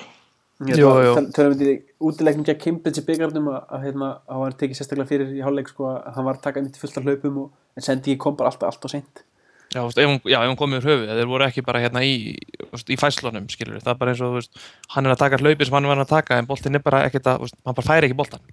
[0.63, 5.35] Tölum við í útileiknum gegn Cambridge í að, að hérna, að hann tekið sérstaklega fyrir
[5.35, 8.17] í hálfleik sko að hann var að taka mitt fullt af hlaupum og, en sendi
[8.21, 9.25] kom bara alltaf, alltaf seint.
[9.73, 11.81] Já, þú veist, ef hún, já, ef hún komið úr höfuð, þeir voru ekki bara
[11.81, 12.35] hérna í,
[12.75, 15.69] veist, í fæslunum, skilur það er bara eins og, veist, hann er að taka hlaupið
[15.69, 18.19] sem hann er að taka en boltinn er bara ekkert að, hann bara færi ekki
[18.19, 18.45] boltan.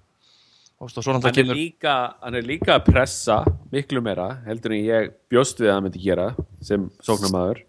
[0.80, 3.42] Og svo hann náttúrulega er, kemur, líka, hann er líka að pressa
[3.74, 6.30] miklu meira heldur en ég bjóst við að hann myndi gera
[6.64, 7.60] sem sóknarmaður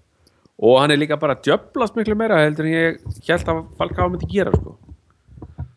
[0.62, 2.98] og hann er líka bara djöblast miklu meira heldur en ég
[3.28, 4.76] held að Falcao myndi gera sko.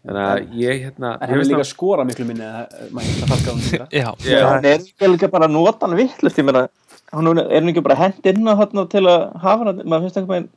[0.05, 4.65] þannig að ég hérna en hann er líka að- skora miklu minni á hann hann
[4.69, 6.67] er ekki líka bara að nota hann vittlust ég meina,
[7.13, 9.81] hann er hann ekki bara hent inn á þarna til að hafa hann?
[9.89, 10.49] Maður finnst eitthvað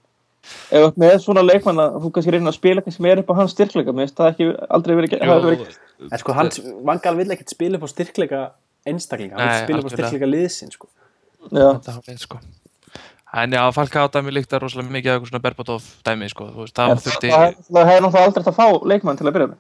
[0.48, 3.22] ef þú ert með svona leikmann að þú kannski reyna að spila eitthvað sem er
[3.24, 4.46] upp á hans styrkleika mér finnst það ekki
[4.78, 5.76] aldrei verið,
[6.12, 8.44] en sko hans vangal vill ekkert spila upp á styrkleika
[8.88, 10.88] einstaklinga, hann vill spila upp á styrkleika liðsin sko.
[11.52, 12.40] já, þetta er hálfleið sko
[13.34, 16.64] en já, Falka á dæmi líkta rosalega mikið af eitthvað svona Berbatov dæmi sko, þú
[16.64, 19.50] veist, það En þurfti það hefði náttúrulega aldrei hægt að fá leikmann til að byrja
[19.52, 19.60] með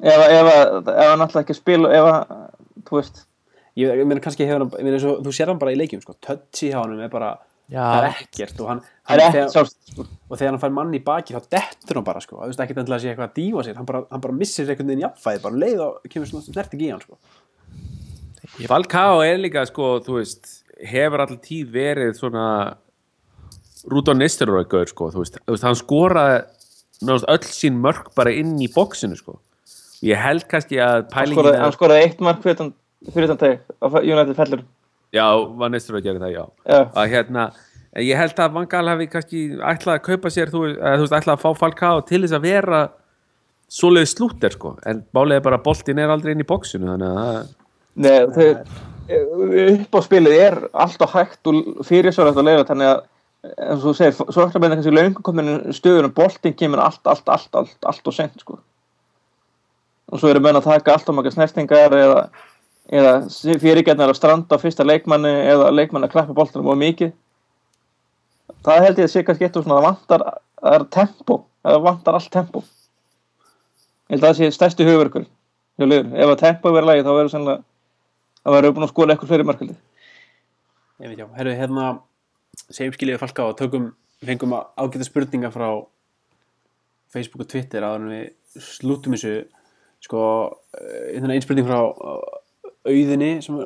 [0.00, 2.34] ef, hann alltaf ekki að spila ef að,
[2.88, 3.22] þú veist
[3.80, 6.02] ég, ég meina kannski hefur hann, ég meina, svo, þú sér hann bara í leikjum
[6.04, 6.16] sko.
[6.20, 7.34] touchy hjá hann er bara
[7.70, 7.84] Já.
[7.86, 10.06] það er ekkert og, hann, það er þegar, sjálfst sko.
[10.10, 12.40] og þegar hann fær mann í baki þá dettur hann bara sko.
[12.40, 14.66] það er ekkert endilega að sé eitthvað að dífa sér hann bara, hann bara missir
[14.66, 17.20] einhvern veginn jafnfæði bara um leið og kemur svona snert ekki í hann sko.
[18.66, 20.50] Falcao er líka sko, þú veist,
[20.86, 22.46] hefur alltaf tíð verið svona
[23.90, 26.40] Rúdó Nisteroi gaur sko, þú veist, þú veist hann skoraði
[27.00, 29.38] náttúrulega öll sín mörk bara inn í bóksinu sko
[30.04, 32.74] ég held kannski að hann pælingin skoraði, er- hann skoraði eitt mark fyrir þann
[33.14, 34.64] fyrir þann teg á United fellur
[35.10, 35.24] Já,
[35.58, 36.42] var Nestor að gera það, já.
[36.70, 36.80] Já.
[36.94, 37.44] Að hérna,
[37.98, 41.16] ég held að Van Gaal hafi kannski ætlað að kaupa sér, þú, eða, þú veist,
[41.18, 42.82] ætlað að fá Falcao til þess að vera
[43.74, 44.70] svoleiði slútter, sko.
[44.86, 47.50] En bálega bara að boltinn er aldrei inn í bóksinu, þannig að
[48.06, 48.46] Nei, þau,
[49.10, 53.00] upp á spilið er alltaf hægt og fyrir svo rætt að leiða þannig að
[53.40, 57.00] en svo segir, svo eftir að meina kannski löngu komin stöður og boltinn kemur allt,
[57.08, 58.58] allt, allt, allt, allt og sent sko.
[60.10, 62.24] Og svo eru menn að taka allt og makka snertingar eða,
[62.92, 63.14] eða
[63.62, 67.14] fyrirgjarnar að stranda á fyrsta leikmanni eða leikmanni að klappa boltanum og mikið.
[68.66, 70.26] Það held ég að sé kannski eitt og svona það vantar,
[70.60, 72.64] það er tempo það vantar allt tempo.
[74.10, 75.28] Ég held að það sé stærsti hugverkur
[75.80, 77.60] ef að tempo verður lagi þá verður
[78.44, 79.78] það verður búin að skóla eitthvað fleiri markalið
[81.00, 81.84] Ég veit já, herru, hérna
[82.68, 83.86] segjum skiljiði falka og tökum
[84.20, 85.68] fengum ágæta spurninga frá
[87.08, 89.46] Facebook og Twitter en við slútum þessu.
[90.04, 90.20] Sko,
[90.76, 92.18] hérna einn spurning frá uh,
[92.84, 93.56] auðinni sem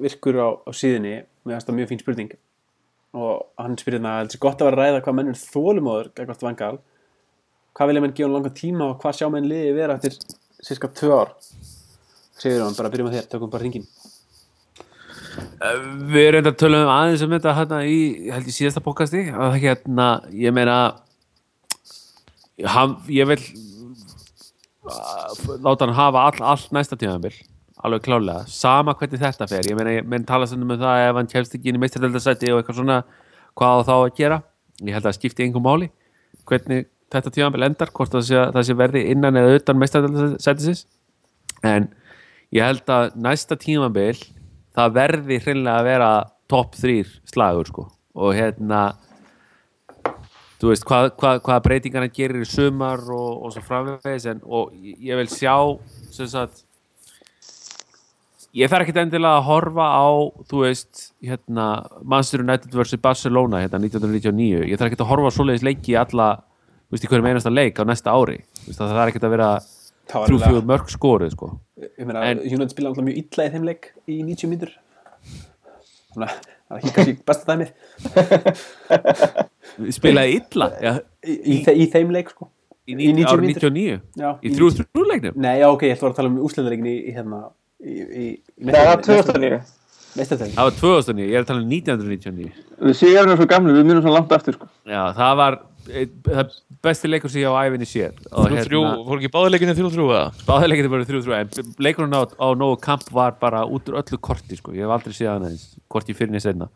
[0.00, 2.32] virkur á, á síðinni með aðstæða mjög fín spurning.
[3.20, 6.10] Og hann spyrir hérna að þetta er gott að vera að ræða hvað mennur þólumóður
[6.16, 6.74] gækvart vangal
[7.76, 10.16] hvað vilja menn gefa hann langa tíma og hvað sjá menn liði vera eftir
[10.64, 11.36] cirka tvö ár?
[12.40, 13.84] Segir hann, bara byrjum að þér, tökum bara hringin
[15.32, 18.82] Við erum reynda að tala um aðeins um þetta hérna í, ég held í síðasta
[18.84, 20.76] bókasti að hérna, ég meina
[22.74, 23.40] hann, ég vil
[24.84, 27.34] uh, láta hann hafa all, all næsta tímabil
[27.82, 29.66] alveg klálega, sama hvernig þetta fer.
[29.66, 32.52] Ég meina, ég menn tala sannum um það ef hann kemst ekki inn í meistardeldarsæti
[32.52, 32.98] og eitthvað svona
[33.58, 34.38] hvað á þá að gera,
[34.80, 35.88] ég held að það skipti einhver máli,
[36.48, 40.84] hvernig þetta tímabil endar, hvort það sé, það sé verði innan eða utan meistardeldarsætisins
[41.66, 41.90] en
[42.54, 44.22] ég held að næsta tímabil
[44.76, 46.10] það verði hreinlega að vera
[46.52, 47.86] topp þrýr slagur sko.
[48.18, 48.82] Og hérna
[50.60, 54.74] þú veist hvað, hvað, hvað breytingarna gerir í sumar og, og svo framvegis en, og
[54.78, 55.56] ég vil sjá
[56.12, 56.62] sagt
[58.52, 60.08] ég þarf ekkert endilega að horfa á
[60.50, 61.66] þú veist hérna
[62.04, 66.34] Manchester United vs Barcelona hérna 1999 ég þarf ekkert að horfa svoleiðis leiki í alla
[66.92, 68.42] þú veist í hverjum einasta leik á næsta ári.
[68.66, 69.50] Veist það þarf ekkert að vera
[70.10, 71.50] Það var þrjú eiginlega- fjögur mörg skorið sko.
[71.82, 74.72] Ég meina, En- United spila alltaf mjög illa í þeim leik í 90 mínútur.
[76.12, 77.70] Þannig að það er ekki kannski besta dæmið.
[79.96, 80.92] Spilaði illa ja,
[81.24, 82.48] í, í, í þeim leik sko.
[82.82, 83.70] Í, Í 90 árið mínútur.
[83.70, 85.36] 99 Já, í þrjú þrjú leiknum?
[85.38, 87.38] Nei, já, ok, ég ætla að tala um úslendareikin í, hérna
[87.78, 88.24] í, í,
[88.58, 89.60] í það er 2009
[90.12, 92.50] Meistardeild það var 2009, ég er að tala um 1999
[92.82, 94.66] við séum erum svo gamli, við munum svo langt eftir sko.
[94.90, 96.52] Já, það var það
[96.84, 97.88] besti leikur sem ég á æfinni
[98.30, 100.44] og Þrjú, fór ekki báðileginni þrjú, þrjú, eða?
[100.46, 104.20] báðileikindi voru þrjú þrjú en leikurinn á, á nógu kamp var bara út úr öllu
[104.22, 106.70] korti sko, ég hef aldrei séð hann aðeins korti fyrir niður senna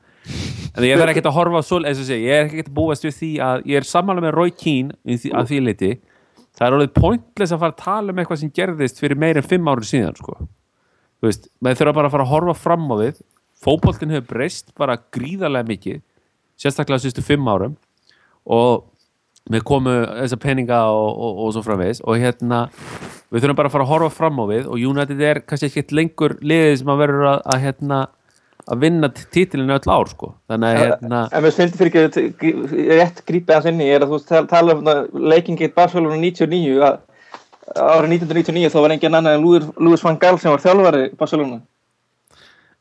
[0.74, 3.06] en ég verð ekkert að horfa svo, eins og segja, ég er ekkert að búast
[3.06, 5.92] við því að ég er sammála með Roy Keane að því leiti,
[6.56, 9.46] það er alveg pointless að fara að tala um eitthvað sem gerðist fyrir meir en
[9.46, 10.36] fimm árið síðan sko.
[11.20, 13.22] Þú veist, maður þurfa bara að fara að horfa fram á við.
[13.64, 16.02] Fótboltinn hefur breyst bara gríðarlega mikið
[16.60, 17.76] sérstaklega sístu fimm árum.
[18.44, 18.84] Og
[19.52, 19.92] við komu
[20.22, 22.00] þessa peninga og, og, og svo framvegis.
[22.06, 22.64] Og hérna
[23.30, 25.94] við þurfum bara að fara að horfa fram á við og United er kannski ekkert
[25.96, 28.00] lengur liðið sem að verður að, að hérna
[28.66, 30.32] að vinna títilinu öll ár sko.
[30.50, 32.54] Þannig að hérna en við finnst fyrir ekki
[32.98, 34.90] rétt grípið hans inni er að þú tala um
[35.30, 36.98] leiking gett Barcelona 99 að
[37.76, 41.60] árið 1999 þá var engin annar en Luis van Gaal sem var þjálfari Barcelona.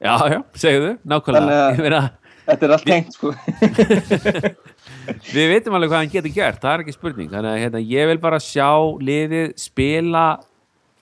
[0.01, 1.67] Já já, segðu, nákvæmlega.
[1.77, 2.13] Þannig að-
[2.45, 3.31] þetta er allt tengt sko
[5.35, 8.11] við veitum alveg hvað hann getur gert það er ekki spurning, þannig að hérna, ég
[8.11, 8.69] vil bara sjá
[9.01, 10.25] liðið spila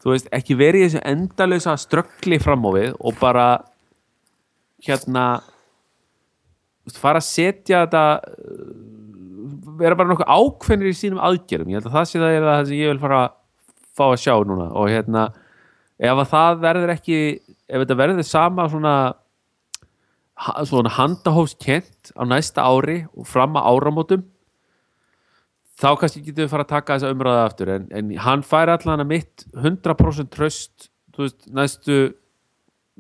[0.04, 3.48] þú veist, ekki verið í þessu endalösa ströggli fram á við og bara
[4.84, 5.28] hérna
[6.84, 8.74] veist, fara að setja þetta uh,
[9.80, 12.68] vera bara nokkuð ákveðnir í sínum aðgerðum, ég held að það sé það er það
[12.68, 13.34] sem ég vil fara að
[13.94, 14.70] fá að sjá núna.
[14.80, 15.26] Og hérna,
[16.02, 17.20] ef að það verður ekki
[17.74, 18.96] ef þetta verður sama svona
[20.40, 24.26] svona handahófskent á næsta ári og fram að áramótum.
[25.80, 29.04] Þá kannski getum við fara að taka þessa umræða aftur en, en hann fær allan
[29.04, 31.98] að mitt 100% tröst þú veist, næstu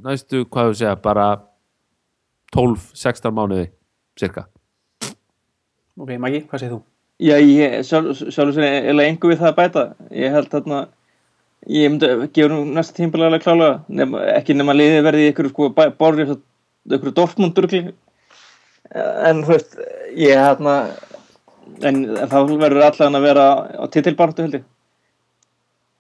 [0.01, 1.27] næstu, hvað við segja, bara
[2.55, 3.67] 12-16 mánuði
[4.19, 4.47] cirka.
[5.99, 6.81] Ok, Maggi, hvað segir þú?
[7.23, 9.83] Já, ég sjálf, sjálf sér eða engu við það að bæta.
[10.17, 10.79] Ég held þarna
[11.69, 15.69] ég myndi gefa nú næsta tímbilega klálega nema, ekki nema liðið verði ykkur sko,
[15.99, 16.33] borðið
[16.89, 17.83] ykkur Dortmund-durgli
[18.93, 19.77] en þú veist
[20.19, 20.75] ég hérna
[21.81, 23.45] en, en þá verður allan að vera
[23.79, 24.65] á titilbartu held ég.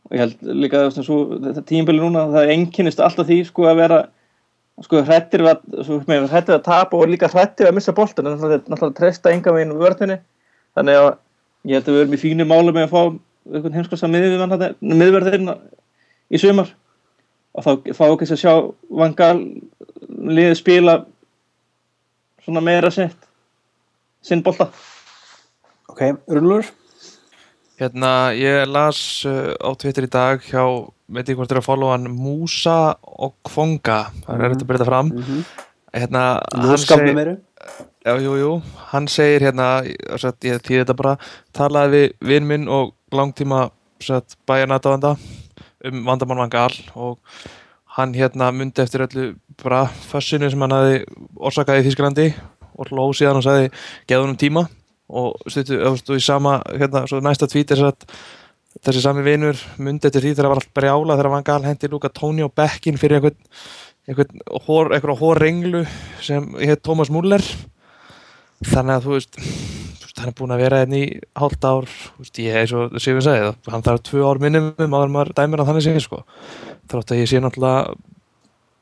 [0.09, 4.03] Og ég held líka þetta tímbili núna það einkennist alltaf því sko að vera
[4.83, 5.65] sko hrættir við að,
[6.09, 9.33] við að tapa og líka hrættir við að missa boltan en náttúrulega náttúrulega að treysta
[9.33, 10.17] enga veginn vörðinni
[10.77, 11.09] þannig að
[11.69, 13.01] ég held að við erum í fínu máli með að fá
[13.53, 15.51] einhvern heimskosa miðverðin
[16.33, 16.71] í sumar.
[17.53, 18.53] Og þá fá ekki að sjá
[18.89, 19.35] vangal
[20.23, 20.95] liðið spila
[22.43, 23.27] svona meira sett
[24.23, 24.69] sinn bolta
[25.93, 26.01] Ok,
[26.31, 26.65] Rúnlur?
[27.77, 28.97] Hérna, ég las
[29.29, 30.63] uh, á Twitter í dag hjá,
[31.11, 34.87] veit ég hvort er að followa hann, Musa og Kvonga, það er erfitt að breyta
[34.87, 35.11] fram.
[35.11, 35.43] Mm -hmm.
[35.93, 36.23] Hérna,
[36.53, 37.35] hann Lóskapnum seg- eru?
[38.05, 38.51] Já, jú, jú,
[38.91, 39.67] hann segir hérna,
[40.17, 41.17] satt, ég þýði þetta bara,
[41.53, 43.69] talaði við vinn minn og langtíma
[44.47, 45.17] bæjarnataðanda
[45.85, 47.19] um vandamann vangal og
[47.85, 51.01] hann hérna myndi eftir öllu bara fössinu sem hann hafi
[51.37, 52.29] orsakaði í Þísklandi
[52.73, 53.69] og hló síðan og sagði
[54.07, 54.65] geða hann um tíma
[55.13, 58.07] og stuttu, öfstu í sama, hérna, næsta tvít er satt
[58.83, 62.09] þessi sami vinur myndi eftir því þegar það var allt brjála þegar vangal hendi Luka
[62.09, 63.37] Tóni og Bekkin fyrir einhvern
[64.07, 65.83] einhvern hór, einhverja hórenglu
[66.23, 67.43] sem heit Tómas Múller
[68.63, 69.39] þannig að þú veist
[70.19, 71.05] hann er búinn að vera hérna í
[71.39, 71.87] hálft ár
[72.19, 75.63] veist, ég er svo, sagði það hann þarf tvö ár minnum áður en maður dæmir
[75.63, 76.23] að þannig sé sko.
[76.91, 77.95] þrátt að ég sé náttúrulega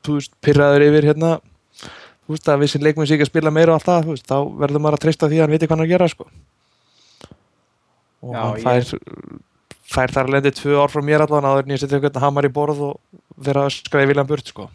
[0.06, 1.30] þú veist, pyrraður yfir hérna
[2.22, 4.14] þú veist, að við sem leikmenn sé ekki að spila meira og allt það, þú
[4.16, 6.28] veist, þá verður maður að treysta því að hann viti hvað hann að gera sko.
[8.22, 9.40] og Já, hann ég- fær
[9.92, 12.46] fær þar að lendi tvö ár frá mér allan áður en ég setja einhvern hamar
[12.48, 13.00] í borð og
[13.36, 14.68] vera að skræði viljan burt sko.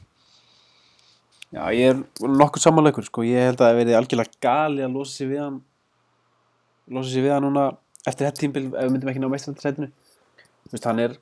[1.55, 3.23] Já, ég er nokkuð samanleikur sko.
[3.23, 5.61] ég held að það verði algjörlega gali að losa sig við hann
[6.91, 7.63] losa sig við hann núna
[8.05, 9.89] eftir þetta tímbil ef við myndum ekki ná meistrættisætinu
[10.83, 11.15] hann er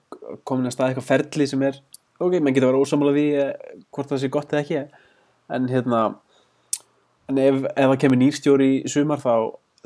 [0.44, 1.77] komin að stað eitthvað ferli sem er,
[2.20, 5.04] ok, menn getur að vera ósamála því eh, hvort það sé gott eða ekki.
[5.56, 6.02] En hérna
[7.30, 9.36] en ef, ef það kemur nýrstjóri í sumar þá,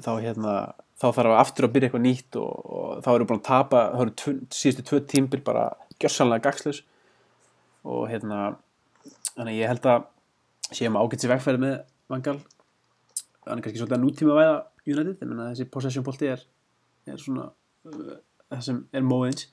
[0.04, 0.56] þá hérna
[1.00, 3.84] þá þarf að aftur að byrja eitthvað nýtt og, og þá eru búin að tapa,
[3.94, 5.66] þá eru tv, síðustu tvö tímbil bara
[6.00, 6.82] gjössanlega gagslaus
[7.88, 8.40] og hérna
[9.36, 10.08] þannig að ég held að
[10.76, 11.78] séum ágætt sér vegfæri með
[12.10, 12.40] Vangal.
[13.46, 14.58] Hann er kannski svolítið að nútíma væða
[14.90, 16.44] United, ég menna þessi possession bolti er,
[17.08, 18.18] er svona uh,
[18.50, 19.48] það sem er móðins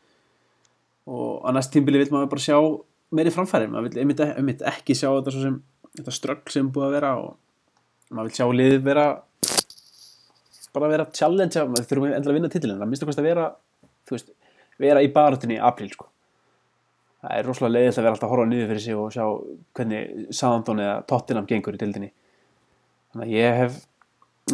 [1.07, 2.59] og á næst tímbili vil maður bara sjá
[3.15, 5.61] meiri framfæri, maður vil einmitt, einmitt ekki sjá þetta sem,
[6.01, 7.37] þetta ströggl sem búið að vera og
[8.11, 9.07] maður vil sjá liðið vera
[10.77, 13.47] bara vera challenge, maður þurfum endilega að vinna titilin það minnst að vera,
[14.11, 14.35] veist
[14.83, 16.11] vera í barátunni í apríl sko.
[17.23, 19.25] Það er rosalega leiðilt að vera alltaf að horfa niður fyrir sig og sjá
[19.79, 22.11] hvernig Southampton eða Tottenham gengur í dildinni
[23.13, 23.79] þannig að ég hef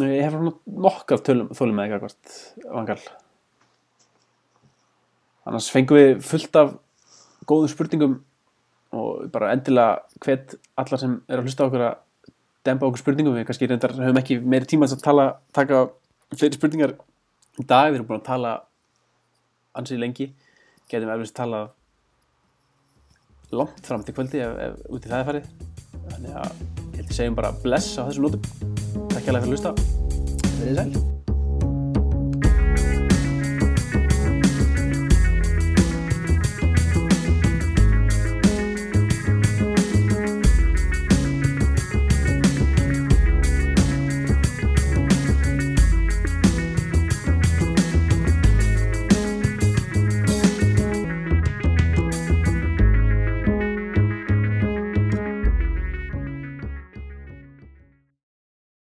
[0.01, 2.15] ég hef nokkar þólum með eitthvað
[2.71, 2.97] vangal
[5.47, 6.73] annars fengum við fullt af
[7.49, 8.17] góðum spurningum
[8.93, 11.99] og bara endilega hvet allar sem er að hlusta okkur að
[12.67, 13.35] dempa okkur spurningum.
[13.37, 15.87] Við kannski reyndar höfum ekki meiri tíma að tala, taka
[16.37, 16.95] fleiri spurningar.
[17.59, 18.53] Í dag, við erum búin að tala
[19.77, 20.29] ansið lengi.
[20.91, 21.71] Getum eflust talað
[23.53, 25.49] langt fram til kvöldi ef, ef út í það er farið.
[26.03, 28.45] Þannig að ég held að segjum bara bless á þessu nótum.
[29.13, 29.75] Takk hjá fyrir að hlusta.
[30.61, 31.12] Verið sæl